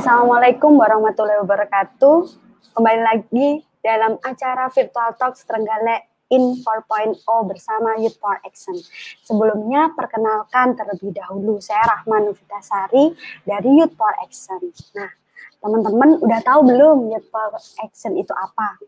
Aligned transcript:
Assalamualaikum 0.00 0.80
warahmatullahi 0.80 1.44
wabarakatuh. 1.44 2.32
Kembali 2.72 3.00
lagi 3.04 3.60
dalam 3.84 4.16
acara 4.24 4.72
Virtual 4.72 5.12
Talks 5.20 5.44
Trenggalek 5.44 6.08
in 6.32 6.56
4.0 6.56 7.20
bersama 7.44 8.00
Youth 8.00 8.16
Power 8.16 8.40
Action. 8.40 8.80
Sebelumnya 9.20 9.92
perkenalkan 9.92 10.72
terlebih 10.72 11.12
dahulu 11.12 11.60
saya 11.60 11.84
Rahman 11.84 12.32
Novitasari 12.32 13.12
dari 13.44 13.76
Youth 13.76 13.92
Power 13.92 14.16
Action. 14.24 14.72
Nah, 14.96 15.12
teman-teman 15.60 16.16
udah 16.24 16.40
tahu 16.48 16.60
belum 16.64 17.12
Youth 17.12 17.28
Power 17.28 17.60
Action 17.84 18.16
itu 18.16 18.32
apa? 18.32 18.80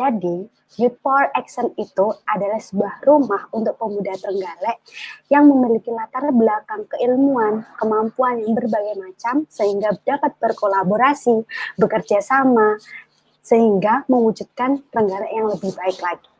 Jadi, 0.00 0.48
Youth 0.80 0.96
Power 1.04 1.28
Action 1.36 1.76
itu 1.76 2.06
adalah 2.24 2.56
sebuah 2.56 3.04
rumah 3.04 3.52
untuk 3.52 3.76
pemuda 3.76 4.16
Trenggalek 4.16 4.80
yang 5.28 5.44
memiliki 5.44 5.92
latar 5.92 6.32
belakang 6.32 6.88
keilmuan, 6.88 7.68
kemampuan 7.76 8.40
yang 8.40 8.56
berbagai 8.56 8.96
macam 8.96 9.44
sehingga 9.52 9.92
dapat 10.00 10.40
berkolaborasi, 10.40 11.44
bekerja 11.76 12.24
sama, 12.24 12.80
sehingga 13.44 14.08
mewujudkan 14.08 14.80
Trenggalek 14.88 15.36
yang 15.36 15.52
lebih 15.52 15.68
baik 15.76 16.00
lagi. 16.00 16.30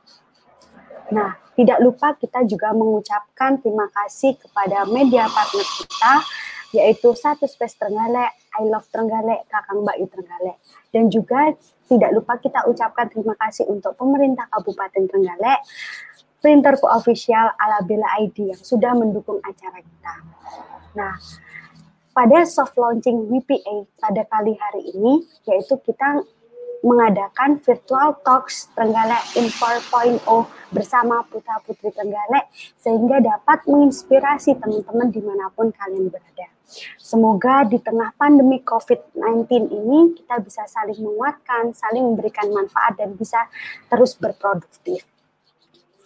Nah, 1.13 1.37
tidak 1.53 1.79
lupa 1.85 2.17
kita 2.17 2.41
juga 2.49 2.73
mengucapkan 2.73 3.61
terima 3.61 3.93
kasih 3.93 4.41
kepada 4.41 4.89
media 4.89 5.29
partner 5.29 5.69
kita, 5.69 6.15
yaitu 6.71 7.15
Satu 7.15 7.47
Space 7.51 7.75
Trenggalek, 7.79 8.31
I 8.59 8.65
Love 8.67 8.87
Trenggalek, 8.91 9.47
Kakang 9.51 9.83
Bayu 9.83 10.07
Trenggalek. 10.07 10.59
Dan 10.95 11.11
juga 11.11 11.55
tidak 11.91 12.11
lupa 12.15 12.39
kita 12.39 12.67
ucapkan 12.71 13.11
terima 13.11 13.35
kasih 13.39 13.67
untuk 13.67 13.99
pemerintah 13.99 14.47
Kabupaten 14.51 15.07
Trenggalek, 15.11 15.61
printerku 16.41 16.87
official 16.89 17.53
ala 17.59 17.83
Bela 17.85 18.07
ID 18.23 18.55
yang 18.55 18.63
sudah 18.63 18.97
mendukung 18.97 19.43
acara 19.45 19.79
kita. 19.83 20.15
Nah, 20.97 21.15
pada 22.11 22.43
soft 22.47 22.75
launching 22.75 23.31
WPA 23.31 23.87
pada 24.03 24.23
kali 24.27 24.59
hari 24.59 24.83
ini, 24.95 25.23
yaitu 25.47 25.79
kita 25.83 26.25
mengadakan 26.81 27.61
virtual 27.61 28.17
talks 28.25 28.73
Trenggalek 28.73 29.25
in 29.37 29.53
4.0 29.53 30.25
bersama 30.73 31.21
Putra 31.29 31.61
Putri 31.61 31.93
Trenggalek 31.93 32.49
sehingga 32.81 33.21
dapat 33.21 33.69
menginspirasi 33.69 34.57
teman-teman 34.57 35.09
di 35.13 35.21
mana 35.21 35.53
pun 35.53 35.69
kalian 35.73 36.09
berada. 36.09 36.49
Semoga 36.97 37.67
di 37.67 37.83
tengah 37.83 38.15
pandemi 38.15 38.63
COVID-19 38.63 39.51
ini 39.75 40.15
kita 40.15 40.39
bisa 40.39 40.63
saling 40.71 41.03
menguatkan, 41.03 41.75
saling 41.75 42.15
memberikan 42.15 42.47
manfaat 42.55 42.95
dan 42.95 43.19
bisa 43.19 43.51
terus 43.91 44.15
berproduktif. 44.15 45.03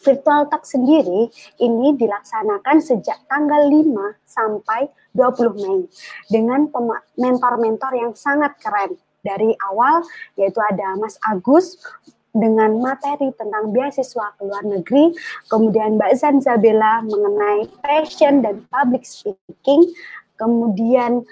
Virtual 0.05 0.45
Talk 0.52 0.69
sendiri 0.69 1.33
ini 1.64 1.97
dilaksanakan 1.97 2.77
sejak 2.84 3.25
tanggal 3.25 3.72
5 3.72 4.20
sampai 4.28 4.92
20 5.17 5.64
Mei 5.64 5.89
dengan 6.28 6.69
mentor-mentor 7.17 7.92
yang 7.97 8.12
sangat 8.12 8.56
keren. 8.61 9.00
Dari 9.25 9.56
awal 9.72 10.05
yaitu 10.36 10.61
ada 10.61 11.00
Mas 11.00 11.17
Agus 11.25 11.80
dengan 12.34 12.83
materi 12.83 13.30
tentang 13.39 13.70
beasiswa 13.70 14.34
ke 14.36 14.42
luar 14.42 14.67
negeri, 14.67 15.14
kemudian 15.47 15.97
Mbak 15.97 16.12
Zanzabela 16.19 17.00
mengenai 17.06 17.70
passion 17.78 18.42
dan 18.42 18.67
public 18.69 19.06
speaking, 19.06 19.95
kemudian 20.34 21.22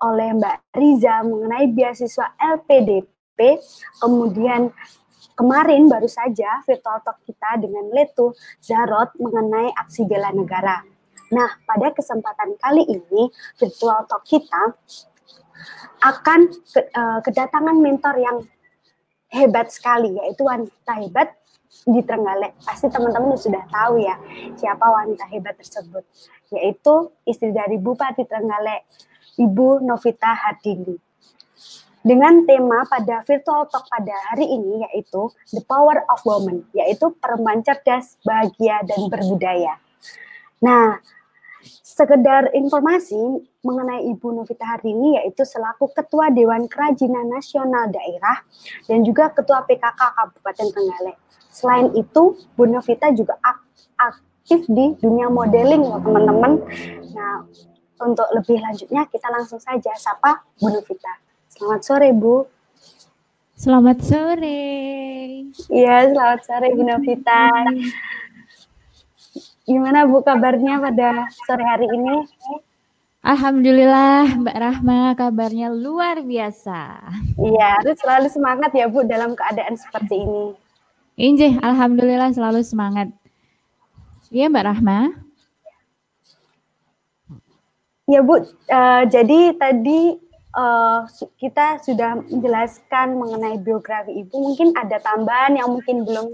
oleh 0.00 0.32
Mbak 0.32 0.56
Riza 0.72 1.20
mengenai 1.28 1.68
beasiswa 1.68 2.32
LPDP, 2.40 3.60
kemudian 4.00 4.72
kemarin 5.36 5.92
baru 5.92 6.08
saja 6.08 6.64
virtual 6.64 7.04
talk 7.04 7.20
kita 7.28 7.60
dengan 7.60 7.92
Letu 7.92 8.32
Zarot 8.64 9.12
mengenai 9.20 9.76
aksi 9.76 10.08
bela 10.08 10.32
negara. 10.32 10.80
Nah, 11.30 11.46
pada 11.62 11.94
kesempatan 11.94 12.58
kali 12.58 12.82
ini 12.88 13.28
virtual 13.60 14.08
talk 14.08 14.24
kita 14.24 14.74
akan 16.00 16.40
ke, 16.48 16.80
uh, 16.94 17.20
kedatangan 17.24 17.76
mentor 17.76 18.16
yang 18.20 18.38
hebat 19.30 19.70
sekali, 19.70 20.16
yaitu 20.18 20.42
wanita 20.42 20.92
hebat 20.98 21.36
di 21.86 22.00
Trenggalek. 22.02 22.58
Pasti 22.66 22.90
teman-teman 22.90 23.38
sudah 23.38 23.62
tahu 23.70 24.02
ya 24.02 24.18
siapa 24.58 24.82
wanita 24.82 25.30
hebat 25.30 25.54
tersebut 25.54 26.02
yaitu 26.50 27.14
istri 27.24 27.54
dari 27.54 27.78
Bupati 27.78 28.26
Trenggalek, 28.26 28.82
Ibu 29.38 29.86
Novita 29.86 30.34
Hardini. 30.34 30.98
Dengan 32.00 32.48
tema 32.48 32.80
pada 32.88 33.20
virtual 33.28 33.68
talk 33.68 33.84
pada 33.86 34.16
hari 34.32 34.48
ini 34.48 34.88
yaitu 34.88 35.30
The 35.52 35.62
Power 35.68 36.02
of 36.08 36.24
Women, 36.24 36.66
yaitu 36.72 37.12
perempuan 37.20 37.60
cerdas, 37.60 38.16
bahagia, 38.24 38.80
dan 38.88 39.06
berbudaya. 39.12 39.76
Nah, 40.64 40.98
sekedar 41.64 42.48
informasi 42.56 43.44
mengenai 43.60 44.08
Ibu 44.16 44.40
Novita 44.40 44.64
Hardini 44.64 45.20
yaitu 45.20 45.44
selaku 45.44 45.92
Ketua 45.92 46.32
Dewan 46.32 46.64
Kerajinan 46.66 47.28
Nasional 47.28 47.92
Daerah 47.92 48.40
dan 48.88 49.04
juga 49.04 49.28
Ketua 49.32 49.64
PKK 49.68 50.00
Kabupaten 50.00 50.66
Trenggalek. 50.72 51.16
Selain 51.50 51.92
itu, 51.92 52.38
Bu 52.56 52.64
Novita 52.64 53.10
juga 53.12 53.36
ak 53.42 53.58
aktif 54.50 54.66
di 54.66 54.96
dunia 54.98 55.28
modeling 55.28 55.84
loh 55.84 56.00
teman-teman. 56.00 56.58
Nah, 57.14 57.44
untuk 58.00 58.26
lebih 58.32 58.58
lanjutnya 58.58 59.04
kita 59.06 59.28
langsung 59.28 59.60
saja 59.60 59.92
sapa 59.94 60.42
Bu 60.56 60.72
Novita. 60.72 61.20
Selamat 61.46 61.80
sore 61.84 62.10
Bu. 62.16 62.48
Selamat 63.60 64.00
sore. 64.00 64.64
Iya, 65.68 66.08
selamat 66.08 66.40
sore 66.48 66.68
Bu 66.72 66.82
Novita. 66.82 67.52
Gimana 69.70 70.02
Bu 70.02 70.18
kabarnya 70.26 70.82
pada 70.82 71.30
sore 71.46 71.62
hari 71.62 71.86
ini? 71.86 72.26
Alhamdulillah 73.22 74.42
Mbak 74.42 74.58
Rahma 74.58 75.14
kabarnya 75.14 75.70
luar 75.70 76.26
biasa. 76.26 76.98
Iya, 77.38 77.78
harus 77.78 77.94
selalu 78.02 78.26
semangat 78.34 78.74
ya 78.74 78.90
Bu 78.90 79.06
dalam 79.06 79.38
keadaan 79.38 79.78
seperti 79.78 80.26
ini. 80.26 80.58
Injih, 81.14 81.62
Alhamdulillah 81.62 82.34
selalu 82.34 82.66
semangat. 82.66 83.14
Iya 84.34 84.50
Mbak 84.50 84.66
Rahma. 84.74 84.98
Ya 88.10 88.26
Bu, 88.26 88.42
uh, 88.42 89.02
jadi 89.06 89.54
tadi 89.54 90.18
uh, 90.58 91.06
kita 91.38 91.78
sudah 91.86 92.18
menjelaskan 92.26 93.14
mengenai 93.14 93.54
biografi 93.62 94.18
Ibu. 94.18 94.34
Mungkin 94.34 94.74
ada 94.74 94.98
tambahan 94.98 95.54
yang 95.54 95.70
mungkin 95.70 96.02
belum 96.02 96.26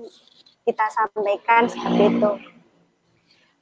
kita 0.65 0.89
sampaikan 0.89 1.69
seperti 1.69 2.17
itu. 2.17 2.56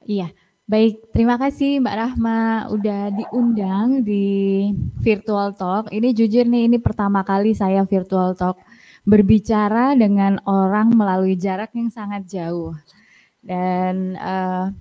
Iya, 0.05 0.29
baik. 0.69 1.17
Terima 1.17 1.41
kasih 1.41 1.81
Mbak 1.81 1.97
Rahma 1.97 2.69
udah 2.69 3.09
diundang 3.17 4.05
di 4.05 4.69
virtual 5.01 5.57
talk. 5.57 5.89
Ini 5.89 6.13
jujur 6.13 6.45
nih, 6.45 6.69
ini 6.69 6.77
pertama 6.77 7.25
kali 7.25 7.57
saya 7.57 7.89
virtual 7.89 8.37
talk 8.37 8.61
berbicara 9.09 9.97
dengan 9.97 10.41
orang 10.45 10.93
melalui 10.93 11.37
jarak 11.41 11.73
yang 11.73 11.89
sangat 11.89 12.29
jauh. 12.29 12.77
Dan 13.45 14.17
uh, 14.21 14.73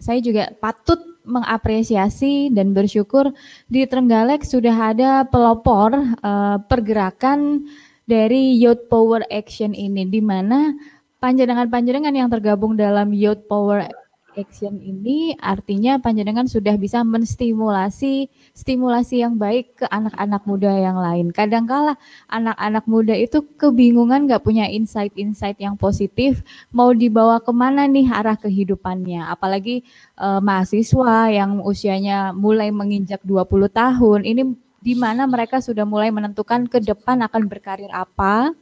saya 0.00 0.20
juga 0.24 0.52
patut 0.56 1.00
mengapresiasi 1.24 2.48
dan 2.52 2.72
bersyukur 2.72 3.28
di 3.68 3.84
Trenggalek 3.84 4.44
sudah 4.44 4.96
ada 4.96 5.28
pelopor 5.28 5.92
uh, 6.24 6.56
pergerakan 6.64 7.68
dari 8.08 8.56
Youth 8.56 8.88
Power 8.88 9.28
Action 9.28 9.76
ini 9.76 10.08
di 10.08 10.24
mana 10.24 10.72
panjenengan-panjenengan 11.20 12.16
yang 12.16 12.32
tergabung 12.32 12.74
dalam 12.80 13.12
Youth 13.12 13.44
Power 13.44 13.84
action 14.36 14.78
ini 14.78 15.34
artinya 15.38 15.98
panjenengan 15.98 16.46
sudah 16.46 16.76
bisa 16.78 17.02
menstimulasi 17.02 18.30
stimulasi 18.52 19.22
yang 19.22 19.38
baik 19.40 19.82
ke 19.82 19.86
anak-anak 19.88 20.42
muda 20.46 20.70
yang 20.70 20.98
lain. 20.98 21.34
Kadangkala 21.34 21.98
anak-anak 22.30 22.84
muda 22.86 23.14
itu 23.14 23.42
kebingungan 23.58 24.30
nggak 24.30 24.42
punya 24.44 24.68
insight-insight 24.70 25.58
yang 25.58 25.74
positif 25.74 26.44
mau 26.70 26.94
dibawa 26.94 27.42
ke 27.42 27.50
mana 27.50 27.86
nih 27.86 28.10
arah 28.10 28.38
kehidupannya. 28.38 29.26
Apalagi 29.30 29.82
eh, 30.18 30.40
mahasiswa 30.42 31.30
yang 31.32 31.62
usianya 31.64 32.30
mulai 32.36 32.70
menginjak 32.74 33.22
20 33.26 33.70
tahun 33.70 34.20
ini 34.26 34.42
di 34.80 34.96
mana 34.96 35.28
mereka 35.28 35.60
sudah 35.60 35.84
mulai 35.84 36.08
menentukan 36.08 36.64
ke 36.64 36.80
depan 36.80 37.20
akan 37.20 37.46
berkarir 37.46 37.92
apa, 37.92 38.56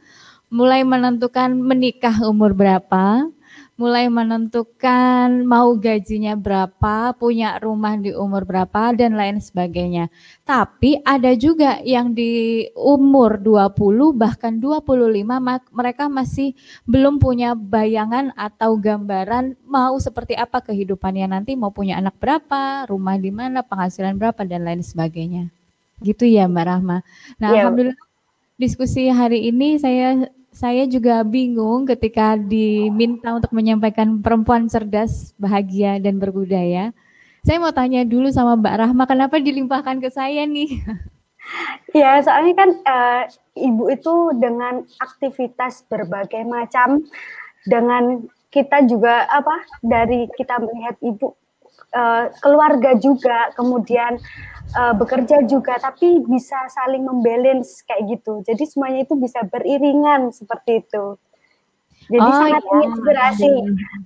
mulai 0.51 0.83
menentukan 0.83 1.55
menikah 1.55 2.27
umur 2.27 2.53
berapa, 2.59 3.31
mulai 3.79 4.11
menentukan 4.11 5.47
mau 5.47 5.71
gajinya 5.79 6.35
berapa, 6.35 7.15
punya 7.15 7.63
rumah 7.63 7.95
di 7.95 8.11
umur 8.11 8.43
berapa 8.43 8.91
dan 8.91 9.15
lain 9.15 9.39
sebagainya. 9.39 10.11
Tapi 10.43 10.99
ada 11.07 11.31
juga 11.39 11.79
yang 11.87 12.11
di 12.11 12.67
umur 12.75 13.39
20 13.39 14.19
bahkan 14.19 14.59
25 14.59 15.23
mereka 15.71 16.11
masih 16.11 16.59
belum 16.91 17.23
punya 17.23 17.55
bayangan 17.55 18.35
atau 18.35 18.75
gambaran 18.75 19.55
mau 19.63 19.95
seperti 20.03 20.35
apa 20.35 20.59
kehidupannya 20.59 21.31
nanti, 21.31 21.55
mau 21.55 21.71
punya 21.71 22.03
anak 22.03 22.19
berapa, 22.19 22.91
rumah 22.91 23.15
di 23.15 23.31
mana, 23.31 23.63
penghasilan 23.63 24.19
berapa 24.19 24.43
dan 24.43 24.67
lain 24.67 24.83
sebagainya. 24.83 25.55
Gitu 26.03 26.27
ya 26.27 26.51
Mbak 26.51 26.67
Rahma. 26.67 26.99
Nah, 27.39 27.51
ya. 27.55 27.71
alhamdulillah 27.71 28.09
diskusi 28.59 29.07
hari 29.07 29.47
ini 29.55 29.79
saya 29.79 30.27
saya 30.59 30.91
juga 30.91 31.23
bingung 31.23 31.87
ketika 31.87 32.35
diminta 32.35 33.31
untuk 33.31 33.55
menyampaikan 33.55 34.19
perempuan 34.19 34.67
cerdas, 34.67 35.31
bahagia, 35.39 36.03
dan 36.03 36.19
berbudaya. 36.19 36.91
Saya 37.47 37.63
mau 37.63 37.71
tanya 37.71 38.03
dulu 38.03 38.27
sama 38.35 38.59
Mbak 38.59 38.75
Rahma, 38.83 39.07
kenapa 39.07 39.39
dilimpahkan 39.39 40.03
ke 40.03 40.11
saya 40.11 40.43
nih? 40.51 40.83
Ya, 41.95 42.19
soalnya 42.27 42.55
kan 42.59 42.71
uh, 42.83 43.23
ibu 43.55 43.87
itu 43.89 44.35
dengan 44.37 44.83
aktivitas 44.99 45.87
berbagai 45.87 46.43
macam, 46.43 47.07
dengan 47.63 48.27
kita 48.51 48.83
juga 48.85 49.31
apa 49.31 49.63
dari 49.81 50.27
kita 50.35 50.59
melihat 50.59 50.99
ibu 51.07 51.39
uh, 51.95 52.35
keluarga 52.43 52.99
juga, 52.99 53.55
kemudian 53.55 54.19
uh, 54.75 54.95
bekerja 54.97 55.45
juga, 55.47 55.79
tapi 55.81 56.21
bisa 56.27 56.57
saling 56.73 57.05
membalance 57.05 57.81
kayak 57.87 58.19
gitu. 58.19 58.43
Jadi 58.45 58.63
semuanya 58.69 59.05
itu 59.07 59.15
bisa 59.17 59.41
beriringan 59.47 60.35
seperti 60.35 60.85
itu. 60.85 61.17
Jadi 62.09 62.25
oh, 62.25 62.37
sangat 62.41 62.63
iya. 62.65 62.71
menginspirasi, 62.73 63.51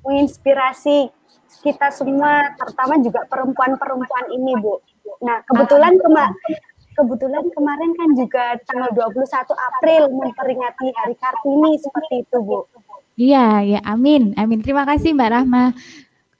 menginspirasi 0.02 0.96
kita 1.62 1.88
semua, 1.94 2.50
terutama 2.58 2.98
juga 2.98 3.20
perempuan-perempuan 3.30 4.26
ini, 4.34 4.52
Bu. 4.58 4.82
Nah, 5.22 5.42
kebetulan 5.46 5.94
kema 5.98 6.26
kebetulan 6.92 7.48
kemarin 7.56 7.90
kan 7.96 8.10
juga 8.12 8.44
tanggal 8.68 8.90
21 8.92 9.48
April 9.48 10.02
memperingati 10.12 10.92
Hari 10.92 11.14
Kartini 11.16 11.72
seperti 11.78 12.14
itu, 12.26 12.38
Bu. 12.42 12.66
Iya, 13.14 13.60
ya, 13.62 13.80
amin, 13.86 14.34
amin. 14.40 14.64
Terima 14.64 14.82
kasih 14.88 15.14
Mbak 15.14 15.30
Rahma. 15.30 15.64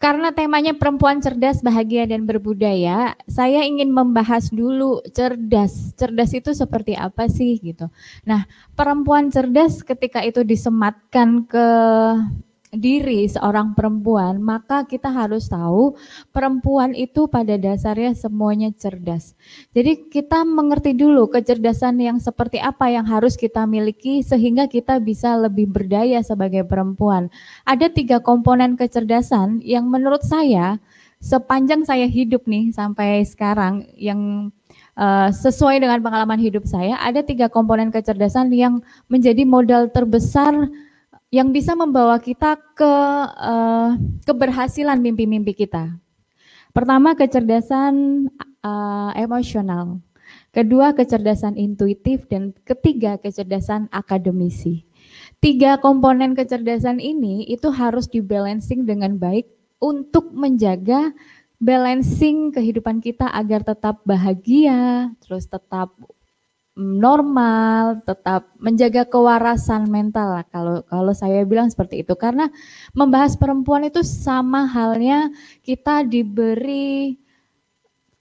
Karena 0.03 0.35
temanya 0.35 0.75
perempuan 0.75 1.23
cerdas, 1.23 1.63
bahagia 1.63 2.11
dan 2.11 2.27
berbudaya, 2.27 3.15
saya 3.31 3.63
ingin 3.63 3.95
membahas 3.95 4.51
dulu 4.51 4.99
cerdas. 5.15 5.95
Cerdas 5.95 6.35
itu 6.35 6.51
seperti 6.51 6.99
apa 6.99 7.31
sih 7.31 7.55
gitu. 7.63 7.87
Nah, 8.27 8.51
perempuan 8.75 9.31
cerdas 9.31 9.87
ketika 9.87 10.27
itu 10.27 10.43
disematkan 10.43 11.47
ke 11.47 11.67
diri 12.73 13.29
seorang 13.29 13.77
perempuan, 13.77 14.41
maka 14.41 14.89
kita 14.89 15.13
harus 15.13 15.45
tahu 15.45 15.93
perempuan 16.33 16.97
itu 16.97 17.29
pada 17.29 17.61
dasarnya 17.61 18.17
semuanya 18.17 18.73
cerdas. 18.73 19.37
Jadi 19.77 20.09
kita 20.09 20.41
mengerti 20.49 20.97
dulu 20.97 21.29
kecerdasan 21.29 22.01
yang 22.01 22.17
seperti 22.17 22.57
apa 22.65 22.89
yang 22.89 23.05
harus 23.05 23.37
kita 23.37 23.69
miliki 23.69 24.25
sehingga 24.25 24.73
kita 24.73 24.97
bisa 25.05 25.37
lebih 25.37 25.69
berdaya 25.69 26.25
sebagai 26.25 26.65
perempuan. 26.65 27.29
Ada 27.69 27.93
tiga 27.93 28.25
komponen 28.25 28.81
kecerdasan 28.81 29.61
yang 29.61 29.93
menurut 29.93 30.25
saya 30.25 30.81
sepanjang 31.21 31.85
saya 31.85 32.09
hidup 32.09 32.49
nih 32.49 32.73
sampai 32.73 33.23
sekarang 33.23 33.85
yang 33.95 34.49
uh, 34.97 35.29
sesuai 35.29 35.77
dengan 35.77 36.01
pengalaman 36.01 36.41
hidup 36.41 36.65
saya, 36.65 36.97
ada 37.05 37.21
tiga 37.21 37.53
komponen 37.53 37.93
kecerdasan 37.93 38.49
yang 38.51 38.81
menjadi 39.13 39.45
modal 39.45 39.93
terbesar 39.93 40.73
yang 41.33 41.49
bisa 41.49 41.73
membawa 41.73 42.21
kita 42.21 42.61
ke 42.77 42.93
uh, 43.41 43.97
keberhasilan 44.29 45.01
mimpi-mimpi 45.01 45.57
kita. 45.57 45.97
Pertama, 46.77 47.17
kecerdasan 47.17 48.29
uh, 48.61 49.11
emosional. 49.17 50.05
Kedua, 50.53 50.93
kecerdasan 50.93 51.57
intuitif 51.57 52.29
dan 52.29 52.53
ketiga, 52.69 53.17
kecerdasan 53.17 53.89
akademisi. 53.89 54.85
Tiga 55.41 55.81
komponen 55.81 56.37
kecerdasan 56.37 57.01
ini 57.01 57.49
itu 57.49 57.73
harus 57.73 58.07
dibalancing 58.07 58.85
dengan 58.85 59.17
baik 59.17 59.49
untuk 59.81 60.31
menjaga 60.37 61.17
balancing 61.57 62.53
kehidupan 62.53 63.01
kita 63.01 63.33
agar 63.33 63.65
tetap 63.65 64.05
bahagia, 64.05 65.09
terus 65.25 65.49
tetap 65.49 65.97
normal, 66.77 68.01
tetap 68.09 68.49
menjaga 68.57 69.05
kewarasan 69.05 69.93
mental 69.93 70.41
lah 70.41 70.45
kalau 70.49 70.81
kalau 70.89 71.13
saya 71.13 71.45
bilang 71.45 71.69
seperti 71.69 72.01
itu 72.01 72.17
karena 72.17 72.49
membahas 72.97 73.37
perempuan 73.37 73.85
itu 73.85 74.01
sama 74.01 74.65
halnya 74.65 75.29
kita 75.61 76.01
diberi 76.09 77.21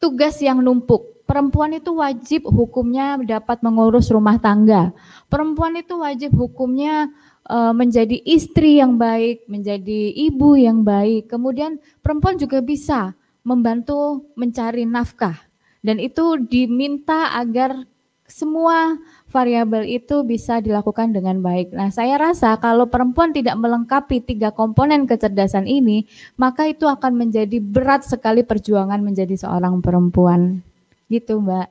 tugas 0.03 0.41
yang 0.43 0.59
numpuk. 0.59 1.23
Perempuan 1.23 1.71
itu 1.79 1.95
wajib 1.95 2.43
hukumnya 2.51 3.15
dapat 3.23 3.63
mengurus 3.63 4.11
rumah 4.11 4.35
tangga. 4.35 4.91
Perempuan 5.31 5.79
itu 5.79 5.95
wajib 6.03 6.35
hukumnya 6.35 7.07
uh, 7.47 7.71
menjadi 7.71 8.19
istri 8.27 8.83
yang 8.83 8.99
baik, 8.99 9.47
menjadi 9.47 10.11
ibu 10.11 10.59
yang 10.59 10.83
baik. 10.83 11.31
Kemudian 11.31 11.79
perempuan 12.03 12.35
juga 12.35 12.59
bisa 12.59 13.15
membantu 13.47 14.27
mencari 14.35 14.83
nafkah 14.83 15.39
dan 15.81 15.97
itu 15.97 16.37
diminta 16.45 17.33
agar 17.33 17.89
semua 18.31 18.95
variabel 19.27 19.83
itu 19.87 20.23
bisa 20.23 20.63
dilakukan 20.63 21.11
dengan 21.11 21.43
baik. 21.43 21.75
Nah, 21.75 21.91
saya 21.91 22.15
rasa 22.15 22.55
kalau 22.57 22.87
perempuan 22.87 23.35
tidak 23.35 23.59
melengkapi 23.59 24.23
tiga 24.23 24.55
komponen 24.55 25.03
kecerdasan 25.03 25.67
ini, 25.67 26.07
maka 26.39 26.67
itu 26.71 26.87
akan 26.87 27.27
menjadi 27.27 27.59
berat 27.59 28.07
sekali 28.07 28.47
perjuangan 28.47 29.03
menjadi 29.03 29.35
seorang 29.35 29.83
perempuan. 29.83 30.63
Gitu, 31.11 31.43
Mbak. 31.43 31.67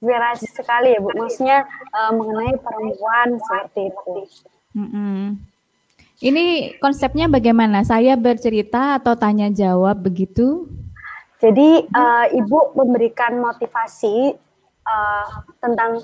Inspirasi 0.00 0.46
sekali 0.52 0.96
ya, 0.96 1.00
Bu. 1.00 1.12
Maksudnya 1.12 1.58
uh, 1.92 2.12
mengenai 2.16 2.56
perempuan 2.60 3.28
seperti 3.40 3.80
itu. 3.92 4.12
Mm 4.76 4.88
-hmm. 4.88 5.20
Ini 6.16 6.44
konsepnya 6.80 7.28
bagaimana? 7.28 7.84
Saya 7.84 8.16
bercerita 8.16 8.96
atau 8.96 9.20
tanya 9.20 9.52
jawab 9.52 10.00
begitu? 10.00 10.64
Jadi 11.36 11.84
uh, 11.92 12.26
ibu 12.32 12.72
memberikan 12.72 13.36
motivasi 13.36 14.32
uh, 14.88 15.28
tentang 15.60 16.00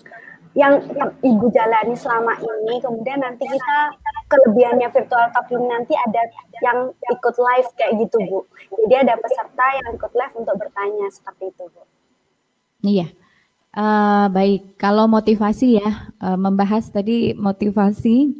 yang, 0.52 0.84
yang 0.92 1.10
ibu 1.24 1.48
jalani 1.48 1.96
selama 1.96 2.36
ini, 2.36 2.76
kemudian 2.84 3.24
nanti 3.24 3.48
kita 3.48 3.78
kelebihannya 4.28 4.88
virtual 4.92 5.32
talk 5.32 5.48
ini 5.48 5.64
nanti 5.64 5.96
ada 5.96 6.22
yang 6.60 6.78
ikut 6.92 7.36
live 7.40 7.68
kayak 7.80 7.92
gitu 8.04 8.18
bu. 8.28 8.38
Jadi 8.84 9.08
ada 9.08 9.16
peserta 9.16 9.66
yang 9.80 9.96
ikut 9.96 10.12
live 10.12 10.34
untuk 10.36 10.56
bertanya 10.60 11.08
seperti 11.08 11.48
itu 11.48 11.64
bu. 11.72 11.82
Iya. 12.84 13.08
Uh, 13.72 14.28
baik, 14.28 14.76
kalau 14.76 15.08
motivasi 15.08 15.80
ya, 15.80 16.12
uh, 16.20 16.36
membahas 16.36 16.92
tadi 16.92 17.32
motivasi, 17.32 18.36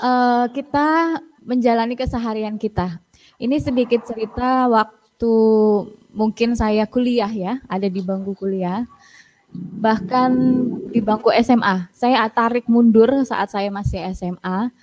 uh, 0.00 0.48
kita 0.48 1.20
menjalani 1.44 1.92
keseharian 1.92 2.56
kita. 2.56 3.04
Ini 3.36 3.60
sedikit 3.60 4.08
cerita 4.08 4.64
waktu 4.72 5.01
waktu 5.22 5.38
mungkin 6.10 6.58
saya 6.58 6.82
kuliah 6.90 7.30
ya, 7.30 7.62
ada 7.70 7.86
di 7.86 8.02
bangku 8.02 8.34
kuliah, 8.34 8.90
bahkan 9.54 10.34
di 10.90 10.98
bangku 10.98 11.30
SMA. 11.46 11.86
Saya 11.94 12.26
tarik 12.26 12.66
mundur 12.66 13.22
saat 13.22 13.54
saya 13.54 13.70
masih 13.70 14.02
SMA. 14.10 14.74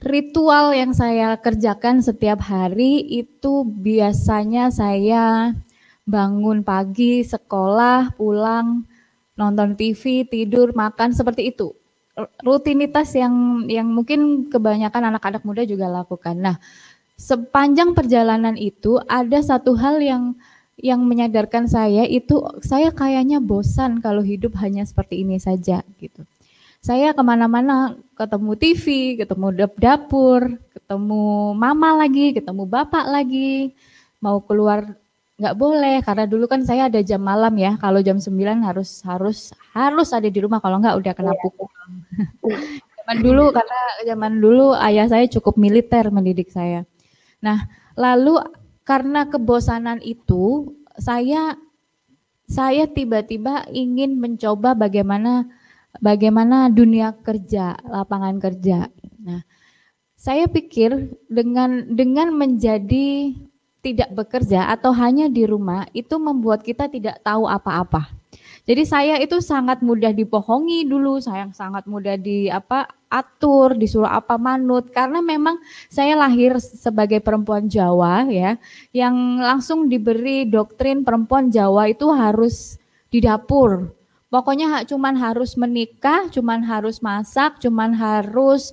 Ritual 0.00 0.72
yang 0.72 0.96
saya 0.96 1.36
kerjakan 1.36 2.00
setiap 2.00 2.40
hari 2.40 3.04
itu 3.04 3.68
biasanya 3.68 4.72
saya 4.72 5.52
bangun 6.08 6.64
pagi, 6.64 7.20
sekolah, 7.20 8.16
pulang, 8.16 8.88
nonton 9.36 9.76
TV, 9.76 10.24
tidur, 10.24 10.72
makan 10.72 11.12
seperti 11.12 11.52
itu. 11.52 11.76
Rutinitas 12.40 13.12
yang 13.12 13.68
yang 13.68 13.92
mungkin 13.92 14.48
kebanyakan 14.48 15.12
anak-anak 15.12 15.44
muda 15.44 15.68
juga 15.68 15.92
lakukan. 15.92 16.36
Nah, 16.40 16.56
sepanjang 17.20 17.92
perjalanan 17.92 18.56
itu 18.56 18.96
ada 19.04 19.44
satu 19.44 19.76
hal 19.76 20.00
yang 20.00 20.32
yang 20.80 21.04
menyadarkan 21.04 21.68
saya 21.68 22.08
itu 22.08 22.40
saya 22.64 22.88
kayaknya 22.88 23.36
bosan 23.36 24.00
kalau 24.00 24.24
hidup 24.24 24.56
hanya 24.64 24.88
seperti 24.88 25.20
ini 25.20 25.36
saja 25.36 25.84
gitu. 26.00 26.24
Saya 26.80 27.12
ke 27.12 27.20
mana-mana 27.20 27.92
ketemu 28.16 28.56
TV, 28.56 28.84
ketemu 29.20 29.68
dapur, 29.76 30.56
ketemu 30.72 31.52
mama 31.52 32.00
lagi, 32.00 32.32
ketemu 32.32 32.64
bapak 32.64 33.04
lagi, 33.04 33.76
mau 34.24 34.40
keluar 34.40 34.96
nggak 35.40 35.56
boleh 35.56 36.00
karena 36.04 36.24
dulu 36.24 36.44
kan 36.48 36.64
saya 36.64 36.88
ada 36.88 37.00
jam 37.00 37.20
malam 37.20 37.52
ya 37.56 37.76
kalau 37.80 38.04
jam 38.04 38.20
9 38.20 38.36
harus 38.60 39.00
harus 39.08 39.56
harus 39.72 40.08
ada 40.12 40.28
di 40.28 40.36
rumah 40.36 40.60
kalau 40.60 40.76
nggak 40.76 41.00
udah 41.00 41.12
kena 41.16 41.32
iya. 41.32 41.40
pukul 41.40 41.68
zaman 43.00 43.16
dulu 43.24 43.44
karena 43.48 43.80
zaman 44.04 44.32
dulu 44.36 44.76
ayah 44.76 45.08
saya 45.08 45.24
cukup 45.32 45.56
militer 45.56 46.12
mendidik 46.12 46.52
saya 46.52 46.84
Nah, 47.40 47.68
lalu 47.96 48.40
karena 48.84 49.28
kebosanan 49.28 50.00
itu 50.04 50.76
saya 50.96 51.56
saya 52.50 52.84
tiba-tiba 52.90 53.64
ingin 53.70 54.18
mencoba 54.18 54.74
bagaimana 54.74 55.46
bagaimana 55.98 56.68
dunia 56.70 57.16
kerja, 57.22 57.78
lapangan 57.86 58.36
kerja. 58.38 58.90
Nah, 59.22 59.42
saya 60.18 60.46
pikir 60.46 61.16
dengan 61.30 61.88
dengan 61.88 62.34
menjadi 62.34 63.32
tidak 63.80 64.12
bekerja 64.12 64.68
atau 64.68 64.92
hanya 64.92 65.32
di 65.32 65.48
rumah 65.48 65.88
itu 65.96 66.20
membuat 66.20 66.60
kita 66.60 66.86
tidak 66.92 67.24
tahu 67.24 67.48
apa-apa. 67.48 68.19
Jadi 68.70 68.86
saya 68.86 69.18
itu 69.18 69.42
sangat 69.42 69.82
mudah 69.82 70.14
dibohongi 70.14 70.86
dulu, 70.86 71.18
saya 71.18 71.50
sangat 71.50 71.90
mudah 71.90 72.14
di 72.14 72.46
apa 72.46 72.86
atur, 73.10 73.74
disuruh 73.74 74.06
apa 74.06 74.38
manut 74.38 74.94
karena 74.94 75.18
memang 75.18 75.58
saya 75.90 76.14
lahir 76.14 76.54
sebagai 76.62 77.18
perempuan 77.18 77.66
Jawa 77.66 78.30
ya, 78.30 78.62
yang 78.94 79.42
langsung 79.42 79.90
diberi 79.90 80.46
doktrin 80.46 81.02
perempuan 81.02 81.50
Jawa 81.50 81.90
itu 81.90 82.14
harus 82.14 82.78
di 83.10 83.18
dapur. 83.18 83.90
Pokoknya 84.30 84.86
cuman 84.86 85.18
harus 85.18 85.58
menikah, 85.58 86.30
cuman 86.30 86.62
harus 86.62 87.02
masak, 87.02 87.58
cuman 87.58 87.90
harus 87.90 88.70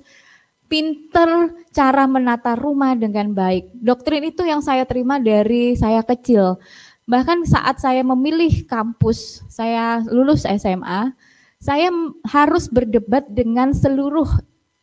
pinter 0.70 1.50
cara 1.74 2.06
menata 2.06 2.54
rumah 2.54 2.94
dengan 2.94 3.34
baik. 3.34 3.74
Doktrin 3.74 4.30
itu 4.30 4.46
yang 4.46 4.62
saya 4.62 4.86
terima 4.86 5.18
dari 5.18 5.74
saya 5.74 6.06
kecil. 6.06 6.60
Bahkan 7.08 7.48
saat 7.48 7.80
saya 7.80 8.04
memilih 8.04 8.68
kampus, 8.68 9.40
saya 9.48 10.04
lulus 10.12 10.44
SMA, 10.44 11.16
saya 11.56 11.88
harus 12.28 12.68
berdebat 12.68 13.24
dengan 13.32 13.72
seluruh 13.72 14.28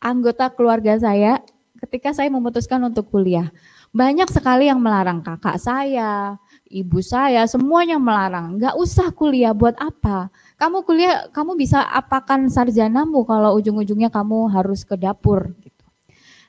anggota 0.02 0.50
keluarga 0.50 0.98
saya 0.98 1.38
ketika 1.86 2.10
saya 2.10 2.26
memutuskan 2.26 2.82
untuk 2.82 3.14
kuliah. 3.14 3.54
Banyak 3.94 4.26
sekali 4.28 4.66
yang 4.66 4.82
melarang 4.82 5.22
kakak 5.22 5.56
saya, 5.62 6.34
ibu 6.66 6.98
saya, 6.98 7.46
semuanya 7.46 7.96
melarang. 7.96 8.58
Gak 8.58 8.74
usah 8.74 9.14
kuliah, 9.14 9.54
buat 9.54 9.78
apa? 9.78 10.28
Kamu 10.58 10.82
kuliah, 10.82 11.30
kamu 11.30 11.54
bisa 11.54 11.80
apakan 11.94 12.50
sarjanamu 12.50 13.22
kalau 13.22 13.54
ujung-ujungnya 13.56 14.10
kamu 14.10 14.50
harus 14.50 14.82
ke 14.82 14.98
dapur. 14.98 15.54
Gitu. 15.62 15.75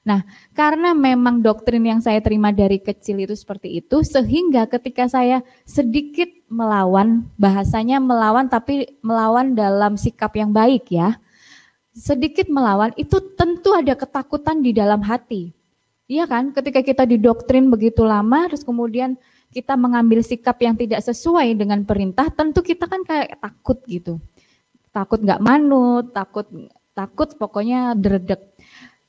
Nah, 0.07 0.23
karena 0.55 0.95
memang 0.95 1.43
doktrin 1.43 1.83
yang 1.83 1.99
saya 1.99 2.23
terima 2.23 2.55
dari 2.55 2.79
kecil 2.79 3.27
itu 3.27 3.35
seperti 3.35 3.83
itu, 3.83 4.07
sehingga 4.07 4.63
ketika 4.71 5.11
saya 5.11 5.43
sedikit 5.67 6.31
melawan, 6.47 7.27
bahasanya 7.35 7.99
melawan 7.99 8.47
tapi 8.47 8.95
melawan 9.03 9.51
dalam 9.51 9.99
sikap 9.99 10.31
yang 10.39 10.55
baik 10.55 10.87
ya, 10.95 11.19
sedikit 11.91 12.47
melawan 12.47 12.95
itu 12.95 13.19
tentu 13.35 13.75
ada 13.75 13.99
ketakutan 13.99 14.63
di 14.63 14.71
dalam 14.71 15.03
hati. 15.03 15.51
Iya 16.07 16.23
kan? 16.23 16.55
Ketika 16.55 16.79
kita 16.79 17.03
didoktrin 17.03 17.67
begitu 17.67 18.07
lama, 18.07 18.47
terus 18.47 18.63
kemudian 18.63 19.19
kita 19.51 19.75
mengambil 19.75 20.23
sikap 20.23 20.55
yang 20.63 20.79
tidak 20.79 21.03
sesuai 21.03 21.51
dengan 21.51 21.83
perintah, 21.83 22.31
tentu 22.31 22.63
kita 22.63 22.87
kan 22.87 23.03
kayak 23.03 23.43
takut 23.43 23.83
gitu. 23.91 24.23
Takut 24.95 25.19
nggak 25.19 25.43
manut, 25.43 26.15
takut 26.15 26.47
takut 26.95 27.35
pokoknya 27.35 27.91
dredek. 27.91 28.39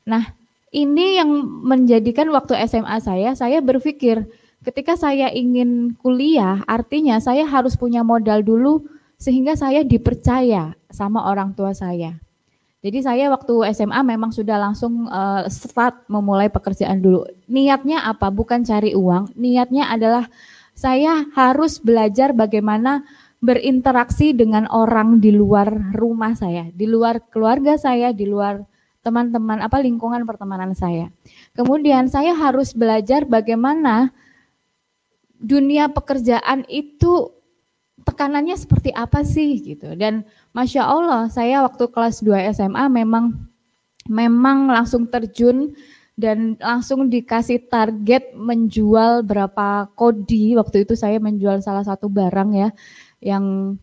Nah, 0.02 0.37
ini 0.72 1.20
yang 1.20 1.30
menjadikan 1.64 2.28
waktu 2.30 2.56
SMA 2.68 2.98
saya, 3.00 3.32
saya 3.32 3.58
berpikir 3.64 4.28
ketika 4.64 4.98
saya 4.98 5.32
ingin 5.32 5.96
kuliah, 6.00 6.60
artinya 6.68 7.16
saya 7.22 7.46
harus 7.46 7.78
punya 7.78 8.04
modal 8.04 8.44
dulu 8.44 8.84
sehingga 9.18 9.58
saya 9.58 9.82
dipercaya 9.82 10.76
sama 10.92 11.26
orang 11.26 11.54
tua 11.56 11.74
saya. 11.74 12.18
Jadi 12.78 13.02
saya 13.02 13.26
waktu 13.34 13.74
SMA 13.74 14.06
memang 14.06 14.30
sudah 14.30 14.54
langsung 14.54 15.10
uh, 15.10 15.42
start 15.50 16.06
memulai 16.06 16.46
pekerjaan 16.46 17.02
dulu. 17.02 17.26
Niatnya 17.50 18.06
apa? 18.06 18.30
Bukan 18.30 18.62
cari 18.62 18.94
uang. 18.94 19.34
Niatnya 19.34 19.90
adalah 19.90 20.30
saya 20.78 21.26
harus 21.34 21.82
belajar 21.82 22.30
bagaimana 22.30 23.02
berinteraksi 23.42 24.30
dengan 24.30 24.70
orang 24.70 25.18
di 25.18 25.34
luar 25.34 25.90
rumah 25.94 26.38
saya, 26.38 26.70
di 26.70 26.86
luar 26.86 27.18
keluarga 27.34 27.74
saya, 27.74 28.14
di 28.14 28.30
luar 28.30 28.62
teman-teman 29.02 29.62
apa 29.62 29.78
lingkungan 29.80 30.26
pertemanan 30.26 30.74
saya. 30.74 31.08
Kemudian 31.54 32.10
saya 32.10 32.34
harus 32.34 32.74
belajar 32.74 33.24
bagaimana 33.24 34.10
dunia 35.38 35.86
pekerjaan 35.88 36.66
itu 36.66 37.30
tekanannya 38.02 38.58
seperti 38.58 38.90
apa 38.94 39.22
sih 39.22 39.62
gitu. 39.62 39.94
Dan 39.94 40.26
masya 40.50 40.86
Allah 40.86 41.30
saya 41.30 41.62
waktu 41.66 41.84
kelas 41.90 42.22
2 42.22 42.54
SMA 42.54 42.84
memang 42.90 43.38
memang 44.08 44.70
langsung 44.72 45.06
terjun 45.06 45.76
dan 46.18 46.58
langsung 46.58 47.06
dikasih 47.06 47.70
target 47.70 48.34
menjual 48.34 49.22
berapa 49.22 49.86
kodi. 49.94 50.58
Waktu 50.58 50.82
itu 50.82 50.98
saya 50.98 51.22
menjual 51.22 51.62
salah 51.62 51.86
satu 51.86 52.10
barang 52.10 52.50
ya 52.58 52.68
yang 53.22 53.78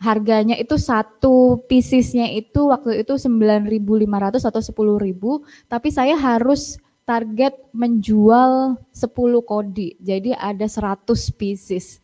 harganya 0.00 0.56
itu 0.56 0.80
satu 0.80 1.60
piecesnya 1.68 2.32
itu 2.32 2.72
waktu 2.72 3.04
itu 3.04 3.20
9.500 3.20 4.48
atau 4.48 4.60
10.000 4.64 5.68
tapi 5.68 5.88
saya 5.92 6.16
harus 6.16 6.80
target 7.04 7.52
menjual 7.76 8.80
10 8.96 9.12
kodi 9.44 10.00
jadi 10.00 10.34
ada 10.40 10.64
100 10.64 11.04
pieces 11.36 12.00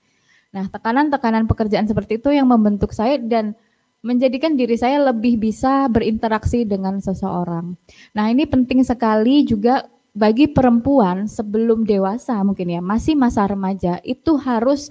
Nah, 0.57 0.73
tekanan-tekanan 0.73 1.45
pekerjaan 1.45 1.85
seperti 1.85 2.17
itu 2.17 2.33
yang 2.33 2.49
membentuk 2.49 2.97
saya 2.97 3.21
dan 3.21 3.53
menjadikan 4.01 4.57
diri 4.57 4.81
saya 4.81 5.05
lebih 5.13 5.37
bisa 5.37 5.85
berinteraksi 5.93 6.65
dengan 6.65 6.97
seseorang. 6.97 7.77
Nah, 8.17 8.33
ini 8.33 8.49
penting 8.49 8.81
sekali 8.81 9.45
juga 9.45 9.85
bagi 10.17 10.49
perempuan 10.49 11.29
sebelum 11.29 11.85
dewasa 11.85 12.41
mungkin 12.41 12.73
ya, 12.73 12.81
masih 12.81 13.13
masa 13.21 13.45
remaja 13.45 14.01
itu 14.01 14.41
harus 14.41 14.89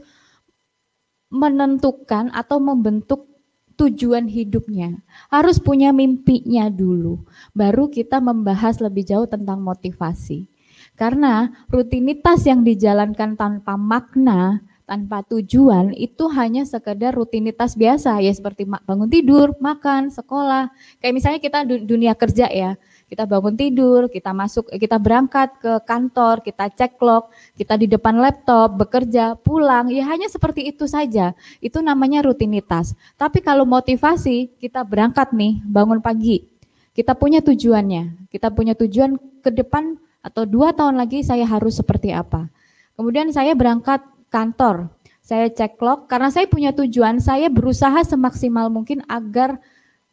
menentukan 1.30 2.32
atau 2.32 2.62
membentuk 2.62 3.28
tujuan 3.76 4.26
hidupnya. 4.32 5.04
Harus 5.28 5.60
punya 5.60 5.92
mimpinya 5.92 6.72
dulu. 6.72 7.28
Baru 7.52 7.92
kita 7.92 8.24
membahas 8.24 8.80
lebih 8.80 9.04
jauh 9.04 9.28
tentang 9.28 9.60
motivasi. 9.62 10.48
Karena 10.96 11.52
rutinitas 11.68 12.48
yang 12.48 12.64
dijalankan 12.64 13.36
tanpa 13.36 13.76
makna 13.76 14.64
tanpa 14.86 15.26
tujuan 15.26 15.92
itu 15.98 16.30
hanya 16.30 16.62
sekedar 16.64 17.10
rutinitas 17.12 17.74
biasa 17.74 18.22
ya 18.22 18.30
seperti 18.30 18.70
bangun 18.70 19.10
tidur, 19.10 19.58
makan, 19.58 20.14
sekolah. 20.14 20.70
Kayak 21.02 21.14
misalnya 21.18 21.42
kita 21.42 21.60
dunia 21.66 22.14
kerja 22.14 22.48
ya. 22.48 22.78
Kita 23.06 23.30
bangun 23.30 23.54
tidur, 23.54 24.10
kita 24.10 24.34
masuk 24.34 24.66
kita 24.82 24.98
berangkat 24.98 25.54
ke 25.62 25.74
kantor, 25.86 26.42
kita 26.42 26.74
cek 26.74 26.98
log, 27.06 27.30
kita 27.54 27.78
di 27.78 27.86
depan 27.86 28.18
laptop, 28.18 28.74
bekerja, 28.82 29.38
pulang, 29.38 29.94
ya 29.94 30.10
hanya 30.10 30.26
seperti 30.26 30.74
itu 30.74 30.90
saja. 30.90 31.38
Itu 31.62 31.86
namanya 31.86 32.26
rutinitas. 32.26 32.98
Tapi 33.14 33.46
kalau 33.46 33.62
motivasi, 33.70 34.58
kita 34.58 34.82
berangkat 34.82 35.38
nih, 35.38 35.62
bangun 35.70 36.02
pagi. 36.02 36.50
Kita 36.98 37.14
punya 37.14 37.46
tujuannya. 37.46 38.32
Kita 38.34 38.50
punya 38.50 38.74
tujuan 38.74 39.22
ke 39.46 39.54
depan 39.54 40.02
atau 40.26 40.50
dua 40.50 40.74
tahun 40.74 40.98
lagi 40.98 41.22
saya 41.22 41.46
harus 41.46 41.78
seperti 41.78 42.10
apa. 42.10 42.50
Kemudian 42.98 43.30
saya 43.30 43.54
berangkat 43.54 44.02
kantor. 44.34 44.90
Saya 45.22 45.50
cek 45.50 45.78
log 45.82 46.06
karena 46.10 46.30
saya 46.34 46.46
punya 46.50 46.74
tujuan, 46.74 47.18
saya 47.22 47.50
berusaha 47.50 47.98
semaksimal 48.06 48.70
mungkin 48.70 49.02
agar 49.10 49.58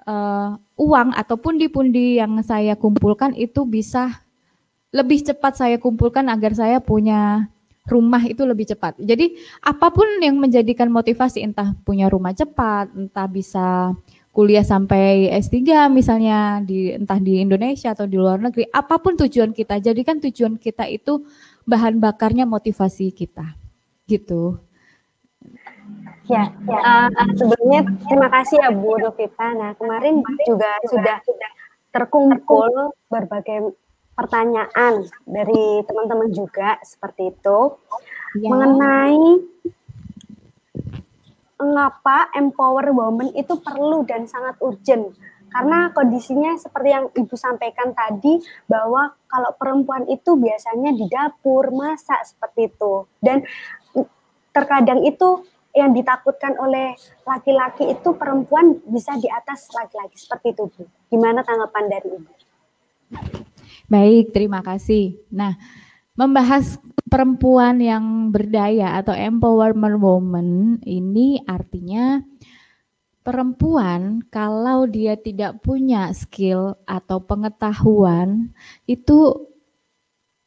uh, 0.07 0.59
uang 0.79 1.15
atau 1.15 1.37
pundi-pundi 1.39 2.19
yang 2.19 2.39
saya 2.45 2.75
kumpulkan 2.79 3.35
itu 3.39 3.67
bisa 3.67 4.23
lebih 4.93 5.25
cepat 5.25 5.57
saya 5.57 5.77
kumpulkan 5.81 6.29
agar 6.29 6.53
saya 6.53 6.79
punya 6.79 7.49
rumah 7.89 8.23
itu 8.23 8.47
lebih 8.47 8.69
cepat. 8.69 8.95
Jadi 9.01 9.35
apa 9.65 9.91
pun 9.91 10.07
yang 10.23 10.39
menjadikan 10.39 10.87
motivasi 10.93 11.43
entah 11.43 11.75
punya 11.83 12.07
rumah 12.07 12.31
cepat, 12.31 12.93
entah 12.95 13.27
bisa 13.27 13.97
kuliah 14.33 14.65
sampai 14.65 15.29
S3 15.29 15.91
misalnya 15.93 16.63
di 16.65 16.95
entah 16.95 17.21
di 17.21 17.43
Indonesia 17.43 17.93
atau 17.93 18.09
di 18.09 18.17
luar 18.17 18.41
negeri, 18.41 18.65
apa 18.71 18.97
pun 19.03 19.19
tujuan 19.19 19.53
kita, 19.53 19.83
jadikan 19.83 20.23
tujuan 20.23 20.57
kita 20.57 20.89
itu 20.89 21.27
bahan 21.67 21.99
bakarnya 21.99 22.47
motivasi 22.47 23.13
kita 23.13 23.59
gitu. 24.07 24.57
Ya, 26.31 26.49
uh, 26.55 27.11
sebelumnya 27.35 27.83
terima 28.07 28.29
kasih 28.31 28.63
ya 28.63 28.71
Bu 28.71 28.95
Novita. 28.97 29.53
Nah 29.59 29.75
kemarin 29.75 30.23
juga 30.47 30.73
sudah 30.87 31.19
terkumpul 31.93 32.95
berbagai 33.11 33.75
pertanyaan 34.17 35.09
dari 35.27 35.83
teman-teman 35.85 36.31
juga 36.33 36.79
seperti 36.85 37.33
itu 37.33 37.59
ya. 38.39 38.49
mengenai 38.49 39.25
mengapa 41.63 42.29
empower 42.37 42.91
woman 42.91 43.31
itu 43.39 43.55
perlu 43.61 44.03
dan 44.03 44.27
sangat 44.27 44.59
urgent 44.61 45.15
karena 45.53 45.93
kondisinya 45.93 46.57
seperti 46.57 46.89
yang 46.91 47.07
Ibu 47.13 47.37
sampaikan 47.37 47.93
tadi 47.93 48.41
bahwa 48.67 49.13
kalau 49.29 49.53
perempuan 49.61 50.09
itu 50.09 50.35
biasanya 50.41 50.97
di 50.97 51.07
dapur 51.07 51.69
masak 51.77 52.25
seperti 52.25 52.73
itu 52.73 53.05
dan 53.21 53.45
terkadang 54.53 55.05
itu 55.05 55.45
yang 55.73 55.97
ditakutkan 55.97 56.53
oleh 56.61 56.93
laki-laki 57.25 57.89
itu 57.89 58.13
perempuan 58.13 58.77
bisa 58.85 59.17
di 59.17 59.29
atas 59.33 59.73
laki-laki 59.73 60.17
seperti 60.21 60.53
itu 60.53 60.69
Bu. 60.69 60.85
Gimana 61.09 61.41
tanggapan 61.41 61.85
dari 61.89 62.09
Ibu? 62.13 62.33
Baik, 63.89 64.33
terima 64.33 64.61
kasih. 64.65 65.17
Nah, 65.33 65.57
membahas 66.17 66.81
perempuan 67.09 67.81
yang 67.81 68.33
berdaya 68.33 69.01
atau 69.01 69.13
empowerment 69.17 70.01
woman 70.01 70.81
ini 70.85 71.41
artinya 71.45 72.21
perempuan 73.21 74.25
kalau 74.29 74.89
dia 74.89 75.17
tidak 75.17 75.61
punya 75.61 76.09
skill 76.13 76.77
atau 76.89 77.21
pengetahuan 77.23 78.51
itu 78.89 79.52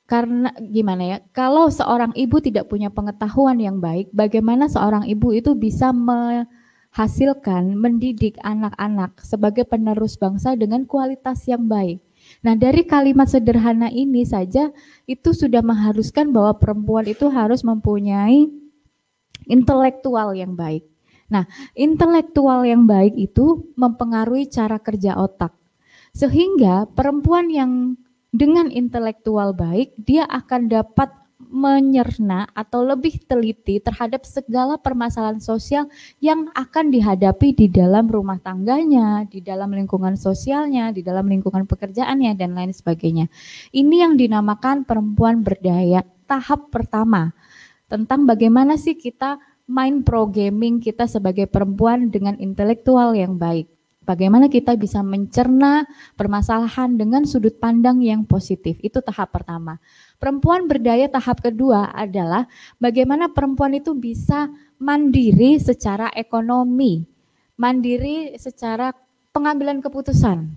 karena 0.05 0.53
gimana 0.61 1.03
ya, 1.03 1.17
kalau 1.33 1.65
seorang 1.73 2.13
ibu 2.13 2.37
tidak 2.37 2.69
punya 2.69 2.93
pengetahuan 2.93 3.57
yang 3.57 3.81
baik, 3.81 4.13
bagaimana 4.13 4.69
seorang 4.69 5.09
ibu 5.09 5.33
itu 5.33 5.57
bisa 5.57 5.89
menghasilkan, 5.89 7.73
mendidik 7.73 8.37
anak-anak 8.45 9.17
sebagai 9.25 9.65
penerus 9.65 10.13
bangsa 10.13 10.53
dengan 10.53 10.85
kualitas 10.85 11.41
yang 11.49 11.65
baik. 11.65 12.05
Nah, 12.45 12.53
dari 12.53 12.85
kalimat 12.85 13.25
sederhana 13.29 13.89
ini 13.89 14.21
saja 14.25 14.69
itu 15.09 15.33
sudah 15.33 15.65
mengharuskan 15.65 16.29
bahwa 16.29 16.53
perempuan 16.61 17.09
itu 17.09 17.25
harus 17.33 17.65
mempunyai 17.65 18.45
intelektual 19.49 20.37
yang 20.37 20.53
baik. 20.53 20.85
Nah, 21.33 21.49
intelektual 21.73 22.61
yang 22.61 22.85
baik 22.85 23.17
itu 23.17 23.73
mempengaruhi 23.73 24.45
cara 24.45 24.77
kerja 24.77 25.17
otak. 25.17 25.57
Sehingga 26.13 26.85
perempuan 26.93 27.49
yang 27.49 27.97
dengan 28.35 28.67
intelektual 28.67 29.55
baik, 29.55 29.95
dia 29.95 30.27
akan 30.27 30.67
dapat 30.67 31.07
menyerna 31.35 32.47
atau 32.55 32.83
lebih 32.83 33.19
teliti 33.27 33.79
terhadap 33.83 34.23
segala 34.23 34.79
permasalahan 34.79 35.39
sosial 35.43 35.87
yang 36.23 36.47
akan 36.55 36.91
dihadapi 36.91 37.51
di 37.51 37.67
dalam 37.67 38.07
rumah 38.07 38.39
tangganya, 38.39 39.27
di 39.27 39.43
dalam 39.43 39.71
lingkungan 39.75 40.15
sosialnya, 40.15 40.95
di 40.95 41.03
dalam 41.03 41.27
lingkungan 41.27 41.67
pekerjaannya 41.67 42.39
dan 42.39 42.55
lain 42.55 42.71
sebagainya. 42.71 43.27
Ini 43.75 43.95
yang 44.07 44.13
dinamakan 44.15 44.87
perempuan 44.87 45.43
berdaya 45.43 46.03
tahap 46.27 46.71
pertama 46.71 47.35
tentang 47.91 48.23
bagaimana 48.23 48.79
sih 48.79 48.95
kita 48.95 49.37
main 49.67 50.01
pro 50.05 50.29
gaming 50.29 50.79
kita 50.79 51.05
sebagai 51.05 51.51
perempuan 51.51 52.09
dengan 52.09 52.39
intelektual 52.39 53.11
yang 53.11 53.35
baik. 53.35 53.74
Bagaimana 54.05 54.47
kita 54.47 54.77
bisa 54.77 55.01
mencerna 55.01 55.89
permasalahan 56.13 56.93
dengan 56.93 57.25
sudut 57.25 57.57
pandang 57.57 58.05
yang 58.05 58.21
positif. 58.21 58.77
Itu 58.85 59.01
tahap 59.01 59.33
pertama. 59.33 59.81
Perempuan 60.21 60.69
berdaya 60.69 61.09
tahap 61.09 61.41
kedua 61.41 61.89
adalah 61.89 62.45
bagaimana 62.77 63.33
perempuan 63.33 63.73
itu 63.73 63.97
bisa 63.97 64.47
mandiri 64.77 65.57
secara 65.57 66.13
ekonomi, 66.13 67.03
mandiri 67.57 68.37
secara 68.37 68.93
pengambilan 69.33 69.81
keputusan. 69.81 70.53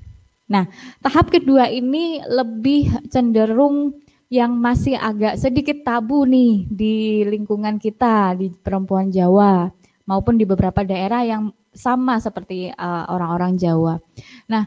Nah, 0.48 0.64
tahap 1.00 1.32
kedua 1.32 1.72
ini 1.72 2.20
lebih 2.24 3.08
cenderung 3.08 3.96
yang 4.28 4.52
masih 4.52 4.92
agak 4.96 5.40
sedikit 5.40 5.80
tabu 5.80 6.28
nih 6.28 6.68
di 6.68 7.24
lingkungan 7.24 7.80
kita 7.80 8.36
di 8.36 8.52
perempuan 8.52 9.08
Jawa 9.08 9.72
maupun 10.04 10.36
di 10.36 10.44
beberapa 10.44 10.84
daerah 10.84 11.24
yang 11.24 11.52
sama 11.78 12.18
seperti 12.18 12.74
uh, 12.74 13.06
orang-orang 13.06 13.54
Jawa. 13.54 14.02
Nah, 14.50 14.66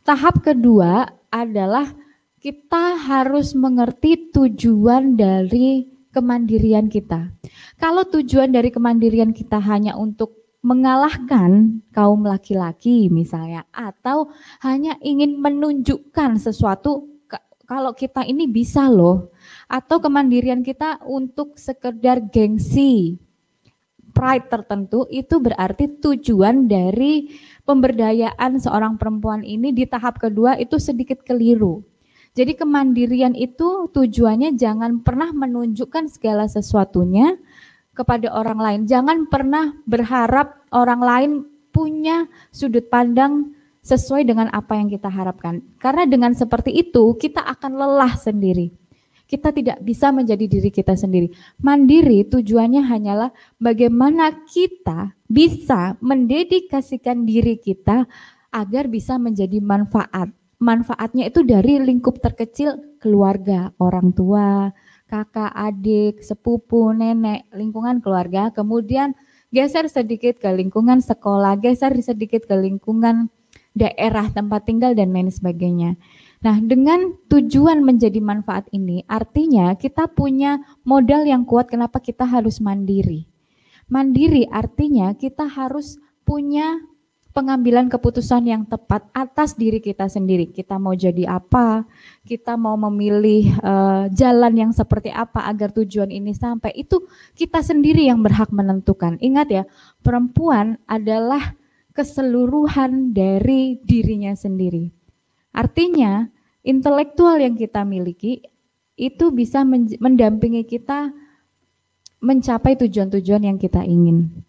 tahap 0.00 0.40
kedua 0.40 1.04
adalah 1.28 1.92
kita 2.40 2.96
harus 2.96 3.52
mengerti 3.52 4.32
tujuan 4.32 5.12
dari 5.20 5.84
kemandirian 6.08 6.88
kita. 6.88 7.28
Kalau 7.76 8.08
tujuan 8.08 8.48
dari 8.48 8.72
kemandirian 8.72 9.36
kita 9.36 9.60
hanya 9.60 9.94
untuk 10.00 10.38
mengalahkan 10.64 11.78
kaum 11.94 12.26
laki-laki 12.26 13.06
misalnya 13.12 13.62
atau 13.70 14.34
hanya 14.58 14.98
ingin 14.98 15.38
menunjukkan 15.38 16.34
sesuatu 16.42 17.06
kalau 17.68 17.94
kita 17.94 18.26
ini 18.26 18.50
bisa 18.50 18.90
loh 18.90 19.30
atau 19.70 20.02
kemandirian 20.02 20.66
kita 20.66 20.98
untuk 21.06 21.60
sekedar 21.60 22.24
gengsi 22.26 23.20
pride 24.18 24.50
tertentu 24.50 25.06
itu 25.14 25.38
berarti 25.38 25.86
tujuan 26.02 26.66
dari 26.66 27.30
pemberdayaan 27.62 28.58
seorang 28.58 28.98
perempuan 28.98 29.46
ini 29.46 29.70
di 29.70 29.86
tahap 29.86 30.18
kedua 30.18 30.58
itu 30.58 30.74
sedikit 30.82 31.22
keliru. 31.22 31.86
Jadi 32.34 32.58
kemandirian 32.58 33.38
itu 33.38 33.86
tujuannya 33.94 34.58
jangan 34.58 35.06
pernah 35.06 35.30
menunjukkan 35.30 36.10
segala 36.10 36.50
sesuatunya 36.50 37.38
kepada 37.94 38.34
orang 38.34 38.58
lain. 38.58 38.80
Jangan 38.90 39.30
pernah 39.30 39.78
berharap 39.86 40.66
orang 40.74 41.02
lain 41.02 41.30
punya 41.70 42.26
sudut 42.50 42.90
pandang 42.90 43.54
sesuai 43.86 44.26
dengan 44.26 44.50
apa 44.50 44.74
yang 44.74 44.90
kita 44.90 45.06
harapkan. 45.06 45.62
Karena 45.78 46.10
dengan 46.10 46.34
seperti 46.34 46.74
itu 46.74 47.14
kita 47.14 47.46
akan 47.46 47.78
lelah 47.78 48.18
sendiri 48.18 48.87
kita 49.28 49.52
tidak 49.52 49.78
bisa 49.84 50.08
menjadi 50.08 50.48
diri 50.48 50.72
kita 50.72 50.96
sendiri. 50.96 51.28
Mandiri 51.60 52.24
tujuannya 52.24 52.80
hanyalah 52.88 53.30
bagaimana 53.60 54.48
kita 54.48 55.12
bisa 55.28 56.00
mendedikasikan 56.00 57.28
diri 57.28 57.60
kita 57.60 58.08
agar 58.48 58.88
bisa 58.88 59.20
menjadi 59.20 59.60
manfaat. 59.60 60.32
Manfaatnya 60.58 61.30
itu 61.30 61.46
dari 61.46 61.78
lingkup 61.78 62.18
terkecil 62.18 62.98
keluarga, 62.98 63.70
orang 63.78 64.10
tua, 64.10 64.72
kakak, 65.06 65.54
adik, 65.54 66.24
sepupu, 66.24 66.90
nenek, 66.90 67.46
lingkungan 67.54 68.02
keluarga, 68.02 68.50
kemudian 68.50 69.14
geser 69.54 69.86
sedikit 69.86 70.42
ke 70.42 70.50
lingkungan 70.50 70.98
sekolah, 70.98 71.60
geser 71.62 71.94
sedikit 72.02 72.48
ke 72.48 72.58
lingkungan 72.58 73.30
daerah 73.78 74.26
tempat 74.34 74.66
tinggal 74.66 74.98
dan 74.98 75.14
lain 75.14 75.30
sebagainya. 75.30 75.94
Nah, 76.38 76.62
dengan 76.62 77.18
tujuan 77.26 77.82
menjadi 77.82 78.22
manfaat 78.22 78.70
ini, 78.70 79.02
artinya 79.10 79.74
kita 79.74 80.06
punya 80.06 80.62
modal 80.86 81.26
yang 81.26 81.42
kuat 81.42 81.66
kenapa 81.66 81.98
kita 81.98 82.22
harus 82.22 82.62
mandiri. 82.62 83.26
Mandiri 83.90 84.46
artinya 84.46 85.16
kita 85.18 85.48
harus 85.48 85.98
punya 86.22 86.78
pengambilan 87.38 87.86
keputusan 87.86 88.50
yang 88.50 88.62
tepat 88.66 89.06
atas 89.14 89.54
diri 89.54 89.78
kita 89.78 90.10
sendiri. 90.10 90.50
Kita 90.50 90.74
mau 90.74 90.90
jadi 90.94 91.38
apa, 91.38 91.86
kita 92.26 92.58
mau 92.58 92.74
memilih 92.74 93.54
uh, 93.62 94.10
jalan 94.10 94.54
yang 94.58 94.72
seperti 94.74 95.14
apa 95.14 95.46
agar 95.46 95.70
tujuan 95.70 96.10
ini 96.10 96.34
sampai. 96.34 96.74
Itu 96.74 97.06
kita 97.38 97.62
sendiri 97.62 98.10
yang 98.10 98.20
berhak 98.26 98.50
menentukan. 98.50 99.22
Ingat 99.22 99.48
ya, 99.54 99.64
perempuan 100.02 100.82
adalah 100.90 101.54
keseluruhan 101.94 103.14
dari 103.14 103.78
dirinya 103.86 104.34
sendiri. 104.34 104.97
Artinya, 105.58 106.30
intelektual 106.62 107.42
yang 107.42 107.58
kita 107.58 107.82
miliki 107.82 108.46
itu 108.94 109.34
bisa 109.34 109.66
mendampingi 109.98 110.62
kita 110.62 111.10
mencapai 112.22 112.78
tujuan-tujuan 112.78 113.42
yang 113.42 113.58
kita 113.58 113.82
ingin. 113.82 114.46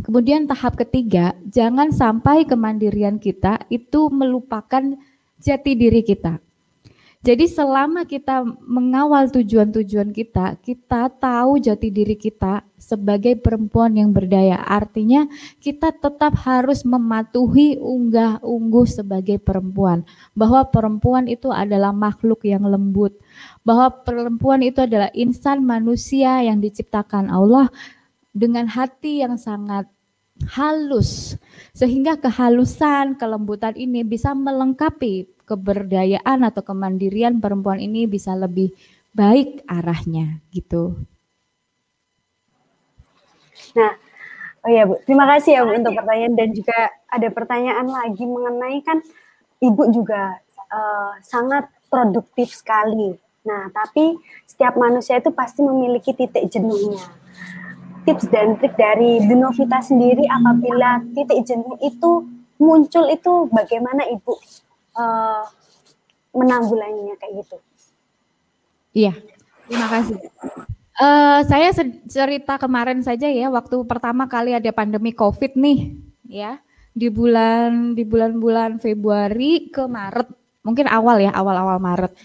Kemudian 0.00 0.48
tahap 0.48 0.80
ketiga, 0.80 1.36
jangan 1.44 1.92
sampai 1.92 2.48
kemandirian 2.48 3.20
kita 3.20 3.68
itu 3.68 4.08
melupakan 4.08 4.96
jati 5.40 5.72
diri 5.76 6.00
kita. 6.00 6.40
Jadi 7.26 7.50
selama 7.50 8.06
kita 8.06 8.46
mengawal 8.62 9.26
tujuan-tujuan 9.34 10.14
kita, 10.14 10.62
kita 10.62 11.10
tahu 11.10 11.58
jati 11.58 11.90
diri 11.90 12.14
kita 12.14 12.62
sebagai 12.78 13.34
perempuan 13.42 13.98
yang 13.98 14.14
berdaya. 14.14 14.62
Artinya 14.62 15.26
kita 15.58 15.90
tetap 15.90 16.38
harus 16.46 16.86
mematuhi 16.86 17.82
unggah-ungguh 17.82 18.86
sebagai 18.86 19.42
perempuan. 19.42 20.06
Bahwa 20.38 20.70
perempuan 20.70 21.26
itu 21.26 21.50
adalah 21.50 21.90
makhluk 21.90 22.46
yang 22.46 22.62
lembut. 22.62 23.18
Bahwa 23.66 23.90
perempuan 23.90 24.62
itu 24.62 24.86
adalah 24.86 25.10
insan 25.10 25.66
manusia 25.66 26.46
yang 26.46 26.62
diciptakan 26.62 27.26
Allah 27.26 27.66
dengan 28.30 28.70
hati 28.70 29.26
yang 29.26 29.34
sangat 29.34 29.90
halus. 30.54 31.34
Sehingga 31.74 32.22
kehalusan, 32.22 33.18
kelembutan 33.18 33.74
ini 33.74 34.06
bisa 34.06 34.30
melengkapi 34.30 35.35
keberdayaan 35.46 36.42
atau 36.42 36.60
kemandirian 36.66 37.38
perempuan 37.38 37.78
ini 37.78 38.10
bisa 38.10 38.34
lebih 38.34 38.74
baik 39.14 39.64
arahnya 39.64 40.42
gitu. 40.50 40.98
Nah, 43.72 43.96
oh 44.66 44.70
ya 44.70 44.84
Bu, 44.84 45.00
terima 45.06 45.24
kasih 45.30 45.56
ya 45.56 45.60
Bu 45.64 45.72
untuk 45.72 45.96
pertanyaan 45.96 46.34
dan 46.36 46.48
juga 46.52 46.78
ada 47.08 47.28
pertanyaan 47.32 47.86
lagi 47.88 48.24
mengenai 48.26 48.78
kan 48.84 49.00
Ibu 49.56 49.88
juga 49.88 50.36
uh, 50.68 51.16
sangat 51.24 51.72
produktif 51.88 52.52
sekali. 52.52 53.16
Nah, 53.48 53.72
tapi 53.72 54.20
setiap 54.44 54.76
manusia 54.76 55.16
itu 55.16 55.32
pasti 55.32 55.64
memiliki 55.64 56.12
titik 56.12 56.44
jenuhnya. 56.52 57.00
Tips 58.04 58.28
dan 58.28 58.60
trik 58.60 58.76
dari 58.76 59.24
Denovita 59.24 59.80
sendiri 59.80 60.28
apabila 60.28 61.00
titik 61.16 61.40
jenuh 61.48 61.80
itu 61.80 62.28
muncul 62.60 63.08
itu 63.08 63.48
bagaimana 63.48 64.04
Ibu 64.12 64.34
uh, 64.96 65.44
menanggulanginya 66.32 67.14
kayak 67.20 67.44
gitu. 67.44 67.56
Iya, 68.96 69.12
terima 69.68 69.88
kasih. 69.92 70.18
Uh, 70.96 71.40
saya 71.44 71.68
cerita 72.08 72.56
kemarin 72.56 73.04
saja 73.04 73.28
ya, 73.28 73.52
waktu 73.52 73.84
pertama 73.84 74.24
kali 74.24 74.56
ada 74.56 74.72
pandemi 74.72 75.12
COVID 75.12 75.52
nih, 75.52 75.92
ya 76.24 76.56
di 76.96 77.12
bulan 77.12 77.92
di 77.92 78.08
bulan-bulan 78.08 78.80
Februari 78.80 79.68
ke 79.68 79.84
Maret, 79.84 80.32
mungkin 80.64 80.88
awal 80.88 81.20
ya, 81.20 81.36
awal-awal 81.36 81.76
Maret, 81.76 82.16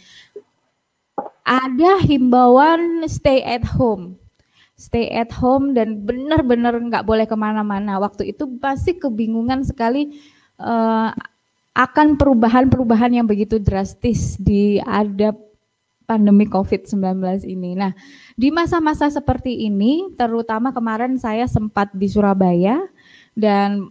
ada 1.43 1.99
himbauan 1.99 3.03
stay 3.11 3.43
at 3.43 3.67
home, 3.67 4.15
stay 4.79 5.11
at 5.11 5.35
home 5.35 5.75
dan 5.75 6.07
benar-benar 6.07 6.79
nggak 6.79 7.03
boleh 7.03 7.27
ke 7.27 7.35
mana-mana. 7.35 7.99
Waktu 7.99 8.31
itu 8.31 8.47
pasti 8.63 8.95
kebingungan 8.95 9.67
sekali. 9.67 10.15
Uh, 10.55 11.11
akan 11.71 12.19
perubahan-perubahan 12.19 13.15
yang 13.15 13.27
begitu 13.27 13.55
drastis 13.55 14.35
di 14.35 14.77
ada 14.83 15.31
pandemi 16.03 16.43
COVID-19 16.43 17.47
ini. 17.47 17.79
Nah, 17.79 17.95
di 18.35 18.51
masa-masa 18.51 19.07
seperti 19.07 19.63
ini, 19.63 20.11
terutama 20.19 20.75
kemarin 20.75 21.15
saya 21.15 21.47
sempat 21.47 21.95
di 21.95 22.11
Surabaya 22.11 22.83
dan 23.31 23.87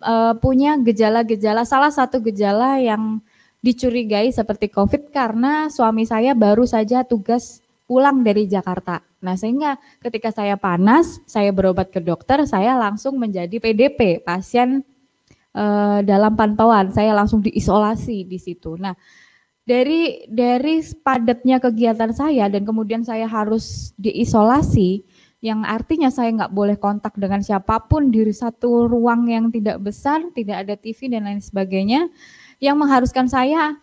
uh, 0.00 0.32
punya 0.40 0.80
gejala-gejala, 0.80 1.68
salah 1.68 1.92
satu 1.92 2.24
gejala 2.24 2.80
yang 2.80 3.20
dicurigai 3.60 4.32
seperti 4.32 4.72
COVID 4.72 5.12
karena 5.12 5.68
suami 5.68 6.08
saya 6.08 6.32
baru 6.32 6.64
saja 6.64 7.04
tugas 7.04 7.60
pulang 7.84 8.24
dari 8.24 8.48
Jakarta. 8.48 9.04
Nah, 9.20 9.36
sehingga 9.36 9.76
ketika 10.00 10.32
saya 10.32 10.56
panas, 10.56 11.20
saya 11.28 11.52
berobat 11.52 11.92
ke 11.92 12.00
dokter, 12.00 12.40
saya 12.48 12.72
langsung 12.80 13.20
menjadi 13.20 13.60
PDP, 13.60 14.24
pasien 14.24 14.80
uh, 15.54 16.00
dalam 16.04 16.34
pantauan. 16.36 16.90
Saya 16.94 17.14
langsung 17.16 17.42
diisolasi 17.42 18.26
di 18.26 18.38
situ. 18.38 18.76
Nah, 18.78 18.94
dari 19.64 20.26
dari 20.26 20.82
padatnya 20.82 21.62
kegiatan 21.62 22.10
saya 22.10 22.50
dan 22.50 22.66
kemudian 22.66 23.06
saya 23.06 23.30
harus 23.30 23.94
diisolasi 24.00 25.06
yang 25.40 25.64
artinya 25.64 26.12
saya 26.12 26.28
nggak 26.36 26.52
boleh 26.52 26.76
kontak 26.76 27.16
dengan 27.16 27.40
siapa 27.40 27.80
pun 27.88 28.12
di 28.12 28.20
satu 28.28 28.84
ruang 28.84 29.24
yang 29.24 29.48
tidak 29.48 29.80
besar, 29.80 30.20
tidak 30.36 30.68
ada 30.68 30.74
TV 30.76 31.08
dan 31.08 31.24
lain 31.24 31.40
sebagainya, 31.40 32.12
yang 32.60 32.76
mengharuskan 32.76 33.24
saya 33.24 33.80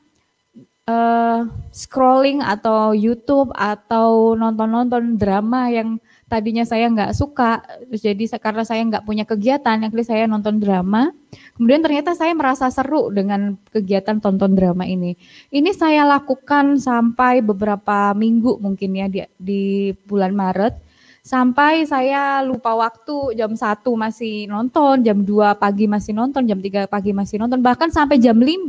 uh, 0.85 1.49
scrolling 1.73 2.45
atau 2.45 2.93
YouTube 2.93 3.49
atau 3.57 4.37
nonton-nonton 4.37 5.17
drama 5.17 5.73
yang 5.73 5.97
tadinya 6.27 6.67
saya 6.67 6.91
nggak 6.91 7.15
suka, 7.15 7.63
jadi 7.87 8.27
karena 8.37 8.63
saya 8.67 8.83
nggak 8.83 9.07
punya 9.07 9.23
kegiatan, 9.23 9.79
yang 9.79 9.91
saya 10.03 10.27
nonton 10.27 10.59
drama. 10.59 11.11
Kemudian 11.55 11.79
ternyata 11.79 12.13
saya 12.13 12.35
merasa 12.35 12.67
seru 12.67 13.09
dengan 13.09 13.55
kegiatan 13.71 14.19
tonton 14.19 14.53
drama 14.53 14.83
ini. 14.83 15.15
Ini 15.49 15.71
saya 15.71 16.03
lakukan 16.03 16.77
sampai 16.77 17.39
beberapa 17.39 18.11
minggu 18.11 18.59
mungkin 18.59 18.91
ya 18.95 19.07
di, 19.07 19.23
di 19.39 19.63
bulan 20.05 20.35
Maret. 20.35 20.87
Sampai 21.27 21.83
saya 21.83 22.39
lupa 22.39 22.71
waktu 22.71 23.35
jam 23.35 23.51
1 23.51 23.83
masih 23.83 24.47
nonton, 24.47 25.03
jam 25.03 25.19
2 25.27 25.59
pagi 25.59 25.83
masih 25.83 26.15
nonton, 26.15 26.47
jam 26.47 26.55
3 26.55 26.87
pagi 26.87 27.11
masih 27.11 27.35
nonton, 27.43 27.59
bahkan 27.59 27.91
sampai 27.91 28.15
jam 28.15 28.39
5 28.39 28.63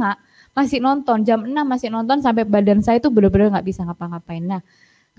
masih 0.59 0.83
nonton, 0.83 1.23
jam 1.23 1.47
6 1.47 1.55
masih 1.55 1.87
nonton 1.94 2.18
sampai 2.18 2.42
badan 2.42 2.83
saya 2.83 2.99
itu 2.99 3.14
benar-benar 3.14 3.55
nggak 3.55 3.66
bisa 3.66 3.87
ngapa-ngapain. 3.87 4.42
Nah, 4.42 4.62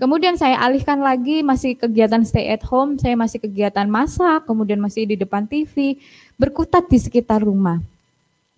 Kemudian 0.00 0.40
saya 0.40 0.56
alihkan 0.64 1.04
lagi 1.04 1.44
masih 1.44 1.76
kegiatan 1.76 2.24
stay 2.24 2.48
at 2.48 2.64
home, 2.64 2.96
saya 2.96 3.12
masih 3.20 3.36
kegiatan 3.36 3.84
masak, 3.84 4.48
kemudian 4.48 4.80
masih 4.80 5.04
di 5.04 5.20
depan 5.20 5.44
TV, 5.44 6.00
berkutat 6.40 6.88
di 6.88 6.96
sekitar 6.96 7.44
rumah. 7.44 7.84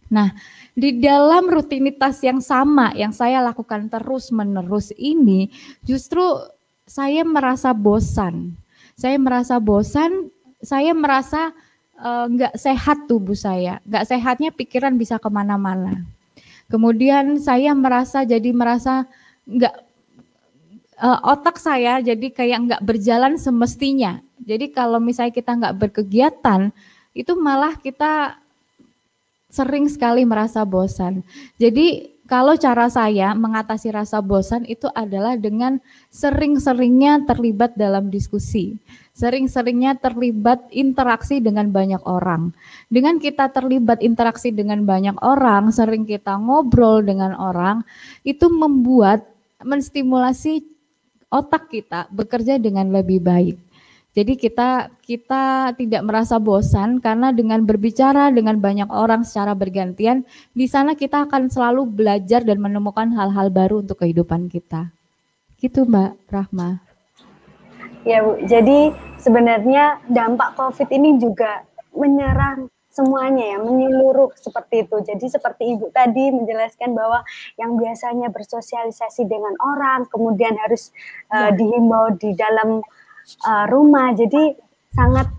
Nah, 0.06 0.30
di 0.78 1.02
dalam 1.02 1.50
rutinitas 1.50 2.22
yang 2.22 2.38
sama 2.38 2.94
yang 2.94 3.10
saya 3.10 3.42
lakukan 3.42 3.90
terus-menerus 3.90 4.94
ini, 4.94 5.50
justru 5.82 6.22
saya 6.86 7.26
merasa 7.26 7.74
bosan. 7.74 8.54
Saya 8.94 9.18
merasa 9.18 9.58
bosan, 9.58 10.30
saya 10.62 10.94
merasa 10.94 11.50
eh, 11.98 12.26
nggak 12.28 12.54
uh, 12.54 12.60
sehat 12.60 13.10
tubuh 13.10 13.34
saya, 13.34 13.82
nggak 13.82 14.04
sehatnya 14.14 14.54
pikiran 14.54 14.94
bisa 14.94 15.18
ke 15.18 15.26
mana-mana. 15.26 16.06
Kemudian 16.70 17.42
saya 17.42 17.74
merasa 17.74 18.22
jadi 18.22 18.54
merasa 18.54 19.10
nggak 19.48 19.91
uh, 21.02 21.18
otak 21.34 21.58
saya 21.58 21.98
jadi 21.98 22.30
kayak 22.30 22.58
nggak 22.70 22.82
berjalan 22.86 23.34
semestinya. 23.34 24.22
Jadi 24.38 24.70
kalau 24.70 25.02
misalnya 25.02 25.34
kita 25.34 25.52
nggak 25.58 25.76
berkegiatan, 25.78 26.70
itu 27.12 27.32
malah 27.34 27.74
kita 27.76 28.38
sering 29.52 29.90
sekali 29.90 30.24
merasa 30.24 30.64
bosan. 30.64 31.20
Jadi 31.60 32.08
kalau 32.24 32.56
cara 32.56 32.88
saya 32.88 33.36
mengatasi 33.36 33.92
rasa 33.92 34.24
bosan 34.24 34.64
itu 34.64 34.88
adalah 34.96 35.36
dengan 35.36 35.76
sering-seringnya 36.08 37.28
terlibat 37.28 37.76
dalam 37.76 38.08
diskusi, 38.08 38.80
sering-seringnya 39.12 40.00
terlibat 40.00 40.64
interaksi 40.72 41.44
dengan 41.44 41.68
banyak 41.68 42.00
orang. 42.08 42.56
Dengan 42.88 43.20
kita 43.20 43.52
terlibat 43.52 44.00
interaksi 44.00 44.48
dengan 44.48 44.88
banyak 44.88 45.20
orang, 45.20 45.68
sering 45.68 46.08
kita 46.08 46.40
ngobrol 46.40 47.04
dengan 47.04 47.36
orang, 47.36 47.84
itu 48.24 48.48
membuat 48.48 49.28
menstimulasi 49.60 50.71
otak 51.32 51.72
kita 51.72 52.12
bekerja 52.12 52.60
dengan 52.60 52.92
lebih 52.92 53.24
baik. 53.24 53.56
Jadi 54.12 54.36
kita 54.36 54.92
kita 55.00 55.72
tidak 55.72 56.04
merasa 56.04 56.36
bosan 56.36 57.00
karena 57.00 57.32
dengan 57.32 57.64
berbicara 57.64 58.28
dengan 58.28 58.60
banyak 58.60 58.92
orang 58.92 59.24
secara 59.24 59.56
bergantian, 59.56 60.28
di 60.52 60.68
sana 60.68 60.92
kita 60.92 61.24
akan 61.24 61.48
selalu 61.48 61.88
belajar 61.88 62.44
dan 62.44 62.60
menemukan 62.60 63.08
hal-hal 63.16 63.48
baru 63.48 63.80
untuk 63.80 64.04
kehidupan 64.04 64.52
kita. 64.52 64.92
Gitu 65.56 65.88
Mbak 65.88 66.28
Rahma. 66.28 66.84
Ya 68.04 68.20
Bu, 68.20 68.36
jadi 68.44 68.92
sebenarnya 69.16 69.96
dampak 70.12 70.60
COVID 70.60 70.92
ini 70.92 71.16
juga 71.16 71.64
menyerang 71.96 72.68
semuanya 72.92 73.56
ya 73.56 73.58
menyeluruh 73.58 74.36
seperti 74.36 74.84
itu. 74.84 74.96
Jadi 75.00 75.26
seperti 75.32 75.72
Ibu 75.72 75.88
tadi 75.90 76.28
menjelaskan 76.28 76.92
bahwa 76.92 77.24
yang 77.56 77.80
biasanya 77.80 78.28
bersosialisasi 78.28 79.24
dengan 79.24 79.56
orang 79.64 80.04
kemudian 80.12 80.52
harus 80.60 80.92
uh, 81.32 81.48
dihimbau 81.56 82.12
di 82.20 82.36
dalam 82.36 82.84
uh, 83.48 83.66
rumah. 83.72 84.12
Jadi 84.12 84.52
sangat 84.92 85.32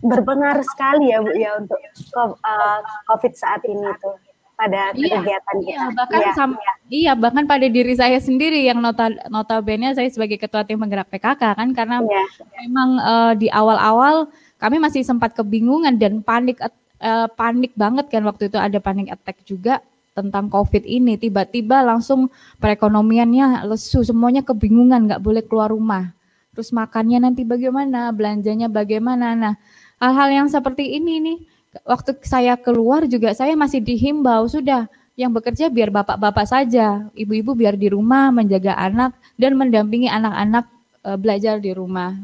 berpengaruh 0.00 0.64
sekali 0.64 1.12
ya 1.12 1.20
Bu 1.20 1.36
ya 1.36 1.60
untuk 1.60 1.78
uh, 2.16 2.80
COVID 3.12 3.32
saat 3.36 3.60
ini 3.68 3.92
tuh 4.00 4.16
pada 4.58 4.90
iya, 4.98 5.22
kegiatan 5.22 5.56
kita. 5.62 5.70
Iya, 5.70 5.94
bahkan 5.94 6.18
iya, 6.18 6.32
sama, 6.34 6.54
iya. 6.58 6.72
iya, 6.90 7.12
bahkan 7.14 7.44
pada 7.46 7.66
diri 7.70 7.94
saya 7.94 8.18
sendiri 8.18 8.66
yang 8.66 8.82
nota 8.82 9.06
notabene 9.30 9.94
saya 9.94 10.10
sebagai 10.10 10.34
ketua 10.34 10.66
tim 10.66 10.82
penggerak 10.82 11.06
PKK 11.14 11.42
kan 11.54 11.68
karena 11.70 12.02
iya. 12.02 12.24
memang 12.66 12.90
uh, 12.98 13.32
di 13.38 13.46
awal-awal 13.54 14.26
kami 14.58 14.82
masih 14.82 15.06
sempat 15.06 15.34
kebingungan 15.34 15.96
dan 15.96 16.20
panik 16.22 16.58
uh, 16.62 17.26
panik 17.32 17.72
banget 17.78 18.10
kan 18.10 18.22
waktu 18.26 18.50
itu 18.50 18.58
ada 18.58 18.78
panik 18.82 19.10
attack 19.14 19.42
juga 19.46 19.80
tentang 20.18 20.50
COVID 20.50 20.82
ini. 20.82 21.14
Tiba-tiba 21.14 21.86
langsung 21.86 22.26
perekonomiannya 22.58 23.62
lesu, 23.70 24.02
semuanya 24.02 24.42
kebingungan, 24.42 25.06
nggak 25.06 25.22
boleh 25.22 25.42
keluar 25.46 25.70
rumah. 25.70 26.10
Terus 26.58 26.74
makannya 26.74 27.22
nanti 27.22 27.46
bagaimana, 27.46 28.10
belanjanya 28.10 28.66
bagaimana. 28.66 29.38
Nah, 29.38 29.54
hal-hal 30.02 30.42
yang 30.42 30.48
seperti 30.50 30.98
ini 30.98 31.22
nih, 31.22 31.38
waktu 31.86 32.18
saya 32.26 32.58
keluar 32.58 33.06
juga 33.06 33.30
saya 33.30 33.54
masih 33.54 33.78
dihimbau, 33.78 34.50
sudah 34.50 34.90
yang 35.14 35.30
bekerja 35.30 35.70
biar 35.70 35.94
bapak-bapak 35.94 36.46
saja, 36.46 37.06
ibu-ibu 37.14 37.54
biar 37.54 37.74
di 37.74 37.90
rumah 37.90 38.34
menjaga 38.34 38.74
anak 38.74 39.14
dan 39.34 39.58
mendampingi 39.58 40.06
anak-anak 40.06 40.70
e, 41.02 41.10
belajar 41.18 41.58
di 41.58 41.74
rumah. 41.74 42.14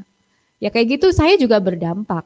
Ya 0.63 0.71
kayak 0.71 0.99
gitu 1.01 1.11
saya 1.11 1.35
juga 1.39 1.59
berdampak. 1.59 2.25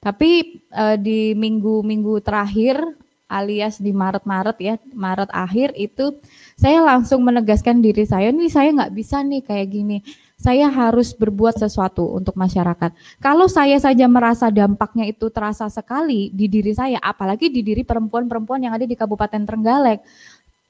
Tapi 0.00 0.62
uh, 0.70 0.94
di 0.94 1.34
minggu-minggu 1.34 2.22
terakhir 2.22 2.78
alias 3.26 3.82
di 3.82 3.90
Maret-Maret 3.90 4.56
ya, 4.62 4.74
Maret 4.94 5.30
akhir 5.34 5.74
itu 5.74 6.14
saya 6.54 6.78
langsung 6.78 7.26
menegaskan 7.26 7.82
diri 7.82 8.06
saya, 8.06 8.30
ini 8.30 8.46
saya 8.46 8.70
nggak 8.70 8.94
bisa 8.94 9.18
nih 9.26 9.42
kayak 9.42 9.68
gini. 9.70 9.98
Saya 10.36 10.68
harus 10.68 11.16
berbuat 11.16 11.56
sesuatu 11.56 12.12
untuk 12.12 12.36
masyarakat. 12.36 12.92
Kalau 13.24 13.48
saya 13.48 13.80
saja 13.80 14.04
merasa 14.04 14.52
dampaknya 14.52 15.08
itu 15.08 15.32
terasa 15.32 15.66
sekali 15.72 16.28
di 16.28 16.46
diri 16.46 16.76
saya, 16.76 17.00
apalagi 17.00 17.48
di 17.48 17.64
diri 17.64 17.82
perempuan-perempuan 17.82 18.62
yang 18.62 18.76
ada 18.76 18.84
di 18.84 18.94
Kabupaten 18.94 19.42
Trenggalek 19.42 20.04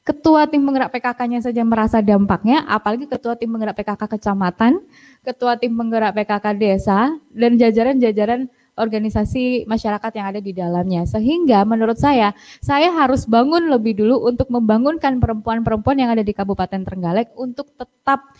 ketua 0.06 0.46
tim 0.46 0.62
penggerak 0.62 0.94
PKK-nya 0.94 1.42
saja 1.42 1.66
merasa 1.66 1.98
dampaknya, 1.98 2.62
apalagi 2.70 3.10
ketua 3.10 3.34
tim 3.34 3.50
penggerak 3.50 3.74
PKK 3.74 4.06
kecamatan, 4.06 4.78
ketua 5.26 5.58
tim 5.58 5.74
penggerak 5.74 6.14
PKK 6.14 6.46
desa, 6.54 7.10
dan 7.34 7.58
jajaran-jajaran 7.58 8.46
organisasi 8.78 9.66
masyarakat 9.66 10.12
yang 10.14 10.26
ada 10.30 10.38
di 10.38 10.52
dalamnya. 10.54 11.02
Sehingga 11.10 11.66
menurut 11.66 11.98
saya, 11.98 12.38
saya 12.62 12.94
harus 12.94 13.26
bangun 13.26 13.66
lebih 13.66 13.98
dulu 13.98 14.30
untuk 14.30 14.46
membangunkan 14.46 15.18
perempuan-perempuan 15.18 15.98
yang 15.98 16.14
ada 16.14 16.22
di 16.22 16.30
Kabupaten 16.30 16.86
Trenggalek 16.86 17.34
untuk 17.34 17.74
tetap 17.74 18.30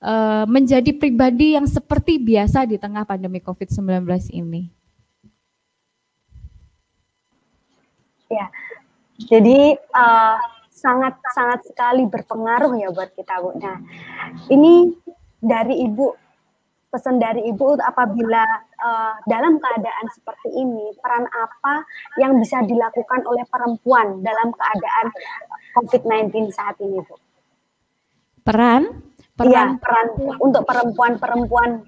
uh, 0.00 0.48
menjadi 0.48 0.96
pribadi 0.96 1.52
yang 1.52 1.68
seperti 1.68 2.16
biasa 2.16 2.64
di 2.64 2.80
tengah 2.80 3.04
pandemi 3.04 3.44
COVID-19 3.44 4.08
ini. 4.32 4.72
Ya, 8.30 8.46
jadi 9.26 9.74
uh, 9.90 10.38
sangat 10.80 11.20
sangat 11.36 11.60
sekali 11.68 12.08
berpengaruh 12.08 12.72
ya 12.80 12.88
buat 12.88 13.12
kita 13.12 13.36
Bu. 13.44 13.52
Nah, 13.60 13.76
ini 14.48 14.96
dari 15.36 15.84
Ibu 15.84 16.30
pesan 16.90 17.22
dari 17.22 17.46
Ibu 17.46 17.78
apabila 17.78 18.42
uh, 18.82 19.14
dalam 19.28 19.62
keadaan 19.62 20.06
seperti 20.10 20.50
ini 20.58 20.90
peran 20.98 21.22
apa 21.30 21.86
yang 22.18 22.34
bisa 22.40 22.66
dilakukan 22.66 23.22
oleh 23.30 23.46
perempuan 23.46 24.24
dalam 24.26 24.50
keadaan 24.50 25.06
COVID-19 25.78 26.50
saat 26.50 26.74
ini 26.82 26.98
Bu? 27.04 27.14
Peran? 28.42 29.06
Peran, 29.38 29.52
ya, 29.54 29.64
peran 29.78 30.08
untuk 30.42 30.66
perempuan-perempuan 30.66 31.86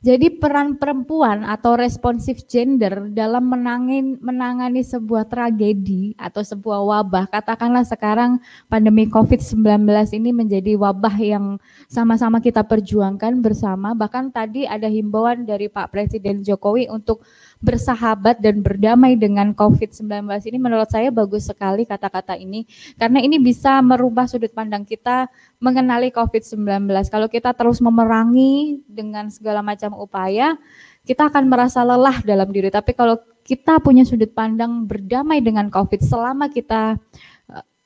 jadi 0.00 0.32
peran 0.32 0.80
perempuan 0.80 1.44
atau 1.44 1.76
responsif 1.76 2.48
gender 2.48 3.12
dalam 3.12 3.52
menangin, 3.52 4.16
menangani 4.24 4.80
sebuah 4.80 5.28
tragedi 5.28 6.16
atau 6.16 6.40
sebuah 6.40 6.80
wabah, 6.80 7.28
katakanlah 7.28 7.84
sekarang 7.84 8.40
pandemi 8.72 9.04
COVID-19 9.04 9.60
ini 10.16 10.32
menjadi 10.32 10.72
wabah 10.80 11.12
yang 11.20 11.60
sama-sama 11.84 12.40
kita 12.40 12.64
perjuangkan 12.64 13.44
bersama. 13.44 13.92
Bahkan 13.92 14.32
tadi 14.32 14.64
ada 14.64 14.88
himbauan 14.88 15.44
dari 15.44 15.68
Pak 15.68 15.92
Presiden 15.92 16.40
Jokowi 16.40 16.88
untuk 16.88 17.20
bersahabat 17.60 18.40
dan 18.40 18.64
berdamai 18.64 19.20
dengan 19.20 19.52
COVID-19 19.52 20.24
ini 20.48 20.56
menurut 20.56 20.88
saya 20.88 21.12
bagus 21.12 21.44
sekali 21.44 21.84
kata-kata 21.84 22.32
ini 22.32 22.64
karena 22.96 23.20
ini 23.20 23.36
bisa 23.36 23.84
merubah 23.84 24.24
sudut 24.24 24.48
pandang 24.56 24.88
kita 24.88 25.28
mengenali 25.60 26.08
COVID-19. 26.08 26.88
Kalau 27.12 27.28
kita 27.28 27.52
terus 27.52 27.84
memerangi 27.84 28.80
dengan 28.88 29.28
segala 29.28 29.60
macam 29.60 29.92
upaya, 30.00 30.56
kita 31.04 31.28
akan 31.28 31.52
merasa 31.52 31.84
lelah 31.84 32.24
dalam 32.24 32.48
diri. 32.48 32.72
Tapi 32.72 32.96
kalau 32.96 33.20
kita 33.44 33.76
punya 33.84 34.08
sudut 34.08 34.32
pandang 34.32 34.88
berdamai 34.88 35.44
dengan 35.44 35.68
COVID 35.68 36.00
selama 36.00 36.48
kita 36.48 36.96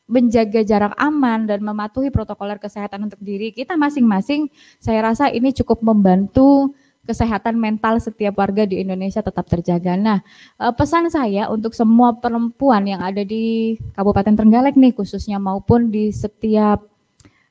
menjaga 0.05 0.61
jarak 0.61 0.93
aman 1.01 1.49
dan 1.49 1.65
mematuhi 1.65 2.13
protokoler 2.13 2.61
kesehatan 2.61 3.09
untuk 3.09 3.21
diri 3.25 3.51
kita 3.57 3.73
masing-masing, 3.75 4.53
saya 4.77 5.01
rasa 5.01 5.33
ini 5.33 5.51
cukup 5.57 5.81
membantu 5.81 6.77
kesehatan 7.05 7.61
mental 7.61 8.01
setiap 8.01 8.41
warga 8.41 8.65
di 8.65 8.81
Indonesia 8.81 9.21
tetap 9.21 9.47
terjaga. 9.49 9.95
Nah, 9.97 10.19
eh, 10.61 10.73
pesan 10.73 11.13
saya 11.13 11.53
untuk 11.53 11.77
semua 11.77 12.17
perempuan 12.17 12.85
yang 12.89 13.05
ada 13.05 13.23
di 13.23 13.77
Kabupaten 13.97 14.35
Trenggalek 14.35 14.75
nih 14.77 14.97
khususnya 14.97 15.37
maupun 15.37 15.93
di 15.93 16.11
setiap 16.11 16.85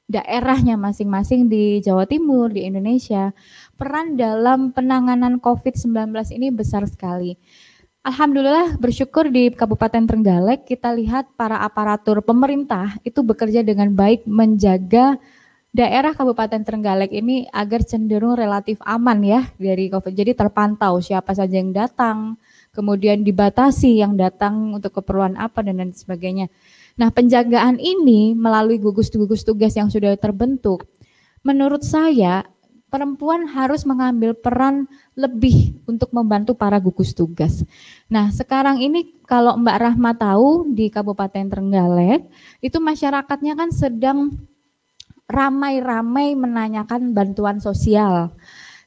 daerahnya 0.10 0.76
masing-masing 0.76 1.48
di 1.48 1.80
Jawa 1.80 2.04
Timur, 2.06 2.52
di 2.52 2.68
Indonesia, 2.68 3.32
peran 3.80 4.20
dalam 4.20 4.76
penanganan 4.76 5.40
COVID-19 5.40 6.12
ini 6.36 6.52
besar 6.52 6.84
sekali. 6.86 7.40
Alhamdulillah 8.04 8.76
bersyukur 8.84 9.32
di 9.32 9.48
Kabupaten 9.56 10.04
Trenggalek 10.04 10.68
kita 10.68 10.92
lihat 10.92 11.40
para 11.40 11.64
aparatur 11.64 12.20
pemerintah 12.20 13.00
itu 13.08 13.24
bekerja 13.24 13.64
dengan 13.64 13.96
baik 13.96 14.28
menjaga 14.28 15.16
daerah 15.74 16.14
Kabupaten 16.14 16.62
Trenggalek 16.62 17.10
ini 17.10 17.50
agar 17.50 17.82
cenderung 17.82 18.38
relatif 18.38 18.78
aman 18.86 19.20
ya 19.26 19.42
dari 19.58 19.90
COVID. 19.90 20.14
Jadi 20.14 20.38
terpantau 20.38 21.02
siapa 21.02 21.34
saja 21.34 21.58
yang 21.58 21.74
datang, 21.74 22.38
kemudian 22.70 23.26
dibatasi 23.26 24.06
yang 24.06 24.14
datang 24.14 24.78
untuk 24.78 25.02
keperluan 25.02 25.34
apa 25.36 25.66
dan 25.66 25.82
lain 25.82 25.92
sebagainya. 25.92 26.54
Nah, 26.94 27.10
penjagaan 27.10 27.82
ini 27.82 28.38
melalui 28.38 28.78
gugus-gugus 28.78 29.42
tugas 29.42 29.74
yang 29.74 29.90
sudah 29.90 30.14
terbentuk, 30.14 30.86
menurut 31.42 31.82
saya 31.82 32.46
perempuan 32.94 33.50
harus 33.50 33.90
mengambil 33.90 34.38
peran 34.38 34.86
lebih 35.18 35.82
untuk 35.90 36.14
membantu 36.14 36.54
para 36.54 36.78
gugus 36.78 37.18
tugas. 37.18 37.66
Nah, 38.06 38.30
sekarang 38.30 38.78
ini 38.78 39.18
kalau 39.26 39.58
Mbak 39.58 39.78
Rahma 39.82 40.14
tahu 40.14 40.70
di 40.70 40.94
Kabupaten 40.94 41.50
Trenggalek, 41.50 42.30
itu 42.62 42.78
masyarakatnya 42.78 43.58
kan 43.58 43.74
sedang 43.74 44.38
ramai-ramai 45.28 46.36
menanyakan 46.36 47.16
bantuan 47.16 47.60
sosial. 47.64 48.36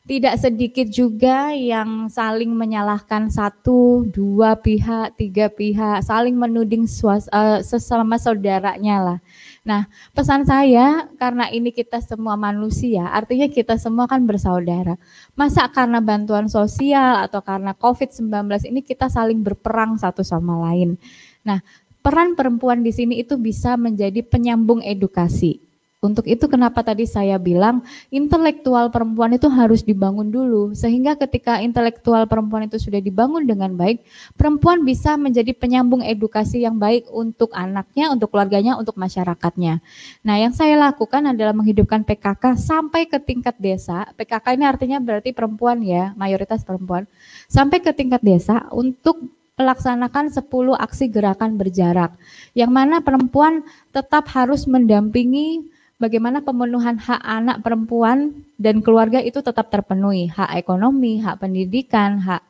Tidak 0.07 0.39
sedikit 0.39 0.87
juga 0.87 1.51
yang 1.51 2.07
saling 2.07 2.55
menyalahkan 2.55 3.27
satu, 3.27 4.07
dua 4.07 4.55
pihak, 4.55 5.19
tiga 5.19 5.51
pihak, 5.51 5.99
saling 6.07 6.39
menuding 6.39 6.87
suas, 6.87 7.27
uh, 7.35 7.59
sesama 7.59 8.15
saudaranya 8.15 9.03
lah. 9.03 9.19
Nah, 9.67 9.91
pesan 10.15 10.47
saya 10.47 11.11
karena 11.19 11.51
ini 11.51 11.75
kita 11.75 11.99
semua 11.99 12.39
manusia, 12.39 13.11
artinya 13.11 13.51
kita 13.51 13.83
semua 13.83 14.07
kan 14.07 14.23
bersaudara. 14.23 14.95
Masa 15.35 15.67
karena 15.75 15.99
bantuan 15.99 16.47
sosial 16.47 17.27
atau 17.27 17.43
karena 17.43 17.75
COVID-19 17.75 18.31
ini 18.71 18.87
kita 18.87 19.11
saling 19.11 19.43
berperang 19.43 19.99
satu 19.99 20.23
sama 20.23 20.71
lain. 20.71 21.03
Nah, 21.43 21.59
peran 21.99 22.39
perempuan 22.39 22.87
di 22.87 22.95
sini 22.95 23.19
itu 23.19 23.35
bisa 23.35 23.75
menjadi 23.75 24.23
penyambung 24.23 24.87
edukasi. 24.87 25.67
Untuk 26.05 26.29
itu 26.29 26.45
kenapa 26.45 26.85
tadi 26.85 27.09
saya 27.09 27.41
bilang 27.41 27.81
intelektual 28.13 28.93
perempuan 28.93 29.33
itu 29.33 29.49
harus 29.49 29.81
dibangun 29.81 30.29
dulu 30.29 30.77
sehingga 30.77 31.17
ketika 31.17 31.65
intelektual 31.65 32.29
perempuan 32.29 32.69
itu 32.69 32.77
sudah 32.77 33.01
dibangun 33.01 33.49
dengan 33.49 33.73
baik, 33.73 34.05
perempuan 34.37 34.85
bisa 34.85 35.17
menjadi 35.17 35.57
penyambung 35.57 36.05
edukasi 36.05 36.61
yang 36.69 36.77
baik 36.77 37.09
untuk 37.09 37.49
anaknya, 37.57 38.13
untuk 38.13 38.29
keluarganya, 38.29 38.77
untuk 38.77 39.01
masyarakatnya. 39.01 39.81
Nah, 40.21 40.37
yang 40.37 40.53
saya 40.53 40.77
lakukan 40.77 41.33
adalah 41.33 41.57
menghidupkan 41.57 42.05
PKK 42.05 42.61
sampai 42.61 43.09
ke 43.09 43.17
tingkat 43.17 43.57
desa. 43.57 44.05
PKK 44.21 44.53
ini 44.53 44.65
artinya 44.69 44.99
berarti 45.01 45.33
perempuan 45.33 45.81
ya, 45.81 46.13
mayoritas 46.13 46.61
perempuan. 46.61 47.09
Sampai 47.49 47.81
ke 47.81 47.97
tingkat 47.97 48.21
desa 48.21 48.69
untuk 48.69 49.33
melaksanakan 49.57 50.29
10 50.29 50.45
aksi 50.77 51.09
gerakan 51.09 51.57
berjarak 51.57 52.13
yang 52.53 52.69
mana 52.69 53.01
perempuan 53.01 53.65
tetap 53.89 54.29
harus 54.37 54.69
mendampingi 54.69 55.73
bagaimana 55.97 56.45
pemenuhan 56.45 57.01
hak 57.01 57.21
anak 57.21 57.65
perempuan 57.65 58.45
dan 58.61 58.85
keluarga 58.85 59.21
itu 59.21 59.41
tetap 59.41 59.73
terpenuhi, 59.73 60.29
hak 60.29 60.57
ekonomi, 60.61 61.21
hak 61.21 61.41
pendidikan, 61.41 62.21
hak 62.21 62.43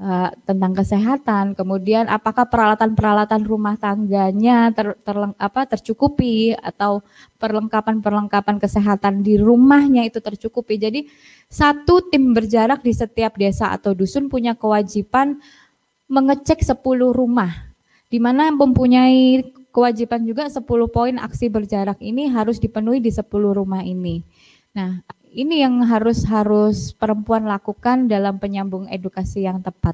uh, 0.00 0.32
tentang 0.44 0.72
kesehatan, 0.72 1.52
kemudian 1.52 2.08
apakah 2.08 2.48
peralatan-peralatan 2.48 3.42
rumah 3.44 3.76
tangganya 3.76 4.72
ter, 4.72 4.96
ter, 5.00 5.16
apa, 5.36 5.60
tercukupi 5.68 6.56
atau 6.56 7.04
perlengkapan-perlengkapan 7.36 8.56
kesehatan 8.56 9.20
di 9.20 9.36
rumahnya 9.36 10.04
itu 10.08 10.20
tercukupi. 10.20 10.80
Jadi 10.80 11.00
satu 11.48 12.08
tim 12.08 12.32
berjarak 12.32 12.80
di 12.80 12.92
setiap 12.96 13.36
desa 13.36 13.72
atau 13.72 13.92
dusun 13.92 14.32
punya 14.32 14.56
kewajiban 14.56 15.40
mengecek 16.06 16.62
10 16.62 16.80
rumah 17.10 17.66
di 18.06 18.22
mana 18.22 18.54
mempunyai 18.54 19.42
kewajiban 19.76 20.24
juga 20.24 20.48
10 20.48 20.64
poin 20.88 21.20
aksi 21.20 21.52
berjarak 21.52 22.00
ini 22.00 22.32
harus 22.32 22.56
dipenuhi 22.56 23.04
di 23.04 23.12
10 23.12 23.28
rumah 23.28 23.84
ini. 23.84 24.24
Nah, 24.72 25.04
ini 25.36 25.60
yang 25.60 25.84
harus 25.84 26.24
harus 26.24 26.96
perempuan 26.96 27.44
lakukan 27.44 28.08
dalam 28.08 28.40
penyambung 28.40 28.88
edukasi 28.88 29.44
yang 29.44 29.60
tepat. 29.60 29.92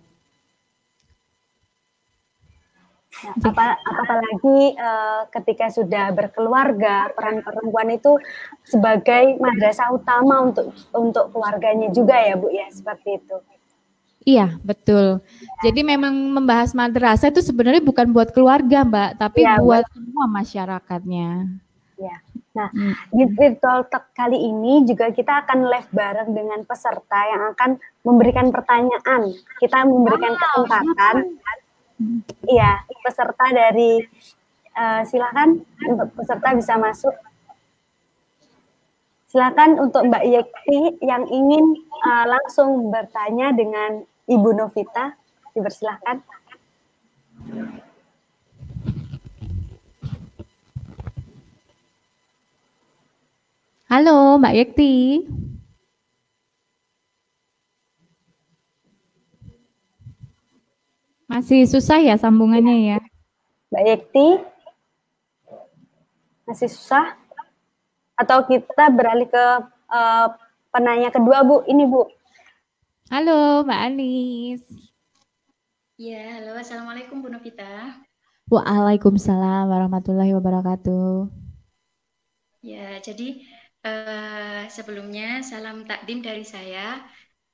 Apa, 3.22 3.76
apalagi 3.76 4.74
uh, 4.78 5.28
ketika 5.30 5.68
sudah 5.68 6.10
berkeluarga, 6.14 7.12
peran 7.12 7.42
perempuan 7.42 7.92
itu 7.92 8.18
sebagai 8.64 9.36
madrasah 9.36 9.94
utama 9.94 10.46
untuk 10.46 10.72
untuk 10.94 11.30
keluarganya 11.30 11.92
juga 11.92 12.18
ya 12.18 12.34
Bu 12.38 12.50
ya, 12.50 12.66
seperti 12.70 13.18
itu. 13.18 13.36
Iya, 14.22 14.54
betul. 14.62 15.18
Jadi 15.66 15.80
memang 15.82 16.14
membahas 16.14 16.74
madrasah 16.74 17.30
itu 17.34 17.42
sebenarnya 17.42 17.82
bukan 17.82 18.14
buat 18.14 18.30
keluarga, 18.30 18.86
Mbak, 18.86 19.10
tapi 19.18 19.42
ya, 19.42 19.58
buat 19.58 19.82
semua 19.90 20.26
masyarakatnya. 20.30 21.50
Ya. 21.98 22.16
Nah, 22.52 22.68
hmm. 22.68 22.94
di 23.16 23.24
virtual 23.32 23.88
talk 23.88 24.12
kali 24.12 24.36
ini 24.36 24.84
juga 24.84 25.08
kita 25.08 25.46
akan 25.46 25.72
live 25.72 25.90
bareng 25.90 26.30
dengan 26.36 26.60
peserta 26.68 27.20
yang 27.30 27.42
akan 27.56 27.70
memberikan 28.04 28.52
pertanyaan. 28.52 29.32
Kita 29.58 29.88
memberikan 29.88 30.36
kesempatan. 30.36 31.16
Iya, 32.44 32.82
peserta 33.06 33.46
dari 33.54 34.02
uh, 34.74 35.02
silakan 35.06 35.62
untuk 35.86 36.08
peserta 36.18 36.48
bisa 36.58 36.74
masuk. 36.76 37.14
Silakan 39.32 39.80
untuk 39.80 40.04
Mbak 40.12 40.24
Yekti 40.28 41.00
yang 41.00 41.24
ingin 41.30 41.64
uh, 42.04 42.26
langsung 42.28 42.92
bertanya 42.92 43.56
dengan 43.56 44.04
Ibu 44.30 44.54
Novita, 44.54 45.18
dipersilahkan. 45.50 46.22
Halo, 53.90 54.38
Mbak 54.38 54.54
Yekti. 54.56 54.94
Masih 61.26 61.66
susah 61.66 61.98
ya 61.98 62.14
sambungannya 62.14 62.76
ya? 62.94 62.98
Mbak 63.74 63.84
Yekti, 63.88 64.26
masih 66.46 66.68
susah? 66.70 67.16
Atau 68.14 68.46
kita 68.46 68.92
beralih 68.92 69.26
ke 69.26 69.44
uh, 69.90 70.26
penanya 70.70 71.10
kedua, 71.10 71.42
Bu? 71.42 71.66
Ini, 71.66 71.84
Bu. 71.90 72.06
Halo, 73.10 73.66
Mbak 73.66 73.80
Anis. 73.82 74.62
Ya, 75.98 76.38
halo. 76.38 76.54
Assalamualaikum, 76.54 77.18
Bu 77.18 77.32
Novita. 77.32 77.98
Waalaikumsalam 78.46 79.66
warahmatullahi 79.66 80.30
wabarakatuh. 80.38 81.26
Ya, 82.62 83.02
jadi 83.02 83.42
uh, 83.82 84.70
sebelumnya 84.70 85.42
salam 85.42 85.82
takdim 85.82 86.22
dari 86.22 86.46
saya. 86.46 87.02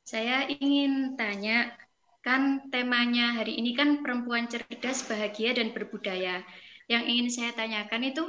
Saya 0.04 0.44
ingin 0.52 1.16
tanya, 1.16 1.72
kan 2.20 2.68
temanya 2.68 3.40
hari 3.40 3.56
ini 3.56 3.72
kan 3.72 4.04
perempuan 4.04 4.52
cerdas, 4.52 5.08
bahagia, 5.08 5.56
dan 5.56 5.72
berbudaya. 5.72 6.44
Yang 6.92 7.04
ingin 7.08 7.28
saya 7.32 7.50
tanyakan 7.56 8.04
itu 8.04 8.24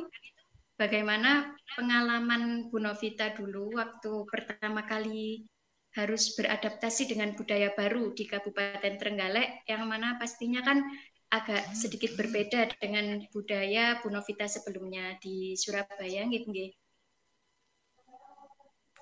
bagaimana 0.79 1.51
pengalaman 1.75 2.71
Bu 2.71 2.79
Novita 2.79 3.35
dulu 3.35 3.75
waktu 3.75 4.11
pertama 4.31 4.87
kali 4.87 5.43
harus 5.99 6.33
beradaptasi 6.39 7.11
dengan 7.11 7.35
budaya 7.35 7.75
baru 7.75 8.15
di 8.15 8.23
Kabupaten 8.23 8.95
Trenggalek 8.95 9.67
yang 9.67 9.83
mana 9.85 10.15
pastinya 10.15 10.63
kan 10.63 10.79
agak 11.29 11.77
sedikit 11.77 12.17
berbeda 12.17 12.73
dengan 12.81 13.21
budaya 13.29 14.01
Bu 14.01 14.09
Novita 14.09 14.49
sebelumnya 14.49 15.19
di 15.21 15.53
Surabaya 15.53 16.25
gitu 16.25 16.49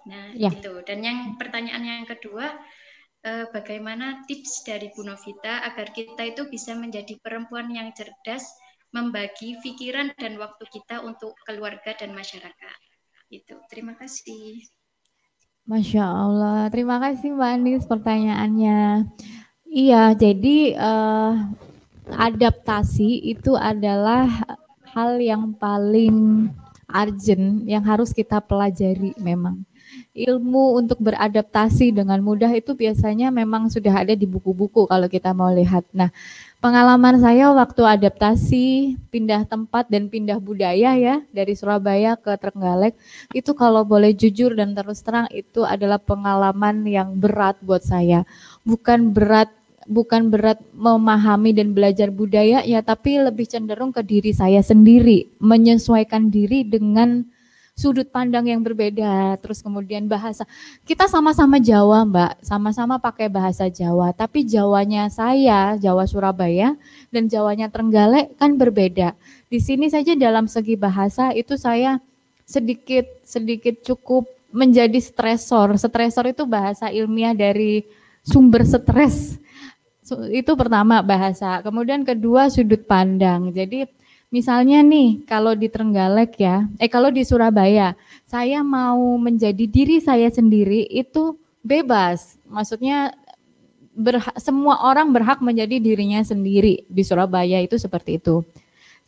Nah, 0.08 0.32
ya. 0.34 0.48
itu. 0.48 0.74
Dan 0.88 1.04
yang 1.04 1.20
pertanyaan 1.36 1.84
yang 1.84 2.08
kedua, 2.08 2.56
eh, 3.28 3.46
bagaimana 3.52 4.24
tips 4.24 4.64
dari 4.64 4.88
Bu 4.96 5.04
Novita 5.04 5.68
agar 5.68 5.92
kita 5.92 6.24
itu 6.24 6.48
bisa 6.48 6.72
menjadi 6.80 7.20
perempuan 7.20 7.68
yang 7.68 7.92
cerdas, 7.92 8.48
membagi 8.96 9.60
pikiran 9.60 10.16
dan 10.16 10.40
waktu 10.40 10.64
kita 10.72 11.04
untuk 11.04 11.36
keluarga 11.44 11.92
dan 11.92 12.16
masyarakat. 12.16 12.80
Itu. 13.28 13.60
Terima 13.68 14.00
kasih. 14.00 14.64
Masya 15.68 16.00
Allah, 16.00 16.72
terima 16.72 16.96
kasih 16.96 17.36
Mbak 17.36 17.52
Anis 17.60 17.84
pertanyaannya. 17.84 19.04
Iya, 19.68 20.16
jadi 20.16 20.80
uh, 20.80 21.44
adaptasi 22.08 23.28
itu 23.28 23.52
adalah 23.52 24.32
hal 24.96 25.20
yang 25.20 25.52
paling 25.60 26.48
urgent 26.88 27.68
yang 27.68 27.84
harus 27.84 28.16
kita 28.16 28.40
pelajari 28.40 29.12
memang. 29.20 29.68
Ilmu 30.18 30.82
untuk 30.82 30.98
beradaptasi 30.98 31.94
dengan 31.94 32.18
mudah 32.26 32.50
itu 32.50 32.74
biasanya 32.74 33.30
memang 33.30 33.70
sudah 33.70 34.02
ada 34.02 34.18
di 34.18 34.26
buku-buku 34.26 34.90
kalau 34.90 35.06
kita 35.06 35.30
mau 35.30 35.54
lihat. 35.54 35.86
Nah, 35.94 36.10
pengalaman 36.58 37.22
saya 37.22 37.54
waktu 37.54 37.86
adaptasi 37.86 38.98
pindah 39.14 39.46
tempat 39.46 39.86
dan 39.94 40.10
pindah 40.10 40.42
budaya 40.42 40.98
ya 40.98 41.22
dari 41.30 41.54
Surabaya 41.54 42.18
ke 42.18 42.34
Trenggalek 42.34 42.98
itu 43.30 43.54
kalau 43.54 43.86
boleh 43.86 44.10
jujur 44.18 44.58
dan 44.58 44.74
terus 44.74 45.06
terang 45.06 45.30
itu 45.30 45.62
adalah 45.62 46.02
pengalaman 46.02 46.82
yang 46.90 47.14
berat 47.14 47.62
buat 47.62 47.86
saya. 47.86 48.26
Bukan 48.66 49.14
berat 49.14 49.54
bukan 49.86 50.34
berat 50.34 50.60
memahami 50.76 51.56
dan 51.56 51.72
belajar 51.72 52.12
budaya 52.12 52.66
ya 52.66 52.84
tapi 52.84 53.22
lebih 53.24 53.48
cenderung 53.48 53.96
ke 53.96 54.04
diri 54.04 54.36
saya 54.36 54.60
sendiri 54.60 55.32
menyesuaikan 55.40 56.28
diri 56.28 56.68
dengan 56.68 57.24
sudut 57.78 58.10
pandang 58.10 58.50
yang 58.50 58.66
berbeda 58.66 59.38
terus 59.38 59.62
kemudian 59.62 60.10
bahasa. 60.10 60.50
Kita 60.82 61.06
sama-sama 61.06 61.62
Jawa 61.62 62.02
Mbak. 62.10 62.42
Sama-sama 62.42 62.98
pakai 62.98 63.30
bahasa 63.30 63.70
Jawa. 63.70 64.10
Tapi 64.18 64.42
Jawanya 64.50 65.06
saya 65.14 65.78
Jawa 65.78 66.10
Surabaya 66.10 66.74
dan 67.14 67.30
Jawanya 67.30 67.70
Trenggalek 67.70 68.34
kan 68.42 68.58
berbeda. 68.58 69.14
Di 69.46 69.62
sini 69.62 69.94
saja 69.94 70.18
dalam 70.18 70.50
segi 70.50 70.74
bahasa 70.74 71.30
itu 71.38 71.54
saya 71.54 72.02
sedikit 72.50 73.06
sedikit 73.22 73.78
cukup 73.86 74.26
menjadi 74.50 74.98
stresor. 74.98 75.78
Stresor 75.78 76.34
itu 76.34 76.50
bahasa 76.50 76.90
ilmiah 76.90 77.38
dari 77.38 77.86
sumber 78.26 78.66
stres. 78.66 79.38
Itu 80.34 80.58
pertama 80.58 81.06
bahasa. 81.06 81.62
Kemudian 81.62 82.02
kedua 82.02 82.50
sudut 82.50 82.90
pandang. 82.90 83.54
Jadi 83.54 83.86
misalnya 84.30 84.84
nih 84.84 85.24
kalau 85.24 85.56
di 85.56 85.72
Trenggalek 85.72 86.40
ya, 86.40 86.68
eh 86.78 86.92
kalau 86.92 87.12
di 87.12 87.24
Surabaya, 87.24 87.96
saya 88.28 88.64
mau 88.64 89.16
menjadi 89.20 89.66
diri 89.68 90.04
saya 90.04 90.28
sendiri 90.28 90.84
itu 90.88 91.40
bebas. 91.64 92.40
Maksudnya 92.48 93.16
berha, 93.98 94.32
semua 94.38 94.86
orang 94.86 95.10
berhak 95.10 95.42
menjadi 95.42 95.82
dirinya 95.82 96.22
sendiri 96.22 96.86
di 96.86 97.04
Surabaya 97.04 97.64
itu 97.64 97.76
seperti 97.82 98.22
itu 98.22 98.46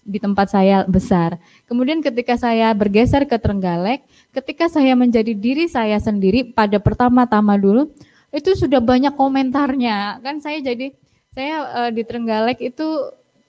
di 0.01 0.17
tempat 0.17 0.49
saya 0.49 0.87
besar. 0.89 1.37
Kemudian 1.69 2.01
ketika 2.01 2.33
saya 2.33 2.73
bergeser 2.73 3.29
ke 3.29 3.37
Trenggalek, 3.37 4.01
ketika 4.33 4.65
saya 4.65 4.97
menjadi 4.97 5.37
diri 5.37 5.69
saya 5.69 6.01
sendiri 6.01 6.49
pada 6.49 6.81
pertama-tama 6.81 7.59
dulu, 7.61 7.93
itu 8.33 8.53
sudah 8.57 8.81
banyak 8.81 9.13
komentarnya 9.17 10.21
kan 10.21 10.37
saya 10.37 10.61
jadi 10.61 10.93
saya 11.33 11.55
uh, 11.65 11.91
di 11.93 12.05
Trenggalek 12.05 12.61
itu 12.61 12.85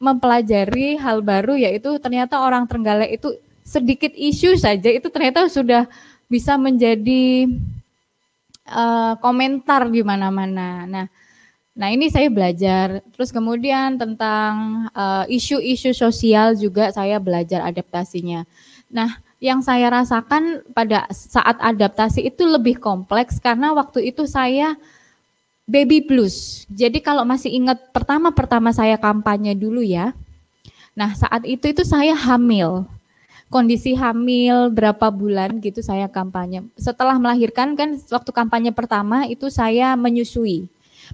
mempelajari 0.01 0.97
hal 0.97 1.21
baru 1.21 1.61
yaitu 1.61 2.01
ternyata 2.01 2.41
orang 2.41 2.65
Trenggalek 2.65 3.21
itu 3.21 3.37
sedikit 3.61 4.11
isu 4.17 4.57
saja 4.57 4.89
itu 4.89 5.07
ternyata 5.13 5.47
sudah 5.47 5.85
bisa 6.27 6.57
menjadi 6.57 7.47
uh, 8.67 9.15
komentar 9.21 9.93
di 9.93 10.01
mana-mana. 10.01 10.89
Nah, 10.89 11.07
nah 11.77 11.89
ini 11.93 12.09
saya 12.09 12.33
belajar. 12.33 13.05
Terus 13.13 13.31
kemudian 13.31 13.99
tentang 14.01 14.87
eh, 14.91 15.37
isu-isu 15.37 15.91
uh, 15.91 15.97
sosial 15.97 16.55
juga 16.59 16.91
saya 16.91 17.19
belajar 17.23 17.63
adaptasinya. 17.67 18.47
Nah, 18.91 19.23
yang 19.41 19.63
saya 19.65 19.89
rasakan 19.89 20.67
pada 20.77 21.09
saat 21.11 21.57
adaptasi 21.63 22.27
itu 22.27 22.45
lebih 22.45 22.77
kompleks 22.83 23.41
karena 23.41 23.73
waktu 23.73 24.13
itu 24.13 24.27
saya 24.29 24.77
baby 25.71 26.03
blues. 26.03 26.67
Jadi 26.67 26.99
kalau 26.99 27.23
masih 27.23 27.55
ingat 27.55 27.79
pertama-pertama 27.95 28.75
saya 28.75 28.99
kampanye 28.99 29.55
dulu 29.55 29.87
ya. 29.87 30.11
Nah, 30.99 31.15
saat 31.15 31.47
itu 31.47 31.71
itu 31.71 31.87
saya 31.87 32.19
hamil. 32.19 32.83
Kondisi 33.47 33.95
hamil 33.95 34.71
berapa 34.71 35.11
bulan 35.11 35.63
gitu 35.63 35.83
saya 35.83 36.11
kampanye. 36.11 36.67
Setelah 36.75 37.19
melahirkan 37.19 37.79
kan 37.79 37.95
waktu 38.11 38.31
kampanye 38.35 38.71
pertama 38.75 39.27
itu 39.31 39.47
saya 39.51 39.95
menyusui. 39.95 40.67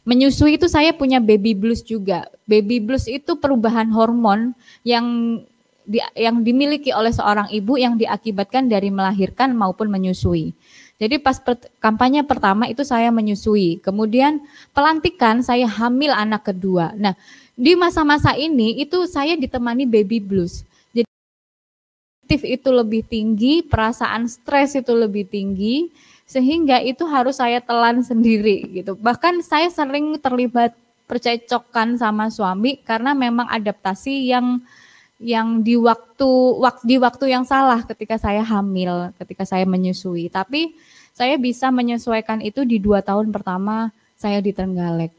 Menyusui 0.05 0.61
itu 0.61 0.69
saya 0.69 0.93
punya 0.93 1.21
baby 1.21 1.57
blues 1.57 1.81
juga. 1.81 2.29
Baby 2.45 2.81
blues 2.81 3.09
itu 3.09 3.37
perubahan 3.41 3.89
hormon 3.89 4.53
yang 4.85 5.41
di, 5.87 6.03
yang 6.13 6.45
dimiliki 6.45 6.93
oleh 6.93 7.15
seorang 7.15 7.49
ibu 7.49 7.79
yang 7.81 7.97
diakibatkan 7.97 8.69
dari 8.69 8.93
melahirkan 8.93 9.57
maupun 9.57 9.89
menyusui. 9.89 10.53
Jadi 10.97 11.21
pas 11.21 11.37
per, 11.37 11.61
kampanye 11.77 12.25
pertama 12.25 12.65
itu 12.73 12.81
saya 12.81 13.13
menyusui, 13.13 13.85
kemudian 13.85 14.41
pelantikan 14.73 15.45
saya 15.45 15.69
hamil 15.69 16.09
anak 16.09 16.49
kedua. 16.49 16.97
Nah, 16.97 17.13
di 17.53 17.77
masa-masa 17.77 18.33
ini 18.33 18.81
itu 18.81 19.05
saya 19.05 19.37
ditemani 19.37 19.85
baby 19.85 20.25
blues. 20.25 20.65
Jadi 20.97 21.09
itu 22.49 22.69
lebih 22.73 23.05
tinggi, 23.05 23.61
perasaan 23.61 24.25
stres 24.25 24.73
itu 24.73 24.97
lebih 24.97 25.29
tinggi, 25.29 25.93
sehingga 26.25 26.81
itu 26.81 27.05
harus 27.05 27.39
saya 27.39 27.61
telan 27.61 28.01
sendiri 28.01 28.65
gitu. 28.81 28.97
Bahkan 28.97 29.45
saya 29.45 29.69
sering 29.69 30.17
terlibat 30.17 30.73
percecokan 31.07 32.01
sama 32.01 32.33
suami 32.33 32.83
karena 32.83 33.15
memang 33.15 33.47
adaptasi 33.47 34.33
yang 34.33 34.59
yang 35.17 35.65
di 35.65 35.81
waktu 35.81 36.31
di 36.85 37.01
waktu 37.01 37.33
yang 37.33 37.49
salah 37.49 37.85
ketika 37.89 38.21
saya 38.21 38.45
hamil, 38.45 39.13
ketika 39.17 39.49
saya 39.49 39.65
menyusui. 39.65 40.29
Tapi 40.29 40.77
saya 41.17 41.41
bisa 41.41 41.73
menyesuaikan 41.73 42.45
itu 42.45 42.69
di 42.69 42.77
dua 42.77 43.01
tahun 43.01 43.33
pertama 43.33 43.89
saya 44.21 44.45
di 44.45 44.53
Trenggalek. 44.53 45.13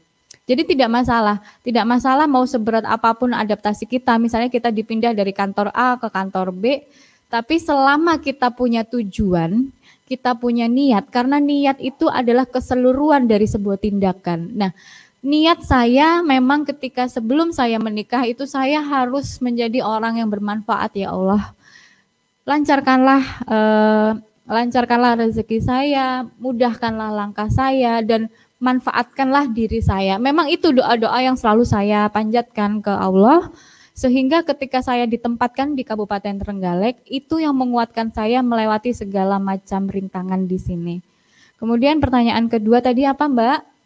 Jadi 0.48 0.64
tidak 0.64 0.88
masalah, 0.88 1.44
tidak 1.60 1.84
masalah 1.84 2.24
mau 2.24 2.40
seberat 2.48 2.86
apa 2.88 3.12
pun 3.12 3.36
adaptasi 3.36 3.84
kita. 3.84 4.16
Misalnya 4.16 4.48
kita 4.48 4.72
dipindah 4.72 5.12
dari 5.12 5.36
kantor 5.36 5.68
A 5.76 6.00
ke 6.00 6.08
kantor 6.08 6.56
B, 6.56 6.88
tapi 7.28 7.60
selama 7.60 8.16
kita 8.16 8.48
punya 8.48 8.80
tujuan, 8.88 9.68
kita 10.08 10.32
punya 10.40 10.64
niat, 10.64 11.12
karena 11.12 11.36
niat 11.36 11.76
itu 11.84 12.08
adalah 12.08 12.48
keseluruhan 12.48 13.28
dari 13.28 13.44
sebuah 13.44 13.76
tindakan. 13.76 14.56
Nah, 14.56 14.72
niat 15.28 15.60
saya 15.60 16.24
memang 16.24 16.64
ketika 16.64 17.04
sebelum 17.04 17.52
saya 17.52 17.76
menikah 17.76 18.24
itu 18.24 18.48
saya 18.48 18.80
harus 18.80 19.36
menjadi 19.44 19.84
orang 19.84 20.16
yang 20.24 20.32
bermanfaat 20.32 20.96
ya 20.96 21.12
Allah. 21.12 21.52
Lancarkanlah 22.48 23.22
eh, 23.44 24.10
lancarkanlah 24.48 25.20
rezeki 25.20 25.60
saya, 25.60 26.24
mudahkanlah 26.40 27.12
langkah 27.12 27.52
saya 27.52 28.00
dan 28.00 28.32
manfaatkanlah 28.56 29.52
diri 29.52 29.84
saya. 29.84 30.16
Memang 30.16 30.48
itu 30.48 30.72
doa-doa 30.72 31.20
yang 31.20 31.36
selalu 31.36 31.68
saya 31.68 32.08
panjatkan 32.08 32.80
ke 32.80 32.90
Allah 32.90 33.52
sehingga 33.92 34.46
ketika 34.46 34.80
saya 34.80 35.04
ditempatkan 35.04 35.76
di 35.76 35.84
Kabupaten 35.84 36.40
Trenggalek 36.40 37.04
itu 37.04 37.42
yang 37.42 37.52
menguatkan 37.52 38.14
saya 38.14 38.40
melewati 38.40 38.96
segala 38.96 39.36
macam 39.36 39.90
rintangan 39.90 40.48
di 40.48 40.56
sini. 40.56 40.96
Kemudian 41.58 41.98
pertanyaan 41.98 42.46
kedua 42.46 42.78
tadi 42.80 43.04
apa 43.04 43.26
Mbak? 43.26 43.77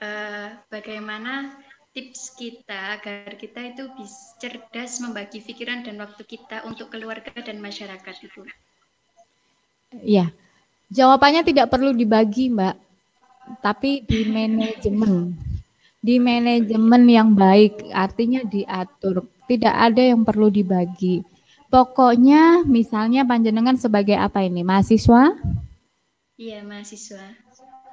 Uh, 0.00 0.48
bagaimana 0.72 1.54
tips 1.90 2.34
kita 2.38 2.98
agar 2.98 3.34
kita 3.34 3.74
itu 3.74 3.90
bisa 3.98 4.38
cerdas 4.38 5.02
membagi 5.02 5.42
pikiran 5.42 5.82
dan 5.82 5.98
waktu 6.00 6.22
kita 6.22 6.62
untuk 6.66 6.90
keluarga 6.94 7.34
dan 7.42 7.58
masyarakat 7.58 8.16
itu? 8.24 8.42
Ya, 10.02 10.30
jawabannya 10.88 11.42
tidak 11.42 11.70
perlu 11.70 11.90
dibagi, 11.90 12.50
Mbak, 12.50 12.76
tapi 13.58 14.06
di 14.06 14.20
manajemen. 14.30 15.34
Di 16.00 16.16
manajemen 16.16 17.02
yang 17.10 17.30
baik, 17.36 17.92
artinya 17.92 18.40
diatur. 18.46 19.26
Tidak 19.50 19.74
ada 19.74 20.00
yang 20.00 20.22
perlu 20.24 20.48
dibagi. 20.48 21.20
Pokoknya 21.68 22.64
misalnya 22.64 23.26
panjenengan 23.26 23.76
sebagai 23.76 24.16
apa 24.16 24.46
ini? 24.46 24.62
Mahasiswa? 24.62 25.36
Iya, 26.40 26.64
mahasiswa 26.64 27.49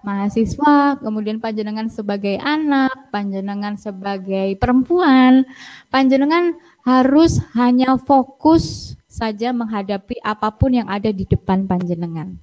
mahasiswa, 0.08 0.96
kemudian 1.04 1.44
panjenengan 1.44 1.92
sebagai 1.92 2.40
anak, 2.40 3.12
panjenengan 3.12 3.76
sebagai 3.76 4.56
perempuan, 4.56 5.44
panjenengan 5.92 6.56
harus 6.88 7.44
hanya 7.60 8.00
fokus 8.00 8.96
saja 9.12 9.52
menghadapi 9.52 10.24
apa 10.24 10.48
pun 10.56 10.80
yang 10.80 10.88
ada 10.88 11.12
di 11.12 11.28
depan 11.28 11.68
panjenengan. 11.68 12.40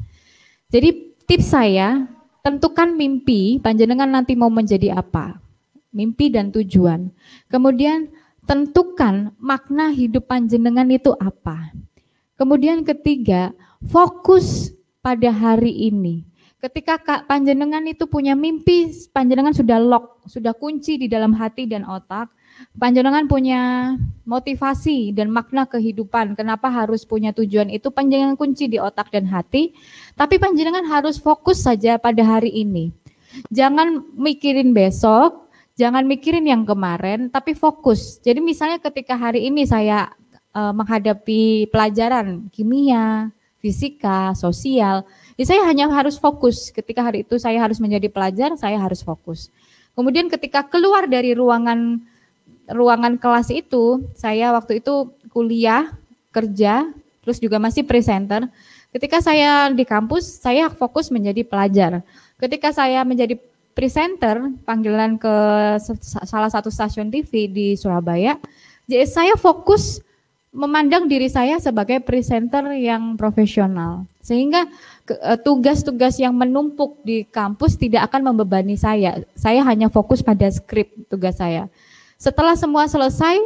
Jadi 0.68 1.16
tips 1.24 1.56
saya, 1.56 2.04
tentukan 2.44 2.92
mimpi 2.92 3.56
panjenengan 3.64 4.12
nanti 4.12 4.36
mau 4.36 4.52
menjadi 4.52 4.92
apa. 5.00 5.40
Mimpi 5.94 6.28
dan 6.28 6.52
tujuan. 6.52 7.08
Kemudian 7.48 8.12
tentukan 8.44 9.32
makna 9.40 9.88
hidup 9.88 10.28
panjenengan 10.28 10.90
itu 10.92 11.16
apa. 11.16 11.72
Kemudian 12.34 12.82
ketiga, 12.82 13.54
fokus 13.86 14.74
pada 15.00 15.30
hari 15.30 15.70
ini 15.88 16.26
Ketika 16.64 16.96
Kak 16.96 17.28
panjenengan 17.28 17.84
itu 17.84 18.08
punya 18.08 18.32
mimpi, 18.32 18.88
panjenengan 19.12 19.52
sudah 19.52 19.76
lock, 19.76 20.24
sudah 20.24 20.56
kunci 20.56 20.96
di 20.96 21.12
dalam 21.12 21.36
hati 21.36 21.68
dan 21.68 21.84
otak. 21.84 22.32
Panjenengan 22.80 23.28
punya 23.28 23.92
motivasi 24.24 25.12
dan 25.12 25.28
makna 25.28 25.68
kehidupan. 25.68 26.32
Kenapa 26.32 26.72
harus 26.72 27.04
punya 27.04 27.36
tujuan 27.36 27.68
itu? 27.68 27.92
Panjenengan 27.92 28.32
kunci 28.40 28.64
di 28.64 28.80
otak 28.80 29.12
dan 29.12 29.28
hati. 29.28 29.76
Tapi 30.16 30.40
panjenengan 30.40 30.88
harus 30.88 31.20
fokus 31.20 31.60
saja 31.60 32.00
pada 32.00 32.24
hari 32.24 32.48
ini. 32.48 32.96
Jangan 33.52 34.16
mikirin 34.16 34.72
besok, 34.72 35.52
jangan 35.76 36.08
mikirin 36.08 36.48
yang 36.48 36.64
kemarin, 36.64 37.28
tapi 37.28 37.52
fokus. 37.52 38.24
Jadi 38.24 38.40
misalnya 38.40 38.80
ketika 38.80 39.20
hari 39.20 39.52
ini 39.52 39.68
saya 39.68 40.16
uh, 40.56 40.72
menghadapi 40.72 41.68
pelajaran 41.68 42.48
kimia, 42.48 43.28
fisika, 43.64 44.36
sosial, 44.36 45.08
ya 45.34 45.44
saya 45.44 45.62
hanya 45.66 45.90
harus 45.90 46.16
fokus. 46.18 46.70
Ketika 46.70 47.02
hari 47.04 47.22
itu 47.26 47.38
saya 47.38 47.58
harus 47.62 47.78
menjadi 47.82 48.10
pelajar, 48.10 48.54
saya 48.58 48.78
harus 48.78 49.02
fokus. 49.02 49.50
Kemudian 49.94 50.26
ketika 50.26 50.66
keluar 50.66 51.06
dari 51.06 51.34
ruangan 51.38 52.02
ruangan 52.70 53.20
kelas 53.20 53.52
itu, 53.52 54.02
saya 54.16 54.50
waktu 54.56 54.80
itu 54.80 55.12
kuliah, 55.30 55.92
kerja, 56.32 56.88
terus 57.22 57.38
juga 57.38 57.60
masih 57.60 57.84
presenter. 57.84 58.48
Ketika 58.94 59.18
saya 59.18 59.68
di 59.74 59.82
kampus, 59.82 60.38
saya 60.38 60.70
fokus 60.70 61.10
menjadi 61.10 61.42
pelajar. 61.42 62.00
Ketika 62.38 62.70
saya 62.70 63.02
menjadi 63.02 63.36
presenter, 63.74 64.54
panggilan 64.62 65.18
ke 65.18 65.34
salah 66.24 66.50
satu 66.50 66.70
stasiun 66.70 67.10
TV 67.10 67.50
di 67.50 67.66
Surabaya, 67.74 68.38
jadi 68.86 69.04
saya 69.08 69.34
fokus 69.34 69.98
memandang 70.54 71.10
diri 71.10 71.26
saya 71.26 71.58
sebagai 71.58 71.98
presenter 71.98 72.62
yang 72.78 73.18
profesional. 73.18 74.06
Sehingga 74.22 74.70
tugas-tugas 75.44 76.16
yang 76.16 76.32
menumpuk 76.32 77.00
di 77.04 77.28
kampus 77.28 77.76
tidak 77.76 78.08
akan 78.08 78.32
membebani 78.32 78.74
saya. 78.74 79.20
Saya 79.36 79.60
hanya 79.68 79.92
fokus 79.92 80.24
pada 80.24 80.48
skrip 80.48 80.90
tugas 81.12 81.36
saya. 81.36 81.68
Setelah 82.16 82.56
semua 82.56 82.88
selesai, 82.88 83.36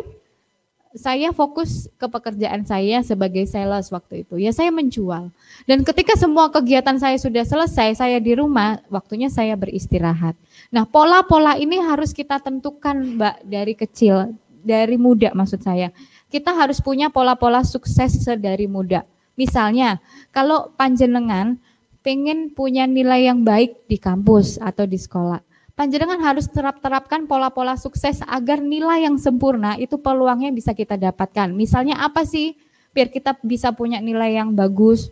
saya 0.95 1.35
fokus 1.37 1.91
ke 2.01 2.07
pekerjaan 2.07 2.65
saya 2.65 3.03
sebagai 3.03 3.45
sales 3.45 3.91
waktu 3.91 4.23
itu. 4.25 4.39
Ya 4.41 4.55
saya 4.55 4.71
menjual. 4.73 5.35
Dan 5.67 5.83
ketika 5.83 6.15
semua 6.15 6.49
kegiatan 6.49 6.97
saya 6.97 7.19
sudah 7.19 7.43
selesai, 7.45 7.99
saya 7.99 8.19
di 8.23 8.39
rumah, 8.39 8.81
waktunya 8.89 9.29
saya 9.29 9.59
beristirahat. 9.59 10.39
Nah, 10.73 10.89
pola-pola 10.89 11.59
ini 11.61 11.83
harus 11.83 12.15
kita 12.15 12.41
tentukan, 12.41 13.19
Mbak, 13.19 13.37
dari 13.45 13.75
kecil, 13.77 14.33
dari 14.65 14.97
muda 14.97 15.35
maksud 15.35 15.61
saya. 15.61 15.93
Kita 16.29 16.53
harus 16.53 16.81
punya 16.81 17.09
pola-pola 17.09 17.65
sukses 17.65 18.25
dari 18.37 18.69
muda. 18.69 19.05
Misalnya, 19.39 20.03
kalau 20.35 20.75
panjenengan 20.75 21.63
pengen 22.03 22.51
punya 22.51 22.91
nilai 22.91 23.31
yang 23.31 23.47
baik 23.47 23.87
di 23.87 23.95
kampus 24.03 24.59
atau 24.59 24.83
di 24.83 24.99
sekolah, 24.99 25.39
panjenengan 25.79 26.19
harus 26.19 26.51
terap-terapkan 26.51 27.31
pola-pola 27.31 27.79
sukses 27.79 28.19
agar 28.27 28.59
nilai 28.59 29.07
yang 29.07 29.15
sempurna 29.15 29.79
itu 29.79 29.95
peluangnya 29.95 30.51
bisa 30.51 30.75
kita 30.75 30.99
dapatkan. 30.99 31.55
Misalnya 31.55 32.03
apa 32.03 32.27
sih 32.27 32.59
biar 32.91 33.15
kita 33.15 33.39
bisa 33.47 33.71
punya 33.71 34.03
nilai 34.03 34.35
yang 34.35 34.51
bagus? 34.59 35.07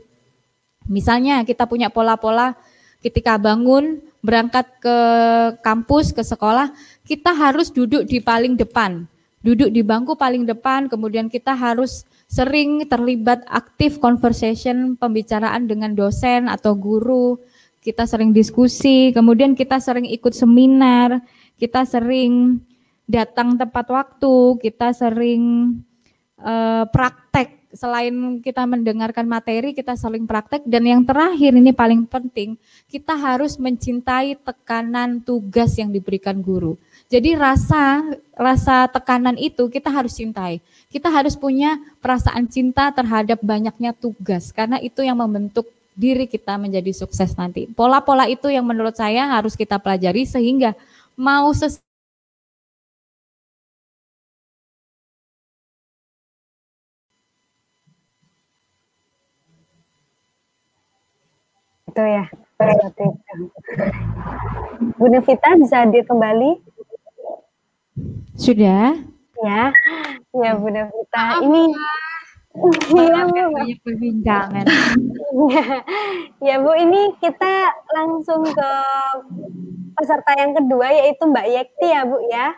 Misalnya 0.91 1.47
kita 1.47 1.71
punya 1.71 1.87
pola-pola 1.87 2.59
ketika 2.99 3.39
bangun 3.39 4.03
berangkat 4.27 4.67
ke 4.83 4.99
kampus, 5.63 6.11
ke 6.11 6.27
sekolah, 6.27 6.75
kita 7.07 7.31
harus 7.31 7.71
duduk 7.71 8.03
di 8.03 8.19
paling 8.19 8.59
depan. 8.59 9.07
Duduk 9.47 9.71
di 9.71 9.87
bangku 9.87 10.19
paling 10.19 10.43
depan, 10.43 10.91
kemudian 10.91 11.31
kita 11.31 11.55
harus 11.55 12.03
sering 12.27 12.83
terlibat 12.91 13.47
aktif 13.47 14.03
conversation, 14.03 14.99
pembicaraan 14.99 15.71
dengan 15.71 15.95
dosen 15.95 16.51
atau 16.51 16.75
guru 16.75 17.39
kita 17.87 18.03
sering 18.03 18.35
diskusi, 18.35 19.15
kemudian 19.15 19.55
kita 19.55 19.79
sering 19.79 20.11
ikut 20.11 20.35
seminar, 20.35 21.23
kita 21.55 21.87
sering 21.87 22.59
datang 23.07 23.55
tepat 23.55 23.87
waktu, 23.87 24.59
kita 24.59 24.91
sering 24.91 25.79
uh, 26.43 26.83
praktek. 26.91 27.55
Selain 27.71 28.41
kita 28.43 28.67
mendengarkan 28.67 29.29
materi, 29.29 29.71
kita 29.71 29.95
saling 29.95 30.27
praktek. 30.27 30.67
Dan 30.67 30.89
yang 30.89 31.03
terakhir 31.07 31.55
ini 31.55 31.71
paling 31.71 32.09
penting, 32.09 32.59
kita 32.91 33.15
harus 33.15 33.61
mencintai 33.61 34.35
tekanan 34.43 35.23
tugas 35.23 35.79
yang 35.79 35.93
diberikan 35.95 36.43
guru. 36.43 36.75
Jadi 37.07 37.39
rasa 37.39 38.03
rasa 38.35 38.91
tekanan 38.91 39.39
itu 39.39 39.71
kita 39.71 39.87
harus 39.95 40.19
cintai. 40.19 40.59
Kita 40.91 41.07
harus 41.07 41.39
punya 41.39 41.79
perasaan 42.03 42.51
cinta 42.51 42.91
terhadap 42.91 43.39
banyaknya 43.47 43.95
tugas 43.95 44.51
karena 44.51 44.83
itu 44.83 45.07
yang 45.07 45.15
membentuk 45.23 45.71
diri 45.95 46.27
kita 46.27 46.59
menjadi 46.59 46.91
sukses 46.91 47.31
nanti. 47.39 47.71
Pola-pola 47.71 48.27
itu 48.27 48.51
yang 48.51 48.67
menurut 48.67 48.99
saya 48.99 49.31
harus 49.31 49.55
kita 49.55 49.79
pelajari 49.79 50.27
sehingga 50.27 50.75
mau 51.15 51.55
ses 51.55 51.79
itu 61.97 62.03
ya 62.05 62.29
Bu 65.01 65.09
Nevita 65.09 65.57
bisa 65.57 65.81
hadir 65.81 66.05
kembali 66.05 66.76
sudah 68.37 68.97
ya 69.45 69.63
ya 70.37 70.51
Bu 70.57 70.69
Nevita 70.69 71.41
ini 71.45 71.73
Iya, 72.57 73.29
banyak 73.29 73.85
perbincangan. 73.85 74.65
ya 76.47 76.57
Bu, 76.57 76.73
ini 76.73 77.13
kita 77.21 77.69
langsung 77.93 78.49
ke 78.49 78.71
peserta 79.93 80.33
yang 80.41 80.57
kedua 80.57 80.89
yaitu 80.89 81.29
Mbak 81.29 81.47
Yekti 81.53 81.87
ya 81.93 82.03
Bu 82.09 82.17
ya. 82.33 82.57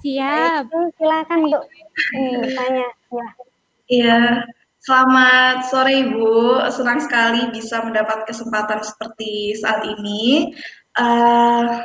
Siap. 0.00 0.72
Yekti, 0.72 0.78
silakan 0.96 1.38
untuk 1.44 1.64
ini 2.16 2.32
bertanya. 2.40 2.88
Ya. 3.12 3.28
Iya, 3.90 4.18
selamat 4.80 5.68
sore 5.68 5.92
Ibu. 6.08 6.64
Senang 6.72 7.04
sekali 7.04 7.52
bisa 7.52 7.84
mendapat 7.84 8.24
kesempatan 8.24 8.80
seperti 8.80 9.52
saat 9.60 9.84
ini. 9.84 10.56
Uh, 10.96 11.84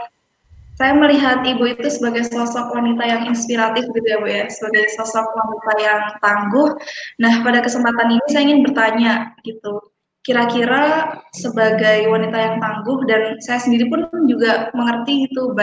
saya 0.76 0.92
melihat 0.92 1.40
ibu 1.48 1.72
itu 1.72 1.88
sebagai 1.88 2.28
sosok 2.28 2.76
wanita 2.76 3.04
yang 3.08 3.22
inspiratif 3.32 3.88
gitu 3.96 4.08
ya 4.08 4.20
Bu 4.20 4.28
ya, 4.28 4.44
sebagai 4.52 4.92
sosok 5.00 5.24
wanita 5.24 5.74
yang 5.80 6.02
tangguh. 6.20 6.76
Nah, 7.24 7.34
pada 7.48 7.64
kesempatan 7.64 8.08
ini 8.12 8.26
saya 8.28 8.44
ingin 8.44 8.60
bertanya 8.68 9.32
gitu, 9.48 9.80
kira-kira 10.28 11.16
sebagai 11.32 12.12
wanita 12.12 12.36
yang 12.36 12.56
tangguh 12.60 13.08
dan 13.08 13.40
saya 13.40 13.64
sendiri 13.64 13.88
pun 13.88 14.04
juga 14.28 14.68
mengerti 14.76 15.32
gitu 15.32 15.56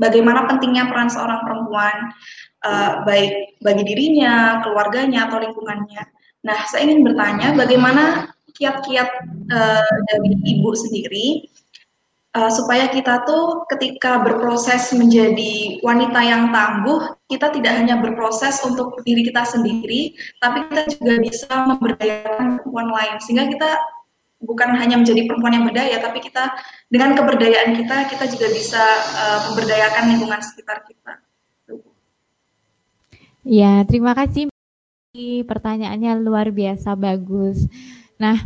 bagaimana 0.00 0.48
pentingnya 0.48 0.88
peran 0.88 1.12
seorang 1.12 1.44
perempuan 1.44 1.96
uh, 2.64 3.04
baik 3.04 3.60
bagi 3.60 3.84
dirinya, 3.84 4.64
keluarganya 4.64 5.28
atau 5.28 5.44
lingkungannya. 5.44 6.02
Nah, 6.44 6.58
saya 6.72 6.88
ingin 6.88 7.04
bertanya 7.04 7.52
bagaimana 7.52 8.32
kiat-kiat 8.56 9.10
uh, 9.50 9.96
dari 10.08 10.30
ibu 10.56 10.70
sendiri 10.72 11.52
uh, 12.34 12.50
supaya 12.50 12.90
kita 12.90 13.22
tuh 13.24 13.64
ketika 13.70 14.20
berproses 14.20 14.90
menjadi 14.92 15.78
wanita 15.80 16.20
yang 16.20 16.50
tangguh, 16.50 17.14
kita 17.30 17.54
tidak 17.54 17.72
hanya 17.78 18.02
berproses 18.02 18.60
untuk 18.66 18.98
diri 19.06 19.22
kita 19.24 19.46
sendiri, 19.46 20.12
tapi 20.42 20.66
kita 20.68 20.82
juga 20.98 21.14
bisa 21.22 21.50
memberdayakan 21.70 22.60
perempuan 22.60 22.90
lain. 22.90 23.14
Sehingga 23.22 23.46
kita 23.48 23.70
bukan 24.44 24.76
hanya 24.76 25.00
menjadi 25.00 25.24
perempuan 25.24 25.56
yang 25.56 25.66
berdaya, 25.66 25.96
tapi 26.02 26.20
kita 26.20 26.52
dengan 26.92 27.16
keberdayaan 27.16 27.72
kita, 27.78 27.96
kita 28.12 28.24
juga 28.28 28.46
bisa 28.52 28.82
uh, 29.16 29.38
memberdayakan 29.50 30.04
lingkungan 30.12 30.40
sekitar 30.42 30.84
kita. 30.84 31.22
Ya, 33.44 33.84
terima 33.84 34.16
kasih. 34.16 34.48
Pertanyaannya 35.46 36.18
luar 36.18 36.50
biasa 36.50 36.96
bagus. 36.98 37.70
Nah, 38.18 38.40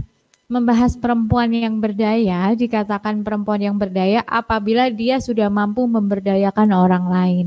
membahas 0.49 0.97
perempuan 0.97 1.53
yang 1.53 1.77
berdaya, 1.77 2.57
dikatakan 2.57 3.21
perempuan 3.21 3.61
yang 3.61 3.77
berdaya 3.77 4.25
apabila 4.25 4.89
dia 4.89 5.21
sudah 5.21 5.53
mampu 5.53 5.85
memberdayakan 5.85 6.73
orang 6.73 7.05
lain. 7.05 7.47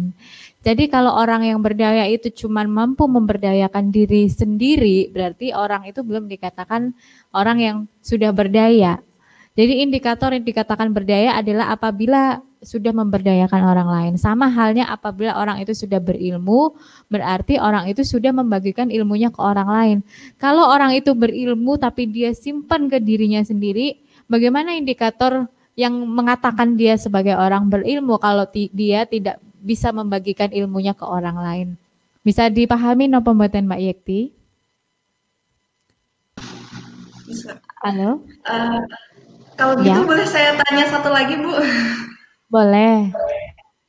Jadi 0.61 0.85
kalau 0.85 1.17
orang 1.17 1.49
yang 1.49 1.57
berdaya 1.65 2.05
itu 2.05 2.29
cuma 2.29 2.61
mampu 2.61 3.09
memberdayakan 3.09 3.89
diri 3.89 4.29
sendiri, 4.29 5.09
berarti 5.09 5.49
orang 5.49 5.89
itu 5.89 6.05
belum 6.05 6.29
dikatakan 6.29 6.93
orang 7.33 7.57
yang 7.57 7.77
sudah 8.05 8.29
berdaya. 8.29 9.01
Jadi 9.51 9.83
indikator 9.83 10.31
yang 10.31 10.47
dikatakan 10.47 10.95
berdaya 10.95 11.35
adalah 11.35 11.75
apabila 11.75 12.39
sudah 12.61 12.93
memberdayakan 12.93 13.61
orang 13.67 13.89
lain. 13.89 14.13
Sama 14.15 14.47
halnya 14.47 14.87
apabila 14.87 15.35
orang 15.35 15.59
itu 15.59 15.73
sudah 15.75 15.97
berilmu, 15.97 16.77
berarti 17.11 17.57
orang 17.57 17.89
itu 17.89 18.05
sudah 18.05 18.31
membagikan 18.31 18.87
ilmunya 18.87 19.33
ke 19.33 19.41
orang 19.41 19.67
lain. 19.67 19.97
Kalau 20.37 20.69
orang 20.69 20.95
itu 20.95 21.11
berilmu 21.11 21.75
tapi 21.81 22.07
dia 22.07 22.31
simpan 22.31 22.87
ke 22.87 23.01
dirinya 23.01 23.41
sendiri, 23.41 23.99
bagaimana 24.29 24.77
indikator 24.77 25.49
yang 25.75 25.99
mengatakan 26.05 26.77
dia 26.77 26.95
sebagai 26.95 27.33
orang 27.35 27.67
berilmu 27.67 28.21
kalau 28.21 28.45
dia 28.53 29.03
tidak 29.09 29.41
bisa 29.59 29.89
membagikan 29.91 30.53
ilmunya 30.53 30.95
ke 30.95 31.03
orang 31.03 31.37
lain? 31.41 31.67
Bisa 32.21 32.47
dipahami 32.47 33.09
no 33.09 33.25
pembuatan 33.25 33.65
Mbak 33.65 33.81
Yekti? 33.81 34.19
Halo? 37.81 38.21
Uh, 38.45 38.85
kalau 39.61 39.77
gitu 39.77 40.01
ya. 40.01 40.09
boleh 40.09 40.25
saya 40.25 40.49
tanya 40.65 40.85
satu 40.89 41.13
lagi, 41.13 41.37
Bu? 41.37 41.53
Boleh. 42.49 43.13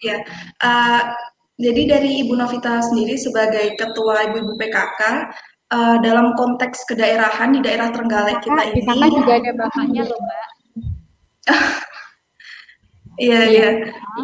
Ya, 0.04 0.20
uh, 0.60 1.02
jadi 1.56 1.96
dari 1.96 2.20
Ibu 2.26 2.36
Novita 2.36 2.84
sendiri 2.84 3.16
sebagai 3.16 3.72
Ketua 3.80 4.28
Ibu-Ibu 4.28 4.52
PKK, 4.60 5.00
uh, 5.00 5.16
eh, 5.72 5.96
dalam 6.04 6.36
konteks 6.36 6.84
kedaerahan 6.84 7.56
di 7.56 7.64
daerah 7.64 7.88
Trenggalek 7.88 8.44
kita 8.44 8.62
ini. 8.68 8.84
PKK 8.84 9.02
juga 9.16 9.32
ada 9.40 9.50
bapaknya 9.56 10.02
loh, 10.04 10.20
Mbak. 10.20 10.48
Iya, 13.20 13.40
iya. 13.52 13.68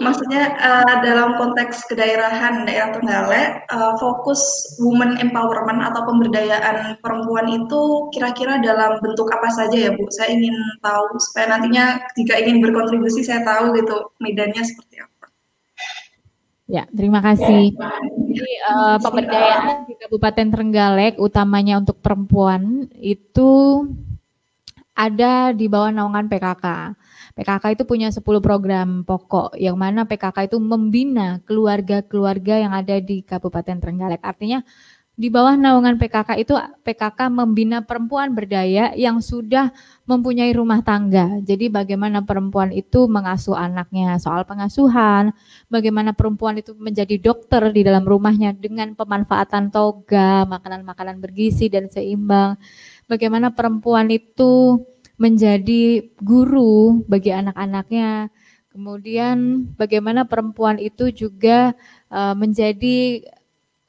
Maksudnya 0.00 0.56
uh, 0.56 0.94
dalam 1.04 1.36
konteks 1.36 1.84
kedaerahan 1.92 2.64
daerah 2.64 2.96
Trenggalek, 2.96 3.68
uh, 3.68 3.92
fokus 4.00 4.40
women 4.80 5.20
empowerment 5.20 5.84
atau 5.92 6.08
pemberdayaan 6.08 6.96
perempuan 7.04 7.52
itu 7.52 8.08
kira-kira 8.16 8.56
dalam 8.64 8.96
bentuk 9.04 9.28
apa 9.28 9.52
saja 9.52 9.76
ya 9.76 9.90
Bu? 9.92 10.08
Saya 10.08 10.32
ingin 10.40 10.56
tahu 10.80 11.04
supaya 11.20 11.52
nantinya 11.52 12.00
jika 12.16 12.40
ingin 12.40 12.64
berkontribusi 12.64 13.20
saya 13.28 13.44
tahu 13.44 13.76
gitu 13.76 14.08
medannya 14.24 14.64
seperti 14.64 15.04
apa. 15.04 15.26
Ya, 16.68 16.84
terima 16.88 17.20
kasih. 17.20 17.76
Jadi 18.28 18.54
uh, 18.72 18.96
pemberdayaan 19.00 19.88
di 19.88 20.00
Kabupaten 20.00 20.48
Trenggalek 20.48 21.20
utamanya 21.20 21.80
untuk 21.80 22.00
perempuan 22.00 22.88
itu 23.00 23.84
ada 24.96 25.52
di 25.52 25.68
bawah 25.68 25.92
naungan 25.92 26.28
PKK. 26.28 26.96
PKK 27.38 27.78
itu 27.78 27.82
punya 27.86 28.10
10 28.10 28.18
program 28.42 29.06
pokok 29.06 29.54
yang 29.54 29.78
mana 29.78 30.02
PKK 30.02 30.50
itu 30.50 30.58
membina 30.58 31.38
keluarga-keluarga 31.46 32.58
yang 32.58 32.74
ada 32.74 32.98
di 32.98 33.22
Kabupaten 33.22 33.78
Trenggalek. 33.78 34.18
Artinya 34.26 34.66
di 35.18 35.30
bawah 35.30 35.58
naungan 35.58 35.98
PKK 35.98 36.34
itu 36.38 36.54
PKK 36.82 37.30
membina 37.30 37.82
perempuan 37.82 38.34
berdaya 38.34 38.94
yang 38.94 39.22
sudah 39.22 39.74
mempunyai 40.06 40.54
rumah 40.54 40.78
tangga. 40.82 41.42
Jadi 41.42 41.66
bagaimana 41.66 42.22
perempuan 42.22 42.70
itu 42.70 43.10
mengasuh 43.10 43.54
anaknya 43.54 44.18
soal 44.22 44.42
pengasuhan, 44.42 45.34
bagaimana 45.66 46.14
perempuan 46.14 46.58
itu 46.58 46.74
menjadi 46.74 47.18
dokter 47.22 47.70
di 47.74 47.82
dalam 47.82 48.06
rumahnya 48.06 48.54
dengan 48.54 48.94
pemanfaatan 48.94 49.74
toga, 49.74 50.46
makanan-makanan 50.46 51.18
bergizi 51.18 51.66
dan 51.66 51.90
seimbang. 51.90 52.54
Bagaimana 53.10 53.50
perempuan 53.50 54.10
itu 54.14 54.82
menjadi 55.18 56.08
guru 56.22 57.02
bagi 57.04 57.34
anak-anaknya. 57.34 58.30
Kemudian 58.70 59.68
bagaimana 59.74 60.22
perempuan 60.22 60.78
itu 60.78 61.10
juga 61.10 61.74
uh, 62.14 62.32
menjadi 62.38 63.26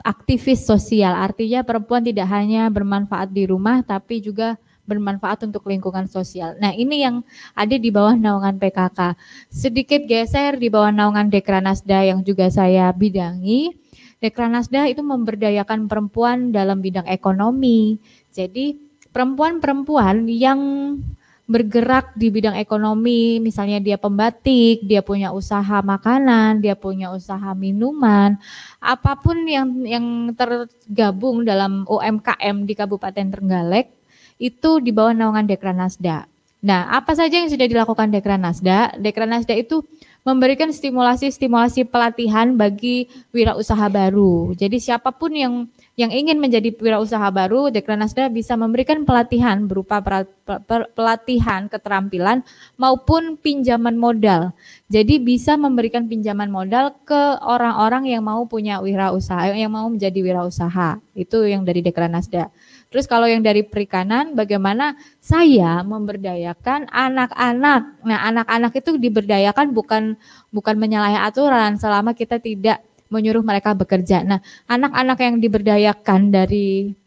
aktivis 0.02 0.66
sosial. 0.66 1.14
Artinya 1.14 1.62
perempuan 1.62 2.02
tidak 2.02 2.26
hanya 2.34 2.66
bermanfaat 2.74 3.30
di 3.30 3.46
rumah 3.46 3.86
tapi 3.86 4.18
juga 4.20 4.58
bermanfaat 4.90 5.46
untuk 5.46 5.70
lingkungan 5.70 6.10
sosial. 6.10 6.58
Nah, 6.58 6.74
ini 6.74 7.06
yang 7.06 7.22
ada 7.54 7.78
di 7.78 7.94
bawah 7.94 8.18
naungan 8.18 8.58
PKK. 8.58 9.14
Sedikit 9.54 10.02
geser 10.10 10.58
di 10.58 10.74
bawah 10.74 10.90
naungan 10.90 11.30
Dekranasda 11.30 12.10
yang 12.10 12.26
juga 12.26 12.50
saya 12.50 12.90
bidangi. 12.90 13.70
Dekranasda 14.18 14.90
itu 14.90 15.06
memberdayakan 15.06 15.86
perempuan 15.86 16.50
dalam 16.50 16.82
bidang 16.82 17.06
ekonomi. 17.06 18.02
Jadi, 18.34 18.82
perempuan-perempuan 19.14 20.26
yang 20.26 20.60
bergerak 21.50 22.14
di 22.14 22.30
bidang 22.30 22.54
ekonomi, 22.62 23.42
misalnya 23.42 23.82
dia 23.82 23.98
pembatik, 23.98 24.86
dia 24.86 25.02
punya 25.02 25.34
usaha 25.34 25.82
makanan, 25.82 26.62
dia 26.62 26.78
punya 26.78 27.10
usaha 27.10 27.58
minuman, 27.58 28.38
apa 28.78 29.18
pun 29.18 29.42
yang 29.50 29.82
yang 29.82 30.06
tergabung 30.38 31.42
dalam 31.42 31.90
UMKM 31.90 32.70
di 32.70 32.74
Kabupaten 32.78 33.34
Trenggalek 33.34 33.90
itu 34.38 34.78
di 34.78 34.94
bawah 34.94 35.18
naungan 35.18 35.50
Dekranasda. 35.50 36.30
Nah, 36.60 36.92
apa 36.92 37.18
saja 37.18 37.42
yang 37.42 37.50
sudah 37.50 37.66
dilakukan 37.66 38.14
Dekranasda? 38.14 39.02
Dekranasda 39.02 39.58
itu 39.58 39.82
memberikan 40.28 40.70
stimulasi-stimulasi 40.70 41.88
pelatihan 41.88 42.54
bagi 42.60 43.08
wirausaha 43.32 43.88
baru. 43.88 44.52
Jadi 44.54 44.78
siapa 44.78 45.16
pun 45.16 45.32
yang 45.32 45.54
yang 46.00 46.16
ingin 46.16 46.40
menjadi 46.40 46.72
wirausaha 46.72 47.28
baru, 47.28 47.68
Dekranasda 47.72 48.32
bisa 48.32 48.56
memberikan 48.56 49.04
pelatihan 49.04 49.68
berupa 49.68 50.00
pelatihan 50.96 51.68
keterampilan 51.68 52.40
maupun 52.80 53.36
pinjaman 53.36 54.00
modal. 54.00 54.56
Jadi 54.88 55.20
bisa 55.20 55.60
memberikan 55.60 56.08
pinjaman 56.08 56.48
modal 56.48 56.96
ke 57.04 57.22
orang-orang 57.44 58.08
yang 58.08 58.24
mau 58.24 58.48
punya 58.48 58.80
wirausaha, 58.80 59.52
yang 59.52 59.76
mau 59.76 59.92
menjadi 59.92 60.20
wirausaha. 60.24 61.04
Itu 61.16 61.44
yang 61.44 61.68
dari 61.68 61.84
Dekranasda. 61.84 62.48
Terus 62.90 63.06
kalau 63.06 63.30
yang 63.30 63.46
dari 63.46 63.62
perikanan, 63.62 64.34
bagaimana 64.34 64.98
saya 65.22 65.86
memberdayakan 65.86 66.90
anak-anak. 66.90 68.02
Nah, 68.02 68.20
anak-anak 68.34 68.74
itu 68.82 68.98
diberdayakan 68.98 69.78
bukan 69.78 70.18
bukan 70.50 70.76
menyalahi 70.82 71.22
aturan 71.22 71.78
selama 71.78 72.18
kita 72.18 72.42
tidak 72.42 72.82
menyuruh 73.14 73.46
mereka 73.46 73.78
bekerja. 73.78 74.26
Nah, 74.26 74.42
anak-anak 74.66 75.22
yang 75.22 75.36
diberdayakan 75.38 76.34
dari 76.34 76.98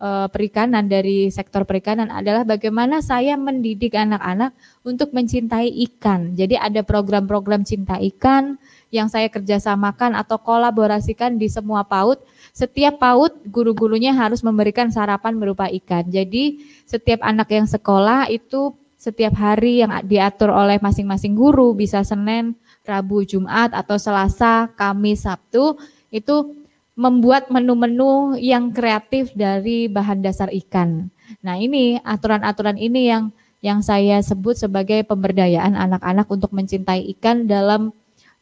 uh, 0.00 0.26
perikanan 0.32 0.88
dari 0.88 1.28
sektor 1.28 1.62
perikanan 1.68 2.08
adalah 2.08 2.42
bagaimana 2.42 3.04
saya 3.04 3.36
mendidik 3.36 3.94
anak-anak 3.94 4.56
untuk 4.82 5.12
mencintai 5.12 5.68
ikan. 5.88 6.34
Jadi 6.34 6.56
ada 6.56 6.80
program-program 6.80 7.62
cinta 7.62 8.00
ikan 8.00 8.56
yang 8.90 9.06
saya 9.06 9.30
kerjasamakan 9.30 10.18
atau 10.18 10.40
kolaborasikan 10.40 11.38
di 11.38 11.46
semua 11.46 11.86
PAUD. 11.86 12.18
Setiap 12.50 13.00
PAUD 13.00 13.46
guru-gurunya 13.48 14.14
harus 14.14 14.42
memberikan 14.42 14.90
sarapan 14.90 15.38
berupa 15.38 15.70
ikan. 15.70 16.06
Jadi 16.08 16.60
setiap 16.84 17.22
anak 17.22 17.50
yang 17.50 17.66
sekolah 17.66 18.28
itu 18.28 18.74
setiap 19.00 19.32
hari 19.32 19.80
yang 19.80 19.96
diatur 20.04 20.52
oleh 20.52 20.76
masing-masing 20.76 21.32
guru 21.32 21.72
bisa 21.72 22.04
Senin, 22.04 22.52
Rabu, 22.84 23.24
Jumat 23.24 23.72
atau 23.72 23.96
Selasa, 23.96 24.68
Kamis, 24.76 25.24
Sabtu 25.24 25.80
itu 26.12 26.52
membuat 27.00 27.48
menu-menu 27.48 28.36
yang 28.36 28.68
kreatif 28.76 29.32
dari 29.32 29.88
bahan 29.88 30.20
dasar 30.20 30.52
ikan. 30.52 31.08
Nah, 31.40 31.56
ini 31.56 31.96
aturan-aturan 32.04 32.76
ini 32.76 33.08
yang 33.08 33.32
yang 33.60 33.80
saya 33.80 34.20
sebut 34.20 34.56
sebagai 34.56 35.04
pemberdayaan 35.04 35.76
anak-anak 35.76 36.28
untuk 36.28 36.52
mencintai 36.52 37.04
ikan 37.16 37.44
dalam 37.48 37.92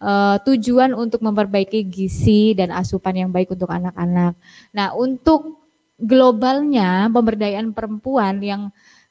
uh, 0.03 0.37
tujuan 0.43 0.95
untuk 0.95 1.23
memperbaiki 1.23 1.87
gizi 1.87 2.55
dan 2.59 2.75
asupan 2.75 3.15
yang 3.15 3.31
baik 3.31 3.53
untuk 3.55 3.71
anak-anak. 3.71 4.35
Nah, 4.75 4.89
untuk 4.99 5.63
globalnya 5.99 7.11
pemberdayaan 7.11 7.75
perempuan 7.75 8.39
yang 8.43 8.63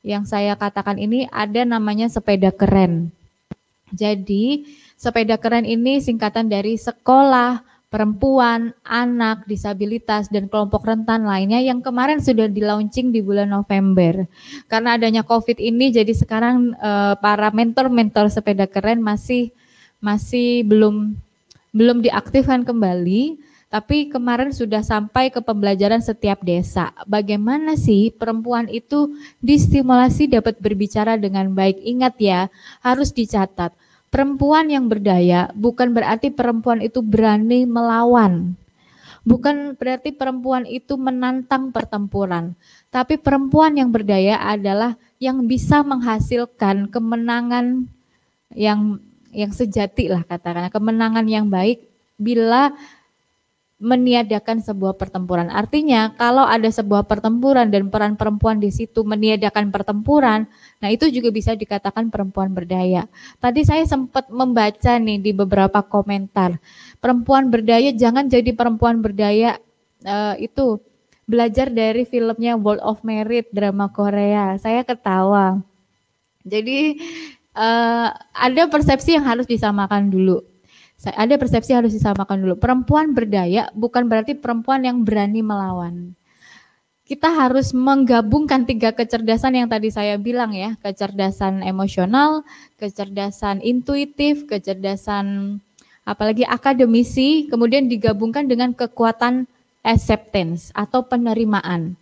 yang 0.05 0.23
saya 0.23 0.55
katakan 0.55 0.95
ini 0.95 1.27
ada 1.31 1.67
namanya 1.67 2.07
sepeda 2.07 2.49
keren. 2.55 3.11
Jadi 3.91 4.67
Sepeda 4.97 5.38
keren 5.38 5.61
ini 5.61 6.01
singkatan 6.01 6.49
dari 6.49 6.73
sekolah, 6.73 7.61
perempuan, 7.93 8.73
anak, 8.81 9.45
disabilitas, 9.45 10.25
dan 10.33 10.49
kelompok 10.49 10.89
rentan 10.89 11.21
lainnya 11.21 11.61
yang 11.61 11.85
kemarin 11.85 12.17
sudah 12.17 12.49
di 12.49 12.65
launching 12.65 13.13
di 13.13 13.21
bulan 13.21 13.53
November. 13.53 14.25
Karena 14.65 14.97
adanya 14.97 15.21
COVID 15.21 15.61
ini, 15.61 15.93
jadi 15.93 16.09
sekarang 16.17 16.73
eh, 16.73 17.13
para 17.21 17.53
mentor-mentor 17.53 18.33
sepeda 18.33 18.65
keren 18.65 19.05
masih 19.05 19.53
masih 19.99 20.63
belum 20.65 21.17
belum 21.71 22.01
diaktifkan 22.05 22.65
kembali. 22.65 23.39
Tapi 23.67 24.07
kemarin 24.07 24.55
sudah 24.55 24.79
sampai 24.79 25.27
ke 25.27 25.43
pembelajaran 25.43 25.99
setiap 25.99 26.39
desa. 26.39 26.95
Bagaimana 27.03 27.75
sih 27.75 28.15
perempuan 28.15 28.71
itu 28.71 29.11
distimulasi 29.43 30.31
dapat 30.31 30.55
berbicara 30.63 31.19
dengan 31.19 31.51
baik? 31.51 31.83
Ingat 31.83 32.15
ya, 32.15 32.47
harus 32.79 33.11
dicatat 33.11 33.75
Perempuan 34.07 34.71
yang 34.71 34.87
berdaya 34.87 35.51
bukan 35.51 35.91
berarti 35.91 36.31
perempuan 36.31 36.79
itu 36.79 37.03
berani 37.03 37.67
melawan. 37.67 38.55
Bukan 39.27 39.75
berarti 39.75 40.15
perempuan 40.15 40.63
itu 40.63 40.95
menantang 40.95 41.75
pertempuran. 41.75 42.55
Tapi 42.87 43.19
perempuan 43.19 43.75
yang 43.75 43.91
berdaya 43.91 44.39
adalah 44.39 44.95
yang 45.19 45.43
bisa 45.43 45.83
menghasilkan 45.83 46.87
kemenangan 46.87 47.91
yang 48.55 49.03
yang 49.38 49.53
sejati 49.53 50.09
lah 50.09 50.25
katakanlah 50.25 50.73
kemenangan 50.73 51.29
yang 51.29 51.45
baik 51.45 51.85
bila 52.17 52.73
meniadakan 53.77 54.57
sebuah 54.57 54.97
pertempuran. 54.97 55.53
Artinya 55.53 56.09
kalau 56.17 56.41
ada 56.41 56.65
sebuah 56.65 57.05
pertempuran 57.05 57.69
dan 57.69 57.93
peran 57.93 58.17
perempuan 58.17 58.57
di 58.57 58.73
situ 58.73 59.05
meniadakan 59.05 59.69
pertempuran, 59.69 60.49
nah 60.81 60.89
itu 60.89 61.05
juga 61.13 61.29
bisa 61.29 61.53
dikatakan 61.53 62.09
perempuan 62.09 62.49
berdaya. 62.49 63.05
Tadi 63.38 63.61
saya 63.61 63.85
sempat 63.85 64.33
membaca 64.33 64.97
nih 64.97 65.21
di 65.21 65.29
beberapa 65.29 65.85
komentar, 65.85 66.57
perempuan 66.97 67.53
berdaya 67.53 67.93
jangan 67.93 68.25
jadi 68.25 68.49
perempuan 68.57 68.97
berdaya 68.97 69.61
uh, 70.01 70.33
itu 70.41 70.81
belajar 71.29 71.69
dari 71.69 72.01
filmnya 72.01 72.57
World 72.57 72.81
of 72.81 73.05
Merit 73.05 73.53
drama 73.53 73.93
Korea. 73.93 74.57
Saya 74.57 74.81
ketawa. 74.81 75.61
Jadi 76.41 76.97
uh, 77.58 78.14
ada 78.38 78.70
persepsi 78.70 79.18
yang 79.18 79.26
harus 79.26 79.49
disamakan 79.49 80.14
dulu 80.14 80.45
ada 81.05 81.38
persepsi 81.38 81.78
harus 81.78 81.93
disamakan 81.93 82.41
dulu. 82.41 82.55
Perempuan 82.58 83.14
berdaya 83.14 83.70
bukan 83.78 84.10
berarti 84.10 84.34
perempuan 84.34 84.82
yang 84.82 85.05
berani 85.05 85.45
melawan. 85.45 86.18
Kita 87.08 87.32
harus 87.32 87.72
menggabungkan 87.72 88.68
tiga 88.68 88.91
kecerdasan 88.91 89.55
yang 89.55 89.68
tadi 89.72 89.93
saya 89.93 90.20
bilang 90.20 90.51
ya, 90.51 90.76
kecerdasan 90.82 91.64
emosional, 91.64 92.43
kecerdasan 92.76 93.64
intuitif, 93.64 94.43
kecerdasan 94.49 95.58
apalagi 96.03 96.43
akademisi, 96.43 97.47
kemudian 97.47 97.88
digabungkan 97.88 98.43
dengan 98.49 98.76
kekuatan 98.76 99.47
acceptance 99.86 100.74
atau 100.76 101.05
penerimaan. 101.05 101.95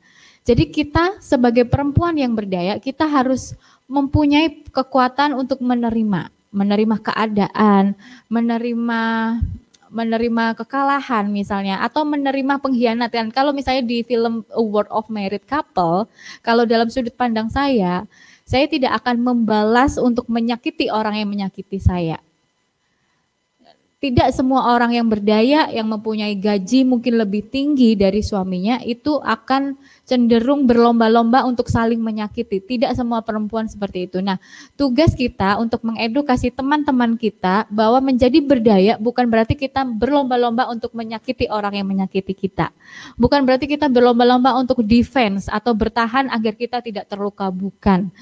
Jadi 0.45 0.73
kita 0.73 1.21
sebagai 1.21 1.69
perempuan 1.69 2.17
yang 2.17 2.33
berdaya, 2.33 2.81
kita 2.81 3.05
harus 3.05 3.53
mempunyai 3.85 4.65
kekuatan 4.69 5.37
untuk 5.37 5.61
menerima 5.61 6.33
menerima 6.55 6.97
keadaan, 7.03 7.99
menerima 8.31 9.01
menerima 9.91 10.45
kekalahan 10.59 11.27
misalnya 11.27 11.83
atau 11.83 12.07
menerima 12.07 12.59
pengkhianatan. 12.63 13.31
Kalau 13.35 13.51
misalnya 13.51 13.83
di 13.83 14.01
film 14.07 14.47
World 14.55 14.91
of 14.91 15.11
Married 15.11 15.43
Couple, 15.45 16.07
kalau 16.39 16.63
dalam 16.63 16.87
sudut 16.87 17.13
pandang 17.15 17.51
saya, 17.51 18.07
saya 18.47 18.65
tidak 18.71 19.03
akan 19.03 19.19
membalas 19.19 19.99
untuk 19.99 20.25
menyakiti 20.31 20.87
orang 20.87 21.19
yang 21.19 21.29
menyakiti 21.29 21.79
saya 21.79 22.19
tidak 24.05 24.37
semua 24.37 24.69
orang 24.69 24.93
yang 24.93 25.09
berdaya 25.09 25.65
yang 25.73 25.89
mempunyai 25.89 26.37
gaji 26.37 26.85
mungkin 26.85 27.17
lebih 27.17 27.49
tinggi 27.49 27.97
dari 27.97 28.21
suaminya 28.21 28.77
itu 28.85 29.17
akan 29.17 29.73
cenderung 30.05 30.69
berlomba-lomba 30.69 31.43
untuk 31.43 31.67
saling 31.67 31.97
menyakiti. 31.97 32.61
Tidak 32.61 32.93
semua 32.93 33.25
perempuan 33.25 33.65
seperti 33.65 34.05
itu. 34.05 34.21
Nah, 34.21 34.37
tugas 34.77 35.17
kita 35.17 35.57
untuk 35.57 35.81
mengedukasi 35.81 36.53
teman-teman 36.53 37.17
kita 37.17 37.65
bahwa 37.73 37.99
menjadi 37.99 38.37
berdaya 38.39 38.93
bukan 39.01 39.25
berarti 39.25 39.57
kita 39.57 39.81
berlomba-lomba 39.83 40.69
untuk 40.69 40.93
menyakiti 40.93 41.49
orang 41.49 41.81
yang 41.81 41.89
menyakiti 41.89 42.37
kita. 42.37 42.69
Bukan 43.17 43.43
berarti 43.43 43.65
kita 43.65 43.89
berlomba-lomba 43.89 44.53
untuk 44.55 44.85
defense 44.85 45.49
atau 45.49 45.73
bertahan 45.73 46.29
agar 46.29 46.53
kita 46.53 46.79
tidak 46.85 47.09
terluka, 47.09 47.49
bukan. 47.49 48.13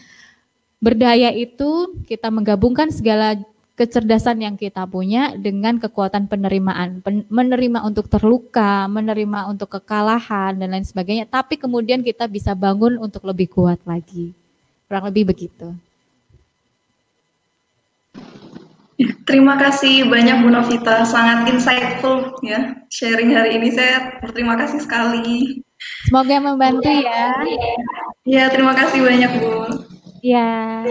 Berdaya 0.79 1.31
itu 1.31 1.95
kita 2.07 2.27
menggabungkan 2.27 2.91
segala 2.91 3.39
kecerdasan 3.73 4.37
yang 4.37 4.53
kita 4.53 4.85
punya 4.85 5.33
dengan 5.33 5.81
kekuatan 5.81 6.29
penerimaan, 6.29 7.01
pen, 7.01 7.25
menerima 7.25 7.81
untuk 7.81 8.05
terluka, 8.05 8.85
menerima 8.85 9.49
untuk 9.49 9.81
kekalahan 9.81 10.53
dan 10.61 10.77
lain 10.77 10.85
sebagainya, 10.85 11.25
tapi 11.25 11.57
kemudian 11.57 12.05
kita 12.05 12.29
bisa 12.29 12.53
bangun 12.53 13.01
untuk 13.01 13.25
lebih 13.25 13.49
kuat 13.49 13.81
lagi. 13.89 14.29
Kurang 14.85 15.09
lebih 15.09 15.33
begitu. 15.33 15.73
Ya, 18.93 19.09
terima 19.25 19.57
kasih 19.57 20.05
banyak 20.05 20.45
Bu 20.45 20.53
Novita, 20.53 21.01
sangat 21.01 21.49
insightful 21.49 22.37
ya 22.45 22.77
sharing 22.93 23.33
hari 23.33 23.57
ini. 23.57 23.73
Saya 23.73 24.21
berterima 24.21 24.53
kasih 24.53 24.85
sekali. 24.85 25.65
Semoga 26.05 26.37
membantu 26.37 26.93
ya. 26.93 27.33
Ya, 28.21 28.43
terima 28.53 28.77
kasih 28.77 29.01
banyak 29.01 29.31
Bu. 29.41 29.53
Ya. 30.21 30.85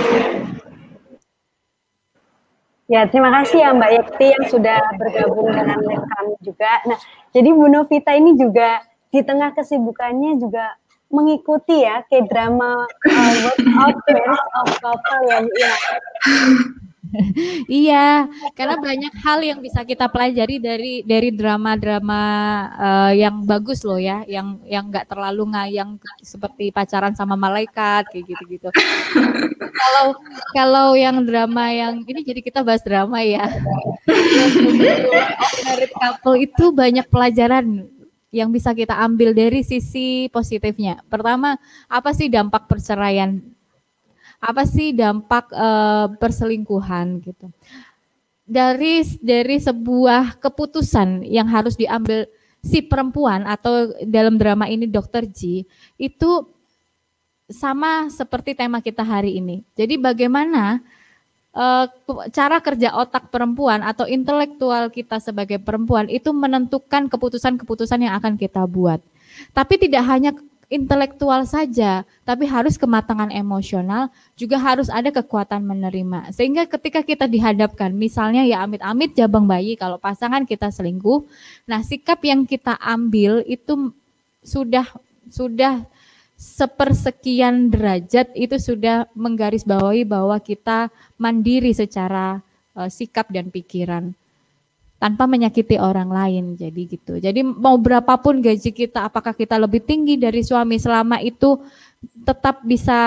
Ya, 2.91 3.07
terima 3.07 3.31
kasih 3.31 3.63
ya 3.63 3.71
Mbak 3.73 3.91
Yekti 3.95 4.27
yang 4.35 4.45
sudah 4.51 4.79
bergabung 4.99 5.49
dengan 5.55 5.79
kami 5.87 6.35
juga. 6.43 6.83
Nah, 6.85 6.99
jadi 7.31 7.49
Bu 7.55 7.71
Novita 7.71 8.13
ini 8.13 8.35
juga 8.35 8.83
di 9.15 9.23
tengah 9.23 9.55
kesibukannya 9.55 10.41
juga 10.43 10.77
mengikuti 11.13 11.85
ya 11.85 12.03
ke 12.09 12.25
drama 12.25 12.89
uh, 12.89 13.35
Workout 13.45 13.97
Marriage 14.09 14.49
of 14.57 14.69
Couple 14.81 15.23
ya, 15.29 15.39
ya. 15.45 15.75
iya, 17.69 18.25
karena 18.57 18.77
banyak 18.81 19.15
hal 19.21 19.39
yang 19.45 19.59
bisa 19.61 19.85
kita 19.85 20.09
pelajari 20.09 20.57
dari 20.57 20.95
dari 21.05 21.29
drama-drama 21.33 22.23
uh, 22.77 23.13
yang 23.13 23.45
bagus 23.45 23.85
loh 23.85 24.01
ya, 24.01 24.25
yang 24.25 24.61
yang 24.65 24.89
nggak 24.89 25.09
terlalu 25.09 25.53
ngayang 25.53 26.01
seperti 26.25 26.73
pacaran 26.73 27.13
sama 27.13 27.37
malaikat 27.37 28.09
kayak 28.09 28.25
gitu-gitu. 28.33 28.69
kalau 29.73 30.17
kalau 30.57 30.89
yang 30.97 31.21
drama 31.27 31.69
yang 31.69 32.01
ini 32.09 32.25
jadi 32.25 32.41
kita 32.41 32.61
bahas 32.65 32.83
drama 32.85 33.21
ya. 33.21 33.45
Married 35.69 35.93
couple 35.95 36.37
itu 36.41 36.65
banyak 36.73 37.07
pelajaran 37.07 37.87
yang 38.33 38.49
bisa 38.49 38.73
kita 38.73 38.97
ambil 38.97 39.37
dari 39.37 39.61
sisi 39.61 40.33
positifnya. 40.33 41.05
Pertama, 41.13 41.61
apa 41.85 42.17
sih 42.17 42.33
dampak 42.33 42.65
perceraian 42.65 43.52
apa 44.43 44.67
sih 44.67 44.91
dampak 44.91 45.47
uh, 45.55 46.11
perselingkuhan 46.19 47.23
gitu. 47.23 47.47
Dari 48.43 49.07
dari 49.23 49.57
sebuah 49.63 50.43
keputusan 50.43 51.23
yang 51.23 51.47
harus 51.47 51.79
diambil 51.79 52.27
si 52.59 52.83
perempuan 52.83 53.47
atau 53.47 53.95
dalam 54.03 54.35
drama 54.35 54.67
ini 54.67 54.91
Dokter 54.91 55.23
Ji 55.31 55.63
itu 55.95 56.51
sama 57.47 58.11
seperti 58.11 58.59
tema 58.59 58.83
kita 58.83 59.07
hari 59.07 59.39
ini. 59.39 59.63
Jadi 59.79 59.95
bagaimana 59.95 60.83
uh, 61.55 61.87
cara 62.35 62.59
kerja 62.59 62.99
otak 62.99 63.31
perempuan 63.31 63.79
atau 63.87 64.11
intelektual 64.11 64.91
kita 64.91 65.23
sebagai 65.23 65.63
perempuan 65.63 66.11
itu 66.11 66.35
menentukan 66.35 67.07
keputusan-keputusan 67.07 68.11
yang 68.11 68.19
akan 68.19 68.35
kita 68.35 68.67
buat. 68.67 68.99
Tapi 69.55 69.75
tidak 69.79 70.03
hanya 70.07 70.33
intelektual 70.73 71.45
saja, 71.45 72.09
tapi 72.25 72.49
harus 72.49 72.81
kematangan 72.81 73.29
emosional, 73.29 74.09
juga 74.33 74.57
harus 74.57 74.89
ada 74.89 75.13
kekuatan 75.13 75.61
menerima. 75.61 76.33
Sehingga 76.33 76.65
ketika 76.65 77.05
kita 77.05 77.29
dihadapkan, 77.29 77.93
misalnya 77.93 78.41
ya 78.49 78.65
amit-amit 78.65 79.13
jabang 79.13 79.45
bayi, 79.45 79.77
kalau 79.77 80.01
pasangan 80.01 80.49
kita 80.49 80.73
selingkuh, 80.73 81.29
nah 81.69 81.85
sikap 81.85 82.25
yang 82.25 82.49
kita 82.49 82.81
ambil 82.81 83.45
itu 83.45 83.93
sudah 84.41 84.89
sudah 85.29 85.85
sepersekian 86.41 87.71
derajat 87.71 88.35
itu 88.35 88.59
sudah 88.59 89.07
menggarisbawahi 89.15 90.03
bahwa 90.03 90.35
kita 90.43 90.91
mandiri 91.15 91.71
secara 91.71 92.43
uh, 92.75 92.91
sikap 92.91 93.31
dan 93.31 93.47
pikiran 93.47 94.11
tanpa 95.03 95.27
menyakiti 95.27 95.83
orang 95.83 96.15
lain. 96.15 96.55
Jadi 96.55 96.83
gitu. 96.87 97.19
Jadi 97.19 97.43
mau 97.43 97.75
berapapun 97.75 98.39
gaji 98.39 98.71
kita, 98.71 99.11
apakah 99.11 99.35
kita 99.35 99.59
lebih 99.59 99.83
tinggi 99.83 100.15
dari 100.15 100.47
suami 100.47 100.79
selama 100.79 101.19
itu 101.19 101.59
tetap 102.23 102.63
bisa 102.63 102.99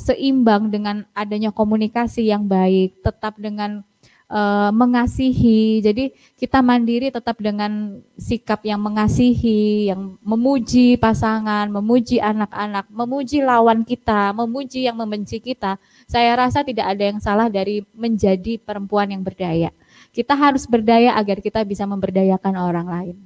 seimbang 0.00 0.72
dengan 0.72 1.04
adanya 1.12 1.52
komunikasi 1.52 2.32
yang 2.32 2.48
baik, 2.48 2.96
tetap 3.04 3.36
dengan 3.36 3.84
uh, 4.32 4.72
mengasihi. 4.72 5.84
Jadi 5.84 6.16
kita 6.40 6.64
mandiri 6.64 7.12
tetap 7.12 7.36
dengan 7.40 8.00
sikap 8.16 8.64
yang 8.64 8.80
mengasihi, 8.80 9.92
yang 9.92 10.16
memuji 10.24 10.96
pasangan, 10.96 11.68
memuji 11.68 12.24
anak-anak, 12.24 12.88
memuji 12.88 13.44
lawan 13.44 13.84
kita, 13.84 14.32
memuji 14.32 14.88
yang 14.88 14.96
membenci 14.96 15.44
kita. 15.44 15.76
Saya 16.08 16.36
rasa 16.40 16.64
tidak 16.64 16.88
ada 16.88 17.04
yang 17.04 17.20
salah 17.20 17.52
dari 17.52 17.84
menjadi 17.92 18.56
perempuan 18.60 19.12
yang 19.12 19.20
berdaya. 19.20 19.68
Kita 20.14 20.38
harus 20.38 20.62
berdaya 20.70 21.18
agar 21.18 21.42
kita 21.42 21.66
bisa 21.66 21.82
memberdayakan 21.90 22.54
orang 22.54 22.86
lain. 22.86 23.16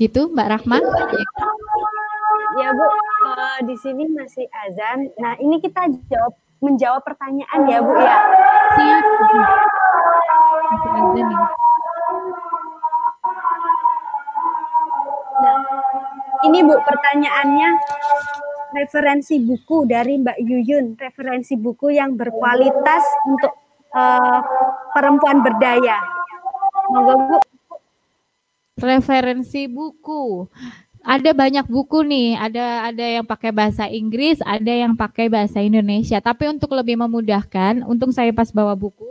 Gitu, 0.00 0.32
Mbak 0.32 0.48
Rahma? 0.48 0.80
Ya 2.56 2.68
Bu, 2.72 2.84
uh, 2.84 3.58
di 3.68 3.76
sini 3.76 4.08
masih 4.16 4.48
azan. 4.64 5.12
Nah 5.20 5.36
ini 5.40 5.60
kita 5.60 5.92
jawab 6.08 6.32
menjawab 6.64 7.04
pertanyaan 7.04 7.60
ya 7.68 7.78
Bu 7.84 7.92
ya. 8.00 8.16
Siap. 8.80 9.04
Masih 10.72 10.90
azan 10.96 11.28
nih. 11.28 11.40
Nah, 15.42 15.58
ini 16.48 16.58
Bu 16.64 16.74
pertanyaannya 16.80 17.68
referensi 18.72 19.38
buku 19.38 19.84
dari 19.86 20.18
Mbak 20.18 20.38
Yuyun, 20.40 20.86
referensi 20.96 21.54
buku 21.54 21.94
yang 21.94 22.16
berkualitas 22.16 23.04
untuk 23.28 23.52
uh, 23.92 24.40
perempuan 24.96 25.44
berdaya. 25.44 26.00
Monggo 26.90 27.14
Bu. 27.28 27.36
Referensi 28.80 29.68
buku. 29.68 30.48
Ada 31.02 31.34
banyak 31.34 31.66
buku 31.66 32.06
nih, 32.06 32.38
ada 32.38 32.86
ada 32.86 33.06
yang 33.20 33.26
pakai 33.26 33.50
bahasa 33.50 33.90
Inggris, 33.90 34.38
ada 34.46 34.70
yang 34.70 34.94
pakai 34.94 35.26
bahasa 35.26 35.58
Indonesia. 35.58 36.22
Tapi 36.22 36.46
untuk 36.46 36.72
lebih 36.78 36.94
memudahkan, 36.94 37.82
untuk 37.82 38.14
saya 38.14 38.30
pas 38.30 38.54
bawa 38.54 38.78
buku, 38.78 39.10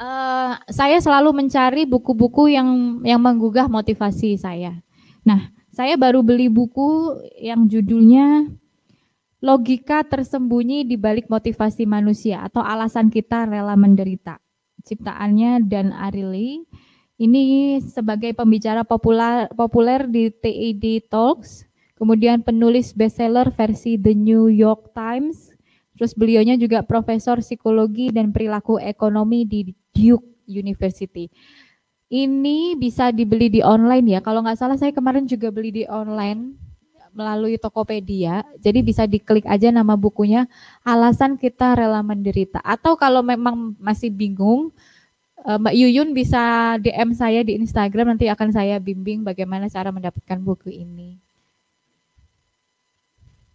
uh, 0.00 0.56
saya 0.72 0.96
selalu 0.96 1.36
mencari 1.36 1.84
buku-buku 1.84 2.48
yang 2.48 3.00
yang 3.04 3.20
menggugah 3.20 3.68
motivasi 3.68 4.40
saya. 4.40 4.80
Nah, 5.20 5.52
saya 5.78 5.94
baru 5.94 6.26
beli 6.26 6.50
buku 6.50 7.22
yang 7.38 7.70
judulnya 7.70 8.50
Logika 9.38 10.02
Tersembunyi 10.02 10.82
di 10.82 10.98
Balik 10.98 11.30
Motivasi 11.30 11.86
Manusia 11.86 12.42
atau 12.42 12.66
Alasan 12.66 13.14
Kita 13.14 13.46
Rela 13.46 13.78
Menderita. 13.78 14.42
Ciptaannya 14.82 15.62
Dan 15.62 15.94
Ariely. 15.94 16.66
Ini 17.22 17.78
sebagai 17.78 18.34
pembicara 18.34 18.82
populer, 18.82 19.46
populer 19.54 20.10
di 20.10 20.34
TED 20.34 21.06
Talks, 21.06 21.62
kemudian 21.94 22.42
penulis 22.42 22.90
bestseller 22.90 23.46
versi 23.54 23.94
The 23.94 24.18
New 24.18 24.50
York 24.50 24.90
Times, 24.98 25.54
terus 25.94 26.10
beliaunya 26.10 26.58
juga 26.58 26.82
profesor 26.82 27.38
psikologi 27.38 28.10
dan 28.10 28.34
perilaku 28.34 28.82
ekonomi 28.82 29.46
di 29.46 29.70
Duke 29.94 30.42
University. 30.50 31.30
Ini 32.08 32.72
bisa 32.80 33.12
dibeli 33.12 33.52
di 33.52 33.60
online 33.60 34.16
ya. 34.16 34.20
Kalau 34.24 34.40
nggak 34.40 34.56
salah 34.56 34.80
saya 34.80 34.96
kemarin 34.96 35.28
juga 35.28 35.52
beli 35.52 35.68
di 35.68 35.84
online 35.84 36.56
melalui 37.12 37.60
Tokopedia. 37.60 38.48
Jadi 38.56 38.80
bisa 38.80 39.04
diklik 39.04 39.44
aja 39.44 39.68
nama 39.68 39.92
bukunya 39.92 40.48
Alasan 40.88 41.36
Kita 41.36 41.76
Rela 41.76 42.00
Menderita. 42.00 42.64
Atau 42.64 42.96
kalau 42.96 43.20
memang 43.20 43.76
masih 43.76 44.08
bingung, 44.08 44.72
eh, 45.44 45.58
Mbak 45.60 45.74
Yuyun 45.76 46.08
bisa 46.16 46.76
DM 46.80 47.12
saya 47.12 47.44
di 47.44 47.60
Instagram 47.60 48.16
nanti 48.16 48.24
akan 48.32 48.56
saya 48.56 48.80
bimbing 48.80 49.20
bagaimana 49.20 49.68
cara 49.68 49.92
mendapatkan 49.92 50.40
buku 50.40 50.72
ini. 50.72 51.20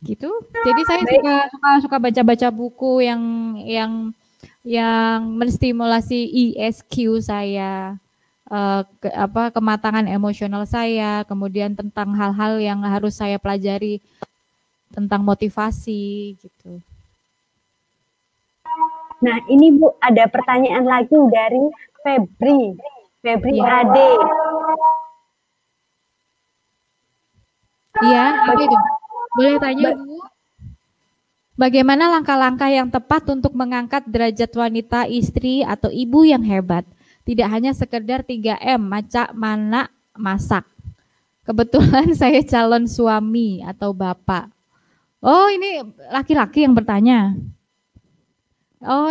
Gitu. 0.05 0.29
Jadi 0.51 0.81
saya 0.85 1.01
suka 1.09 1.35
suka 1.49 1.69
suka 1.89 1.97
baca-baca 1.97 2.47
buku 2.53 3.01
yang 3.01 3.23
yang 3.65 3.93
yang 4.61 5.25
menstimulasi 5.39 6.27
ESQ 6.27 7.23
saya 7.23 8.02
uh, 8.53 8.81
ke, 9.01 9.09
apa 9.09 9.49
kematangan 9.49 10.05
emosional 10.05 10.69
saya, 10.69 11.25
kemudian 11.25 11.73
tentang 11.73 12.13
hal-hal 12.13 12.61
yang 12.61 12.85
harus 12.85 13.17
saya 13.17 13.41
pelajari 13.41 13.97
tentang 14.93 15.25
motivasi 15.25 16.37
gitu. 16.37 16.77
Nah, 19.23 19.39
ini 19.49 19.73
Bu 19.73 19.89
ada 19.97 20.29
pertanyaan 20.29 20.85
lagi 20.85 21.17
dari 21.33 21.63
Febri. 22.05 22.77
Febri 23.23 23.57
ya. 23.57 23.81
Ade. 23.81 24.09
Iya, 28.03 28.25
apa 28.43 28.51
itu? 28.59 28.77
Boleh 29.33 29.55
tanya, 29.57 29.89
Bu? 29.95 30.21
Bagaimana 31.53 32.09
langkah-langkah 32.09 32.65
yang 32.67 32.89
tepat 32.89 33.29
untuk 33.29 33.53
mengangkat 33.53 34.03
derajat 34.09 34.49
wanita, 34.57 35.05
istri, 35.05 35.61
atau 35.61 35.93
ibu 35.93 36.25
yang 36.25 36.41
hebat? 36.41 36.83
Tidak 37.24 37.47
hanya 37.47 37.71
sekedar 37.71 38.28
3M, 38.28 38.84
macak, 38.84 39.32
mana, 39.32 39.88
masak. 40.15 40.67
Kebetulan 41.43 42.11
saya 42.19 42.43
calon 42.43 42.88
suami 42.88 43.63
atau 43.63 43.95
bapak. 43.95 44.51
Oh, 45.24 45.47
ini 45.47 45.80
laki-laki 46.11 46.67
yang 46.67 46.76
bertanya. 46.76 47.32
Oh, 48.84 49.07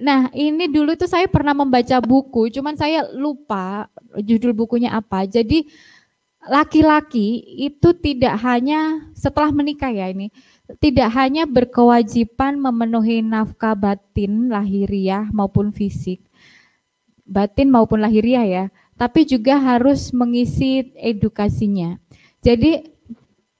nah 0.00 0.32
ini 0.32 0.64
dulu 0.72 0.96
itu 0.96 1.04
saya 1.04 1.28
pernah 1.28 1.52
membaca 1.52 2.00
buku, 2.00 2.48
cuman 2.48 2.72
saya 2.72 3.04
lupa 3.12 3.92
judul 4.16 4.56
bukunya 4.56 4.96
apa. 4.96 5.28
Jadi 5.28 5.68
laki-laki 6.48 7.44
itu 7.68 7.92
tidak 8.00 8.40
hanya 8.40 9.12
setelah 9.12 9.52
menikah 9.52 9.92
ya 9.92 10.08
ini, 10.08 10.32
tidak 10.80 11.12
hanya 11.12 11.44
berkewajiban 11.44 12.56
memenuhi 12.56 13.20
nafkah 13.20 13.76
batin 13.76 14.48
lahiriah 14.48 15.28
maupun 15.36 15.68
fisik, 15.68 16.24
batin 17.32 17.72
maupun 17.72 18.04
lahiriah 18.04 18.44
ya, 18.44 18.64
tapi 19.00 19.24
juga 19.24 19.56
harus 19.56 20.12
mengisi 20.12 20.92
edukasinya. 21.00 21.96
Jadi 22.44 22.92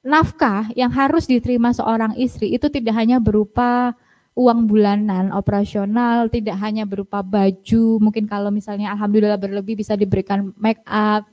nafkah 0.04 0.68
yang 0.76 0.92
harus 0.92 1.24
diterima 1.24 1.72
seorang 1.72 2.12
istri 2.20 2.52
itu 2.52 2.68
tidak 2.68 2.92
hanya 3.00 3.16
berupa 3.22 3.96
uang 4.36 4.68
bulanan 4.68 5.32
operasional, 5.32 6.28
tidak 6.28 6.56
hanya 6.60 6.84
berupa 6.88 7.20
baju, 7.24 8.00
mungkin 8.00 8.24
kalau 8.28 8.48
misalnya 8.48 8.92
alhamdulillah 8.92 9.40
berlebih 9.40 9.80
bisa 9.80 9.96
diberikan 9.96 10.52
make 10.56 10.80
up 10.88 11.28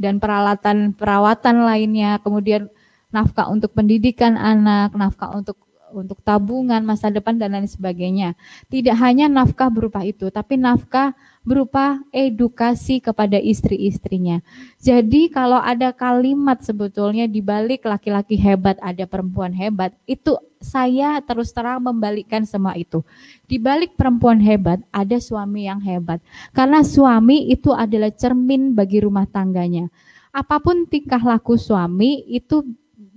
dan 0.00 0.18
peralatan 0.18 0.96
perawatan 0.96 1.64
lainnya, 1.64 2.18
kemudian 2.24 2.66
nafkah 3.12 3.46
untuk 3.46 3.76
pendidikan 3.76 4.34
anak, 4.34 4.96
nafkah 4.96 5.30
untuk 5.36 5.60
untuk 5.94 6.18
tabungan 6.26 6.82
masa 6.82 7.06
depan 7.08 7.38
dan 7.38 7.54
lain 7.54 7.70
sebagainya. 7.70 8.34
Tidak 8.66 8.96
hanya 8.98 9.30
nafkah 9.30 9.70
berupa 9.70 10.02
itu, 10.02 10.26
tapi 10.34 10.58
nafkah 10.58 11.14
berupa 11.44 12.00
edukasi 12.08 13.04
kepada 13.04 13.36
istri-istrinya. 13.36 14.40
Jadi 14.80 15.28
kalau 15.28 15.60
ada 15.60 15.92
kalimat 15.92 16.64
sebetulnya 16.64 17.28
di 17.28 17.44
balik 17.44 17.84
laki-laki 17.84 18.34
hebat 18.40 18.80
ada 18.80 19.04
perempuan 19.04 19.52
hebat, 19.52 19.92
itu 20.08 20.40
saya 20.64 21.20
terus 21.20 21.52
terang 21.52 21.84
membalikkan 21.84 22.48
semua 22.48 22.72
itu. 22.80 23.04
Di 23.44 23.60
balik 23.60 23.92
perempuan 23.94 24.40
hebat 24.40 24.80
ada 24.88 25.20
suami 25.20 25.68
yang 25.68 25.84
hebat. 25.84 26.24
Karena 26.56 26.80
suami 26.80 27.52
itu 27.52 27.76
adalah 27.76 28.08
cermin 28.08 28.72
bagi 28.72 29.04
rumah 29.04 29.28
tangganya. 29.28 29.92
Apa 30.32 30.58
pun 30.58 30.88
tingkah 30.88 31.20
laku 31.20 31.60
suami 31.60 32.24
itu 32.26 32.64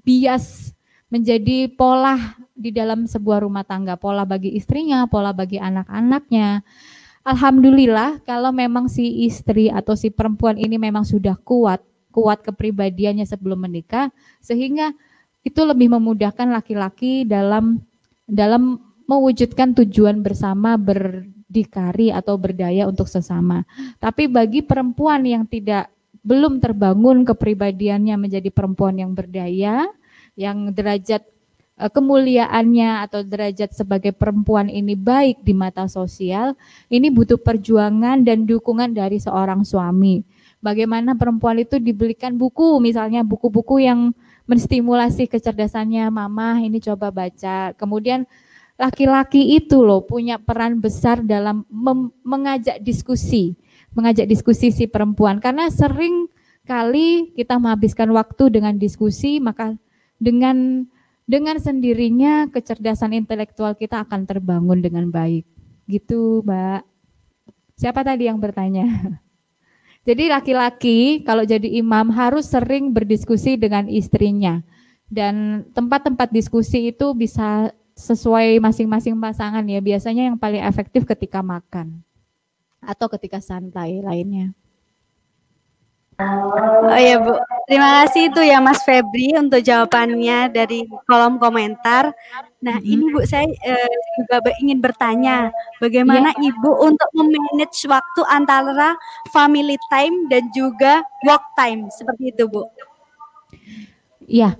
bias 0.03 0.75
menjadi 1.07 1.71
pola 1.71 2.35
di 2.51 2.75
dalam 2.75 3.07
sebuah 3.07 3.47
rumah 3.47 3.63
tangga, 3.63 3.95
pola 3.95 4.27
bagi 4.27 4.51
istrinya, 4.59 5.07
pola 5.07 5.31
bagi 5.31 5.55
anak-anaknya. 5.63 6.67
Alhamdulillah 7.27 8.23
kalau 8.23 8.55
memang 8.55 8.87
si 8.87 9.27
istri 9.27 9.67
atau 9.67 9.99
si 9.99 10.07
perempuan 10.07 10.55
ini 10.55 10.79
memang 10.79 11.03
sudah 11.03 11.35
kuat, 11.35 11.83
kuat 12.07 12.39
kepribadiannya 12.39 13.27
sebelum 13.27 13.67
menikah 13.67 14.07
sehingga 14.39 14.95
itu 15.43 15.59
lebih 15.67 15.91
memudahkan 15.91 16.47
laki-laki 16.47 17.27
dalam 17.27 17.83
dalam 18.23 18.79
mewujudkan 19.11 19.75
tujuan 19.75 20.23
bersama 20.23 20.79
berdikari 20.79 22.15
atau 22.15 22.39
berdaya 22.39 22.87
untuk 22.87 23.11
sesama. 23.11 23.67
Tapi 23.99 24.31
bagi 24.31 24.63
perempuan 24.63 25.27
yang 25.27 25.43
tidak 25.43 25.91
belum 26.23 26.63
terbangun 26.63 27.27
kepribadiannya 27.27 28.15
menjadi 28.15 28.51
perempuan 28.55 28.99
yang 29.03 29.11
berdaya, 29.11 29.87
yang 30.39 30.71
derajat 30.71 31.27
kemuliaannya 31.77 33.05
atau 33.05 33.21
derajat 33.21 33.77
sebagai 33.77 34.09
perempuan 34.09 34.65
ini 34.65 34.97
baik 34.97 35.45
di 35.45 35.53
mata 35.53 35.85
sosial, 35.85 36.57
ini 36.89 37.13
butuh 37.13 37.37
perjuangan 37.37 38.25
dan 38.25 38.49
dukungan 38.49 38.97
dari 38.97 39.21
seorang 39.21 39.61
suami. 39.61 40.25
Bagaimana 40.57 41.13
perempuan 41.13 41.61
itu 41.61 41.77
dibelikan 41.77 42.33
buku, 42.33 42.81
misalnya 42.81 43.21
buku-buku 43.21 43.85
yang 43.85 44.09
menstimulasi 44.49 45.29
kecerdasannya, 45.29 46.09
mama 46.09 46.57
ini 46.57 46.81
coba 46.81 47.13
baca. 47.13 47.77
Kemudian 47.77 48.25
laki-laki 48.81 49.53
itu 49.53 49.85
loh 49.85 50.01
punya 50.01 50.41
peran 50.41 50.81
besar 50.81 51.21
dalam 51.21 51.61
mengajak 52.25 52.81
diskusi, 52.81 53.53
mengajak 53.93 54.25
diskusi 54.25 54.73
si 54.73 54.89
perempuan 54.89 55.37
karena 55.37 55.69
sering 55.69 56.25
kali 56.65 57.31
kita 57.37 57.57
menghabiskan 57.57 58.11
waktu 58.11 58.49
dengan 58.51 58.75
diskusi 58.75 59.39
maka 59.39 59.73
dengan 60.19 60.85
dengan 61.27 61.59
sendirinya 61.59 62.47
kecerdasan 62.47 63.11
intelektual 63.11 63.75
kita 63.75 64.07
akan 64.07 64.23
terbangun 64.23 64.79
dengan 64.79 65.11
baik. 65.11 65.43
Gitu, 65.85 66.41
Mbak. 66.47 66.87
Siapa 67.77 68.01
tadi 68.01 68.31
yang 68.31 68.39
bertanya? 68.39 68.87
Jadi 70.07 70.31
laki-laki 70.31 71.27
kalau 71.27 71.43
jadi 71.43 71.67
imam 71.83 72.07
harus 72.15 72.47
sering 72.47 72.95
berdiskusi 72.95 73.59
dengan 73.59 73.91
istrinya. 73.91 74.63
Dan 75.03 75.67
tempat-tempat 75.75 76.31
diskusi 76.31 76.95
itu 76.95 77.11
bisa 77.11 77.75
sesuai 77.91 78.63
masing-masing 78.63 79.19
pasangan 79.19 79.67
ya. 79.67 79.83
Biasanya 79.83 80.31
yang 80.31 80.39
paling 80.39 80.63
efektif 80.63 81.03
ketika 81.03 81.43
makan 81.43 82.07
atau 82.79 83.11
ketika 83.11 83.43
santai 83.43 83.99
lainnya. 83.99 84.55
Oh 86.17 86.97
iya 86.97 87.21
Bu, 87.21 87.37
terima 87.69 88.01
kasih 88.01 88.33
itu 88.33 88.41
ya 88.41 88.57
Mas 88.57 88.81
Febri 88.81 89.37
untuk 89.37 89.61
jawabannya 89.61 90.49
dari 90.49 90.89
kolom 91.05 91.37
komentar. 91.37 92.09
Nah 92.57 92.81
hmm. 92.81 92.89
ini 92.89 93.05
Bu 93.13 93.21
saya 93.21 93.45
eh, 93.45 93.93
juga 94.17 94.41
ingin 94.57 94.81
bertanya, 94.81 95.53
bagaimana 95.77 96.33
ya. 96.33 96.49
Ibu 96.49 96.89
untuk 96.89 97.05
memanage 97.13 97.85
waktu 97.85 98.21
antara 98.33 98.97
family 99.29 99.77
time 99.93 100.25
dan 100.25 100.49
juga 100.49 101.05
work 101.21 101.53
time 101.53 101.85
seperti 101.93 102.33
itu 102.33 102.49
Bu? 102.49 102.65
Iya, 104.25 104.57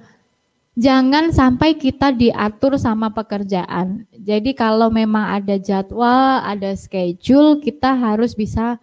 jangan 0.78 1.34
sampai 1.34 1.74
kita 1.74 2.14
diatur 2.14 2.78
sama 2.78 3.10
pekerjaan. 3.10 4.06
Jadi 4.14 4.54
kalau 4.54 4.94
memang 4.94 5.42
ada 5.42 5.58
jadwal, 5.58 6.38
ada 6.46 6.78
schedule, 6.78 7.58
kita 7.66 7.98
harus 7.98 8.38
bisa 8.38 8.78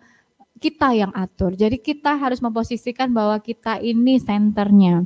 kita 0.59 0.95
yang 0.95 1.11
atur. 1.15 1.55
Jadi 1.59 1.83
kita 1.83 2.15
harus 2.15 2.39
memposisikan 2.39 3.11
bahwa 3.11 3.39
kita 3.43 3.83
ini 3.83 4.19
senternya. 4.23 5.05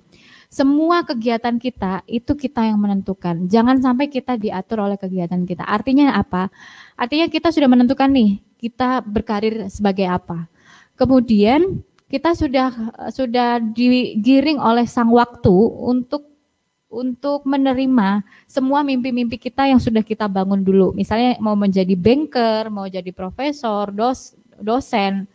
Semua 0.49 1.05
kegiatan 1.05 1.61
kita 1.61 2.09
itu 2.09 2.33
kita 2.33 2.65
yang 2.65 2.81
menentukan. 2.81 3.53
Jangan 3.53 3.85
sampai 3.85 4.09
kita 4.09 4.41
diatur 4.41 4.81
oleh 4.81 4.97
kegiatan 4.97 5.45
kita. 5.45 5.61
Artinya 5.61 6.17
apa? 6.17 6.49
Artinya 6.97 7.29
kita 7.29 7.53
sudah 7.53 7.69
menentukan 7.69 8.09
nih, 8.09 8.41
kita 8.57 9.05
berkarir 9.05 9.69
sebagai 9.69 10.09
apa. 10.09 10.49
Kemudian 10.97 11.85
kita 12.09 12.33
sudah 12.33 12.73
sudah 13.13 13.61
digiring 13.61 14.57
oleh 14.57 14.89
sang 14.89 15.13
waktu 15.13 15.53
untuk 15.85 16.25
untuk 16.89 17.45
menerima 17.45 18.25
semua 18.49 18.81
mimpi-mimpi 18.81 19.37
kita 19.37 19.69
yang 19.69 19.77
sudah 19.77 20.01
kita 20.01 20.25
bangun 20.25 20.65
dulu. 20.65 20.97
Misalnya 20.97 21.37
mau 21.45 21.53
menjadi 21.53 21.93
banker, 21.93 22.73
mau 22.73 22.89
jadi 22.89 23.13
profesor, 23.13 23.93
dos, 23.93 24.33
dosen, 24.57 25.29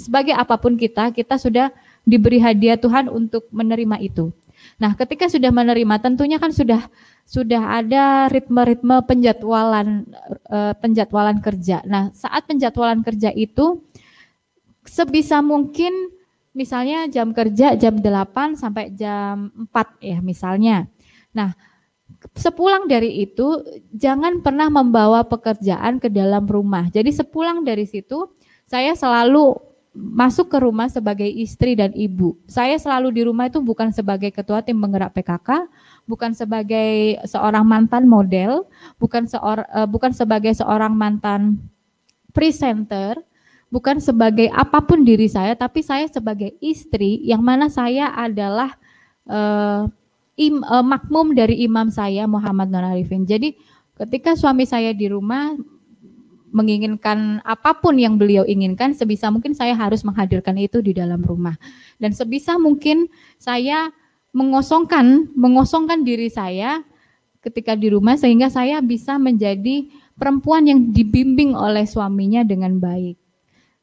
sebagai 0.00 0.32
apa 0.32 0.56
pun 0.56 0.80
kita, 0.80 1.12
kita 1.12 1.36
sudah 1.36 1.68
diberi 2.08 2.40
hadiah 2.40 2.80
Tuhan 2.80 3.12
untuk 3.12 3.44
menerima 3.52 4.00
itu. 4.00 4.32
Nah, 4.80 4.96
ketika 4.96 5.28
sudah 5.28 5.52
menerima, 5.52 6.00
tentunya 6.00 6.40
kan 6.40 6.52
sudah 6.52 6.88
sudah 7.28 7.80
ada 7.80 8.26
ritme-ritme 8.32 9.04
penjadwalan 9.04 10.08
uh, 10.48 10.74
penjadwalan 10.80 11.38
kerja. 11.44 11.84
Nah, 11.84 12.10
saat 12.16 12.48
penjadwalan 12.48 13.04
kerja 13.04 13.30
itu 13.32 13.84
sebisa 14.88 15.44
mungkin 15.44 15.92
misalnya 16.50 17.06
jam 17.06 17.30
kerja 17.30 17.78
jam 17.78 18.02
8 18.02 18.58
sampai 18.58 18.90
jam 18.96 19.52
4 19.70 20.00
ya 20.02 20.18
misalnya. 20.24 20.90
Nah, 21.30 21.54
sepulang 22.34 22.90
dari 22.90 23.22
itu 23.22 23.62
jangan 23.94 24.42
pernah 24.42 24.66
membawa 24.66 25.22
pekerjaan 25.22 26.02
ke 26.02 26.10
dalam 26.10 26.44
rumah. 26.48 26.90
Jadi 26.90 27.14
sepulang 27.14 27.62
dari 27.62 27.86
situ 27.86 28.26
saya 28.66 28.94
selalu 28.98 29.69
masuk 29.90 30.54
ke 30.54 30.58
rumah 30.62 30.86
sebagai 30.86 31.26
istri 31.26 31.74
dan 31.74 31.90
ibu. 31.98 32.38
Saya 32.46 32.78
selalu 32.78 33.08
di 33.10 33.22
rumah 33.26 33.50
itu 33.50 33.58
bukan 33.58 33.90
sebagai 33.90 34.30
ketua 34.30 34.62
tim 34.62 34.78
penggerak 34.78 35.10
PKK, 35.18 35.66
bukan 36.06 36.30
sebagai 36.30 37.18
seorang 37.26 37.66
mantan 37.66 38.06
model, 38.06 38.70
bukan 39.02 39.26
seor, 39.26 39.66
uh, 39.74 39.90
bukan 39.90 40.14
sebagai 40.14 40.54
seorang 40.54 40.94
mantan 40.94 41.58
presenter, 42.30 43.18
bukan 43.66 43.98
sebagai 43.98 44.46
apa 44.54 44.78
pun 44.78 45.02
diri 45.02 45.26
saya, 45.26 45.58
tapi 45.58 45.82
saya 45.82 46.06
sebagai 46.06 46.54
istri 46.62 47.26
yang 47.26 47.42
mana 47.42 47.66
saya 47.66 48.14
adalah 48.14 48.78
uh, 49.26 49.90
im, 50.38 50.62
uh, 50.62 50.86
makmum 50.86 51.34
dari 51.34 51.66
imam 51.66 51.90
saya 51.90 52.30
Muhammad 52.30 52.70
Nur 52.70 52.86
Arifin. 52.86 53.26
Jadi 53.26 53.58
ketika 53.98 54.38
suami 54.38 54.70
saya 54.70 54.94
di 54.94 55.10
rumah 55.10 55.58
menginginkan 56.50 57.40
apa 57.46 57.78
pun 57.78 57.96
yang 57.96 58.18
beliau 58.18 58.42
inginkan, 58.46 58.92
sebisa 58.92 59.30
mungkin 59.30 59.54
saya 59.54 59.74
harus 59.74 60.02
menghadirkan 60.02 60.58
itu 60.58 60.82
di 60.82 60.92
dalam 60.94 61.22
rumah. 61.22 61.54
Dan 61.96 62.10
sebisa 62.10 62.58
mungkin 62.58 63.06
saya 63.38 63.90
mengosongkan 64.30 65.34
mengosongkan 65.34 66.06
diri 66.06 66.30
saya 66.30 66.86
ketika 67.42 67.74
di 67.74 67.90
rumah 67.90 68.14
sehingga 68.14 68.52
saya 68.52 68.78
bisa 68.84 69.16
menjadi 69.16 69.88
perempuan 70.20 70.68
yang 70.68 70.92
dibimbing 70.92 71.56
oleh 71.56 71.88
suaminya 71.88 72.44
dengan 72.44 72.76
baik. 72.76 73.16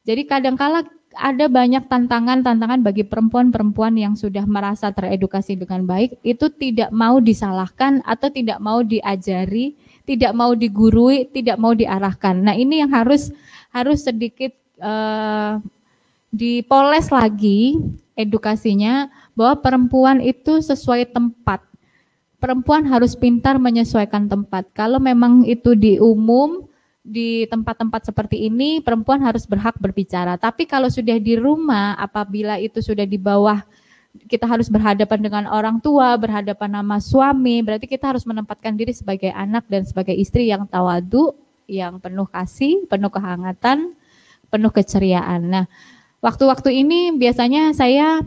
Jadi 0.06 0.22
kadangkala 0.24 0.86
ada 1.18 1.50
banyak 1.50 1.90
tantangan-tantangan 1.90 2.84
bagi 2.86 3.02
perempuan-perempuan 3.02 3.98
yang 3.98 4.14
sudah 4.14 4.46
merasa 4.46 4.94
teredukasi 4.94 5.58
dengan 5.58 5.82
baik 5.88 6.20
itu 6.22 6.46
tidak 6.54 6.94
mau 6.94 7.18
disalahkan 7.18 8.04
atau 8.06 8.30
tidak 8.30 8.62
mau 8.62 8.86
diajari 8.86 9.74
tidak 10.08 10.32
mau 10.32 10.56
digurui, 10.56 11.28
tidak 11.28 11.60
mau 11.60 11.76
diarahkan. 11.76 12.40
Nah, 12.40 12.56
ini 12.56 12.80
yang 12.80 12.88
harus 12.88 13.28
harus 13.68 14.08
sedikit 14.08 14.56
uh, 14.80 15.60
dipoles 16.32 17.12
lagi 17.12 17.76
edukasinya 18.16 19.12
bahwa 19.36 19.60
perempuan 19.60 20.24
itu 20.24 20.64
sesuai 20.64 21.12
tempat. 21.12 21.60
Perempuan 22.40 22.88
harus 22.88 23.12
pintar 23.12 23.60
menyesuaikan 23.60 24.30
tempat. 24.32 24.72
Kalau 24.72 24.96
memang 24.96 25.44
itu 25.44 25.76
di 25.76 26.00
umum 26.00 26.64
di 27.08 27.48
tempat-tempat 27.48 28.08
seperti 28.08 28.46
ini 28.48 28.80
perempuan 28.80 29.20
harus 29.20 29.44
berhak 29.44 29.76
berbicara. 29.76 30.40
Tapi 30.40 30.64
kalau 30.64 30.88
sudah 30.88 31.18
di 31.20 31.36
rumah 31.36 31.98
apabila 32.00 32.56
itu 32.56 32.80
sudah 32.80 33.04
di 33.04 33.18
bawah 33.20 33.60
kita 34.26 34.48
harus 34.48 34.66
berhadapan 34.66 35.18
dengan 35.22 35.44
orang 35.46 35.78
tua, 35.78 36.18
berhadapan 36.18 36.82
nama 36.82 36.98
suami, 36.98 37.62
berarti 37.62 37.86
kita 37.86 38.10
harus 38.10 38.26
menempatkan 38.26 38.74
diri 38.74 38.90
sebagai 38.90 39.30
anak 39.30 39.68
dan 39.70 39.86
sebagai 39.86 40.16
istri 40.16 40.50
yang 40.50 40.66
tawadu, 40.66 41.36
yang 41.70 42.02
penuh 42.02 42.26
kasih, 42.26 42.88
penuh 42.90 43.12
kehangatan, 43.12 43.94
penuh 44.50 44.72
keceriaan. 44.72 45.46
Nah, 45.46 45.64
waktu-waktu 46.24 46.82
ini 46.82 47.14
biasanya 47.14 47.70
saya 47.76 48.24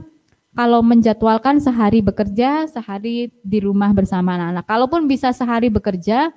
kalau 0.51 0.83
menjadwalkan 0.83 1.63
sehari 1.63 2.03
bekerja, 2.03 2.67
sehari 2.67 3.31
di 3.43 3.59
rumah 3.63 3.95
bersama 3.95 4.35
anak-anak. 4.35 4.65
Kalaupun 4.67 5.07
bisa 5.07 5.31
sehari 5.31 5.71
bekerja, 5.71 6.31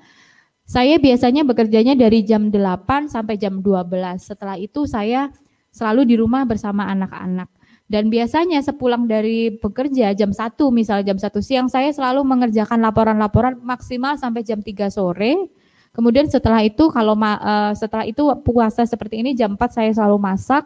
saya 0.64 0.96
biasanya 0.96 1.44
bekerjanya 1.44 1.92
dari 1.98 2.24
jam 2.24 2.48
8 2.48 3.11
sampai 3.11 3.36
jam 3.36 3.61
12. 3.61 4.22
Setelah 4.22 4.57
itu 4.57 4.86
saya 4.88 5.28
selalu 5.74 6.07
di 6.09 6.14
rumah 6.16 6.46
bersama 6.46 6.86
anak-anak. 6.88 7.50
Dan 7.85 8.09
biasanya 8.09 8.64
sepulang 8.64 9.05
dari 9.05 9.53
bekerja 9.53 10.16
jam 10.16 10.32
1 10.32 10.57
misalnya 10.72 11.12
jam 11.12 11.18
1 11.20 11.37
siang 11.45 11.68
saya 11.68 11.93
selalu 11.93 12.24
mengerjakan 12.24 12.80
laporan-laporan 12.80 13.61
maksimal 13.61 14.16
sampai 14.16 14.41
jam 14.41 14.64
3 14.64 14.89
sore. 14.89 15.53
Kemudian 15.93 16.26
setelah 16.26 16.64
itu 16.64 16.89
kalau 16.91 17.14
uh, 17.14 17.70
setelah 17.76 18.09
itu 18.09 18.24
puasa 18.43 18.82
seperti 18.89 19.20
ini 19.20 19.37
jam 19.37 19.55
4 19.55 19.68
saya 19.68 19.91
selalu 19.93 20.16
masak. 20.16 20.64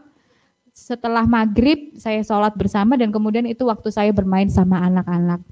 Setelah 0.70 1.26
maghrib 1.26 1.98
saya 1.98 2.22
sholat 2.22 2.54
bersama 2.54 2.94
dan 2.94 3.10
kemudian 3.10 3.50
itu 3.50 3.66
waktu 3.66 3.90
saya 3.90 4.14
bermain 4.14 4.46
sama 4.46 4.78
anak-anak. 4.86 5.42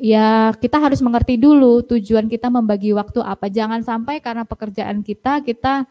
Ya 0.00 0.50
kita 0.58 0.80
harus 0.80 1.04
mengerti 1.04 1.36
dulu 1.36 1.84
tujuan 1.84 2.26
kita 2.26 2.48
membagi 2.48 2.96
waktu 2.96 3.20
apa. 3.20 3.52
Jangan 3.52 3.84
sampai 3.84 4.24
karena 4.24 4.48
pekerjaan 4.48 5.04
kita 5.04 5.44
kita 5.44 5.84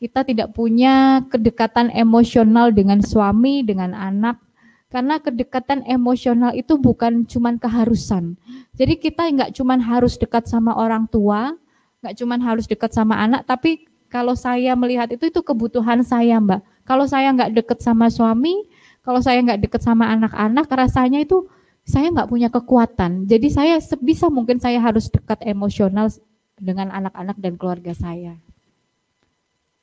kita 0.00 0.24
tidak 0.24 0.56
punya 0.56 1.22
kedekatan 1.28 1.92
emosional 1.92 2.72
dengan 2.72 3.04
suami, 3.04 3.60
dengan 3.60 3.92
anak, 3.92 4.40
karena 4.88 5.20
kedekatan 5.20 5.84
emosional 5.84 6.54
itu 6.56 6.78
bukan 6.78 7.26
cuma 7.28 7.54
keharusan. 7.58 8.38
Jadi 8.78 8.94
kita 8.98 9.26
nggak 9.26 9.50
cuma 9.58 9.76
harus 9.78 10.14
dekat 10.16 10.46
sama 10.46 10.74
orang 10.74 11.04
tua, 11.10 11.52
nggak 12.00 12.14
cuma 12.20 12.38
harus 12.40 12.64
dekat 12.64 12.94
sama 12.94 13.18
anak, 13.18 13.44
tapi 13.44 13.86
kalau 14.12 14.38
saya 14.38 14.78
melihat 14.78 15.10
itu 15.10 15.26
itu 15.26 15.42
kebutuhan 15.42 16.06
saya, 16.06 16.38
Mbak. 16.38 16.86
Kalau 16.86 17.08
saya 17.10 17.34
nggak 17.34 17.50
dekat 17.58 17.82
sama 17.82 18.06
suami, 18.06 18.62
kalau 19.02 19.18
saya 19.18 19.42
nggak 19.42 19.66
dekat 19.66 19.82
sama 19.82 20.06
anak-anak, 20.14 20.70
rasanya 20.70 21.24
itu 21.24 21.48
saya 21.82 22.08
nggak 22.14 22.30
punya 22.30 22.48
kekuatan. 22.48 23.26
Jadi 23.26 23.48
saya 23.50 23.76
sebisa 23.82 24.30
mungkin 24.30 24.62
saya 24.62 24.78
harus 24.78 25.10
dekat 25.10 25.42
emosional 25.42 26.08
dengan 26.54 26.94
anak-anak 26.94 27.36
dan 27.42 27.58
keluarga 27.58 27.92
saya. 27.92 28.43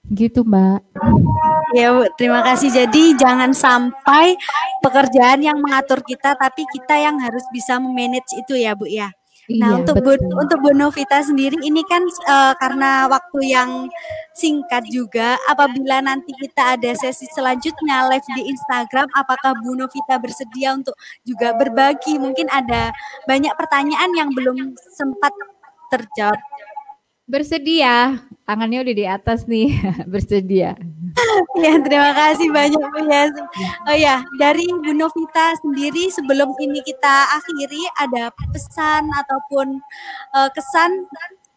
Gitu 0.10 0.42
Mbak. 0.42 0.80
Ya 1.72 1.94
Bu, 1.96 2.04
terima 2.20 2.44
kasih. 2.44 2.74
Jadi 2.74 3.16
jangan 3.16 3.56
sampai 3.56 4.36
pekerjaan 4.84 5.40
yang 5.40 5.62
mengatur 5.62 6.04
kita, 6.04 6.36
tapi 6.36 6.68
kita 6.68 7.00
yang 7.00 7.16
harus 7.22 7.46
bisa 7.54 7.80
memanage 7.80 8.34
itu 8.36 8.60
ya 8.60 8.76
Bu 8.76 8.90
ya. 8.90 9.14
Nah 9.50 9.74
iya, 9.74 9.78
untuk 9.84 9.96
Bu, 10.06 10.14
untuk 10.38 10.60
Bu 10.62 10.72
Novita 10.72 11.20
sendiri 11.20 11.58
ini 11.66 11.82
kan 11.90 12.06
uh, 12.30 12.54
karena 12.56 13.10
waktu 13.10 13.40
yang 13.52 13.90
singkat 14.38 14.86
juga, 14.88 15.36
apabila 15.50 16.00
nanti 16.00 16.32
kita 16.38 16.78
ada 16.78 16.92
sesi 16.94 17.26
selanjutnya 17.34 18.08
live 18.08 18.28
di 18.38 18.54
Instagram, 18.54 19.10
apakah 19.18 19.58
Bu 19.60 19.76
Novita 19.76 20.22
bersedia 20.22 20.78
untuk 20.78 20.96
juga 21.26 21.58
berbagi? 21.58 22.22
Mungkin 22.22 22.48
ada 22.54 22.94
banyak 23.26 23.52
pertanyaan 23.58 24.12
yang 24.16 24.30
belum 24.32 24.78
sempat 24.94 25.34
terjawab 25.92 26.40
Bersedia, 27.32 28.20
tangannya 28.44 28.84
udah 28.84 28.96
di 29.00 29.06
atas 29.08 29.48
nih, 29.48 29.72
bersedia. 30.12 30.76
ya, 31.64 31.72
terima 31.80 32.12
kasih 32.12 32.52
banyak 32.52 32.84
Bu 32.92 33.08
ya. 33.08 33.24
Oh 33.88 33.96
ya, 33.96 34.16
dari 34.36 34.68
Bu 34.68 34.92
Novita 34.92 35.56
sendiri 35.64 36.12
sebelum 36.12 36.52
ini 36.60 36.84
kita 36.84 37.32
akhiri 37.40 37.88
ada 38.04 38.36
pesan 38.52 39.08
ataupun 39.16 39.80
uh, 40.36 40.52
kesan 40.52 41.08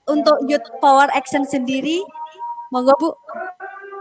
untuk 0.07 0.39
Youth 0.47 0.63
Power 0.79 1.11
Action 1.11 1.43
sendiri. 1.43 2.07
Monggo 2.71 2.95
Bu. 2.95 3.11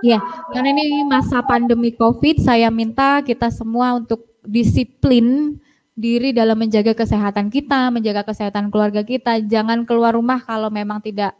Ya, 0.05 0.21
karena 0.53 0.78
ini 0.78 1.09
masa 1.09 1.41
pandemi 1.41 1.89
Covid, 1.89 2.38
saya 2.38 2.69
minta 2.69 3.26
kita 3.26 3.49
semua 3.49 3.97
untuk 3.97 4.30
disiplin 4.45 5.57
diri 5.94 6.34
dalam 6.34 6.58
menjaga 6.58 6.98
kesehatan 6.98 7.54
kita, 7.54 7.94
menjaga 7.94 8.26
kesehatan 8.26 8.74
keluarga 8.74 9.06
kita. 9.06 9.41
Jangan 9.46 9.86
keluar 9.86 10.18
rumah 10.18 10.41
kalau 10.41 10.74
memang 10.74 11.00
tidak 11.02 11.38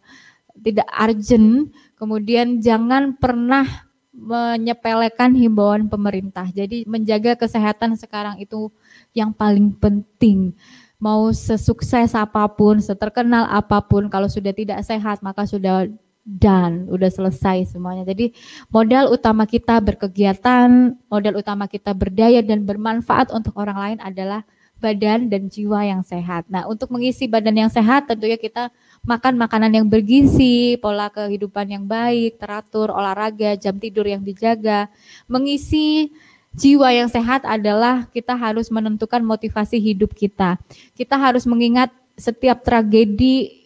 tidak 0.58 0.88
urgent. 0.94 1.74
Kemudian 1.98 2.62
jangan 2.62 3.18
pernah 3.18 3.66
menyepelekan 4.14 5.34
himbauan 5.34 5.90
pemerintah. 5.90 6.46
Jadi 6.54 6.86
menjaga 6.86 7.34
kesehatan 7.34 7.98
sekarang 7.98 8.38
itu 8.38 8.70
yang 9.18 9.34
paling 9.34 9.74
penting. 9.74 10.54
Mau 11.02 11.34
sesukses 11.36 12.16
apa 12.16 12.48
pun, 12.48 12.80
seterkenal 12.80 13.50
apa 13.52 13.84
pun, 13.84 14.08
kalau 14.08 14.32
sudah 14.32 14.56
tidak 14.56 14.80
sehat 14.88 15.20
maka 15.20 15.44
sudah 15.44 15.90
dan 16.24 16.88
udah 16.88 17.12
selesai 17.12 17.76
semuanya. 17.76 18.08
Jadi 18.08 18.32
modal 18.72 19.12
utama 19.12 19.44
kita 19.44 19.78
berkegiatan, 19.84 20.96
modal 21.12 21.36
utama 21.44 21.68
kita 21.68 21.92
berdaya 21.92 22.40
dan 22.40 22.64
bermanfaat 22.64 23.30
untuk 23.36 23.60
orang 23.60 23.78
lain 23.78 24.00
adalah 24.00 24.48
badan 24.84 25.32
dan 25.32 25.48
jiwa 25.48 25.88
yang 25.88 26.04
sehat. 26.04 26.44
Nah, 26.52 26.68
untuk 26.68 26.92
mengisi 26.92 27.24
badan 27.32 27.56
yang 27.56 27.72
sehat 27.72 28.12
tentunya 28.12 28.36
kita 28.36 28.68
makan 29.08 29.40
makanan 29.40 29.72
yang 29.72 29.88
bergizi, 29.88 30.76
pola 30.84 31.08
kehidupan 31.08 31.72
yang 31.72 31.86
baik, 31.88 32.36
teratur, 32.36 32.92
olahraga, 32.92 33.56
jam 33.56 33.80
tidur 33.80 34.04
yang 34.04 34.20
dijaga. 34.20 34.92
Mengisi 35.32 36.12
jiwa 36.52 36.92
yang 36.92 37.08
sehat 37.08 37.48
adalah 37.48 38.12
kita 38.12 38.36
harus 38.36 38.68
menentukan 38.68 39.24
motivasi 39.24 39.80
hidup 39.80 40.12
kita. 40.12 40.60
Kita 41.00 41.16
harus 41.16 41.48
mengingat 41.48 41.88
setiap 42.20 42.62
tragedi 42.62 43.63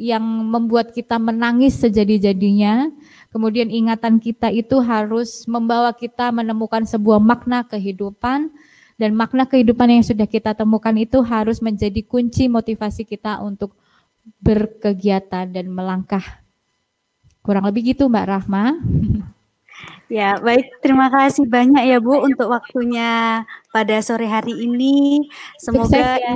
yang 0.00 0.24
membuat 0.24 0.96
kita 0.96 1.20
menangis 1.20 1.76
sejadi-jadinya. 1.76 2.88
Kemudian 3.28 3.68
ingatan 3.68 4.16
kita 4.16 4.48
itu 4.48 4.80
harus 4.80 5.44
membawa 5.44 5.92
kita 5.92 6.32
menemukan 6.32 6.88
sebuah 6.88 7.20
makna 7.20 7.68
kehidupan 7.68 8.48
dan 8.96 9.10
makna 9.12 9.44
kehidupan 9.44 10.00
yang 10.00 10.04
sudah 10.04 10.24
kita 10.24 10.56
temukan 10.56 10.96
itu 10.96 11.20
harus 11.20 11.60
menjadi 11.60 12.00
kunci 12.00 12.48
motivasi 12.48 13.04
kita 13.04 13.44
untuk 13.44 13.76
berkegiatan 14.40 15.52
dan 15.52 15.68
melangkah. 15.68 16.40
Kurang 17.44 17.68
lebih 17.68 17.92
gitu 17.92 18.08
Mbak 18.08 18.26
Rahma. 18.26 18.64
Ya, 20.10 20.36
baik. 20.42 20.82
Terima 20.82 21.06
kasih 21.06 21.46
banyak 21.46 21.86
ya 21.86 22.02
Bu 22.02 22.18
untuk 22.18 22.50
waktunya 22.50 23.46
pada 23.70 24.02
sore 24.02 24.26
hari 24.26 24.66
ini. 24.66 25.24
Semoga 25.56 26.18
ya. 26.18 26.34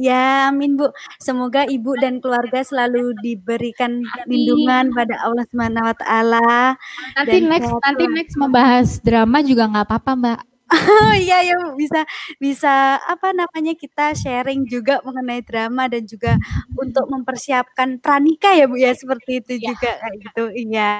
Ya, 0.00 0.48
amin 0.48 0.80
Bu. 0.80 0.88
Semoga 1.20 1.68
Ibu 1.68 2.00
dan 2.00 2.24
keluarga 2.24 2.64
selalu 2.64 3.12
diberikan 3.20 4.00
lindungan 4.24 4.88
pada 4.96 5.20
Allah 5.20 5.44
Subhanahu 5.52 5.92
wa 5.92 5.96
taala. 6.00 6.80
Nanti 7.20 7.36
next 7.44 7.68
nanti 7.68 8.04
next 8.08 8.34
membahas 8.40 8.96
drama 9.04 9.44
juga 9.44 9.68
nggak 9.68 9.84
apa-apa, 9.84 10.12
Mbak. 10.16 10.40
Oh 10.70 11.14
iya 11.18 11.42
ya 11.42 11.58
bisa 11.74 12.06
bisa 12.38 12.94
apa 13.02 13.34
namanya 13.34 13.74
kita 13.74 14.14
sharing 14.14 14.70
juga 14.70 15.02
mengenai 15.02 15.42
drama 15.42 15.90
dan 15.90 16.06
juga 16.06 16.38
untuk 16.78 17.10
mempersiapkan 17.10 17.98
pranikah 17.98 18.54
ya 18.54 18.70
Bu 18.70 18.78
ya 18.78 18.94
seperti 18.94 19.42
itu 19.42 19.52
ya. 19.58 19.74
juga 19.74 19.90
kayak 19.98 20.16
gitu. 20.22 20.44
Iya. 20.70 20.92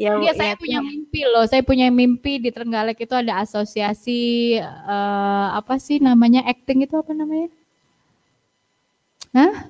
Ya 0.00 0.10
Bu. 0.16 0.24
Iya, 0.24 0.32
saya 0.34 0.52
ya, 0.56 0.58
punya 0.58 0.78
mimpi 0.80 1.20
loh. 1.28 1.44
Saya 1.44 1.62
punya 1.62 1.86
mimpi 1.92 2.40
di 2.40 2.50
Trenggalek 2.50 2.98
itu 3.04 3.14
ada 3.14 3.44
asosiasi 3.44 4.56
uh, 4.64 5.48
apa 5.54 5.76
sih 5.76 6.00
namanya 6.00 6.42
acting 6.48 6.82
itu 6.82 6.96
apa 6.96 7.12
namanya? 7.12 7.52
Hah? 9.36 9.68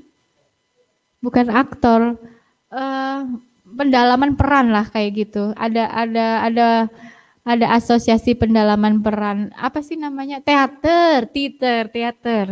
Bukan 1.19 1.51
aktor. 1.51 2.15
Uh, 2.71 3.43
pendalaman 3.67 4.39
peran 4.39 4.71
lah 4.71 4.87
kayak 4.87 5.27
gitu. 5.27 5.51
Ada 5.59 5.91
ada 5.91 6.27
ada 6.47 6.69
ada 7.43 7.67
asosiasi 7.75 8.39
pendalaman 8.39 9.03
peran. 9.03 9.51
Apa 9.59 9.83
sih 9.83 9.99
namanya? 9.99 10.39
Teater 10.39 11.27
teater 11.27 11.91
teater. 11.91 12.47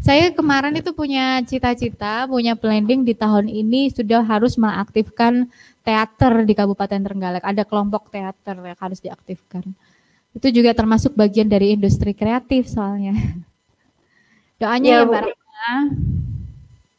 Saya 0.00 0.32
kemarin 0.32 0.72
itu 0.80 0.96
punya 0.96 1.44
cita-cita 1.44 2.24
punya 2.24 2.56
planning 2.56 3.04
di 3.04 3.12
tahun 3.12 3.52
ini 3.52 3.92
sudah 3.92 4.24
harus 4.24 4.56
mengaktifkan 4.56 5.44
teater 5.84 6.48
di 6.48 6.56
Kabupaten 6.56 7.04
Trenggalek. 7.04 7.44
Ada 7.44 7.68
kelompok 7.68 8.08
teater 8.08 8.56
yang 8.64 8.80
harus 8.80 9.04
diaktifkan. 9.04 9.76
Itu 10.32 10.48
juga 10.48 10.72
termasuk 10.72 11.12
bagian 11.12 11.52
dari 11.52 11.76
industri 11.76 12.16
kreatif 12.16 12.72
soalnya. 12.72 13.12
Doanya 14.60 14.88
ya, 14.88 15.00
ya 15.04 15.08
Mbak 15.08 15.39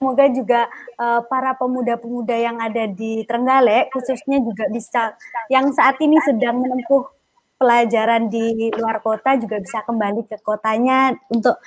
Semoga 0.02 0.26
juga 0.34 0.62
uh, 0.98 1.22
para 1.30 1.54
pemuda-pemuda 1.54 2.34
yang 2.34 2.58
ada 2.58 2.90
di 2.90 3.22
Trenggalek 3.30 3.94
khususnya 3.94 4.42
juga 4.42 4.66
bisa 4.74 5.14
yang 5.54 5.70
saat 5.78 6.02
ini 6.02 6.18
sedang 6.26 6.58
menempuh 6.58 7.06
pelajaran 7.62 8.26
di 8.26 8.74
luar 8.74 8.98
kota 9.06 9.38
juga 9.38 9.62
bisa 9.62 9.86
kembali 9.86 10.26
ke 10.26 10.42
kotanya 10.42 11.14
untuk 11.30 11.62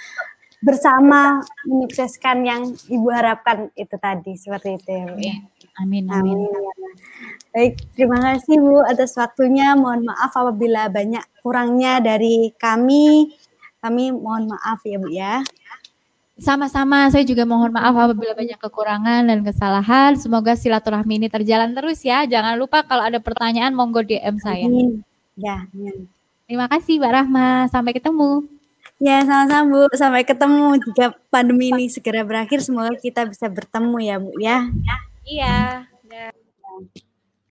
bersama 0.65 1.45
menyukseskan 1.69 2.43
yang 2.43 2.63
Ibu 2.75 3.09
harapkan 3.13 3.69
itu 3.77 3.95
tadi 4.01 4.33
seperti 4.35 4.81
itu 4.81 4.89
ya 4.91 5.05
Bu. 5.07 5.19
Ya. 5.21 5.37
Amin. 5.79 6.09
Amin. 6.11 6.49
amin. 6.49 6.65
Baik, 7.53 7.87
terima 7.95 8.19
kasih 8.19 8.59
Bu 8.59 8.81
atas 8.83 9.13
waktunya. 9.15 9.77
Mohon 9.77 10.11
maaf 10.11 10.33
apabila 10.35 10.89
banyak 10.89 11.23
kurangnya 11.45 12.01
dari 12.01 12.51
kami. 12.57 13.31
Kami 13.79 14.17
mohon 14.17 14.49
maaf 14.49 14.81
ya 14.83 14.97
Bu 14.97 15.09
ya. 15.13 15.45
Sama-sama, 16.35 17.07
saya 17.15 17.23
juga 17.23 17.47
mohon 17.47 17.71
maaf 17.71 17.95
apabila 17.95 18.35
banyak 18.35 18.59
kekurangan 18.59 19.23
dan 19.31 19.47
kesalahan. 19.47 20.19
Semoga 20.19 20.59
silaturahmi 20.59 21.23
ini 21.23 21.29
terjalan 21.31 21.71
terus 21.79 22.03
ya. 22.03 22.27
Jangan 22.27 22.59
lupa 22.59 22.83
kalau 22.83 23.07
ada 23.07 23.23
pertanyaan 23.23 23.71
monggo 23.71 24.03
DM 24.03 24.43
saya. 24.43 24.67
Amin. 24.67 25.07
Ya, 25.39 25.71
amin. 25.71 26.11
Terima 26.51 26.67
kasih 26.67 26.99
Mbak 26.99 27.13
Rahma. 27.15 27.71
Sampai 27.71 27.95
ketemu. 27.95 28.51
Ya, 28.99 29.23
sama-sama 29.23 29.63
Bu. 29.71 29.81
Sampai 29.95 30.27
ketemu 30.27 30.75
jika 30.91 31.15
pandemi 31.31 31.71
ini 31.71 31.87
segera 31.87 32.27
berakhir. 32.27 32.67
Semoga 32.67 32.99
kita 32.99 33.31
bisa 33.31 33.47
bertemu 33.47 33.97
ya 34.03 34.17
Bu 34.19 34.31
ya. 34.43 34.59
Iya. 35.23 35.87
ya. 36.11 36.35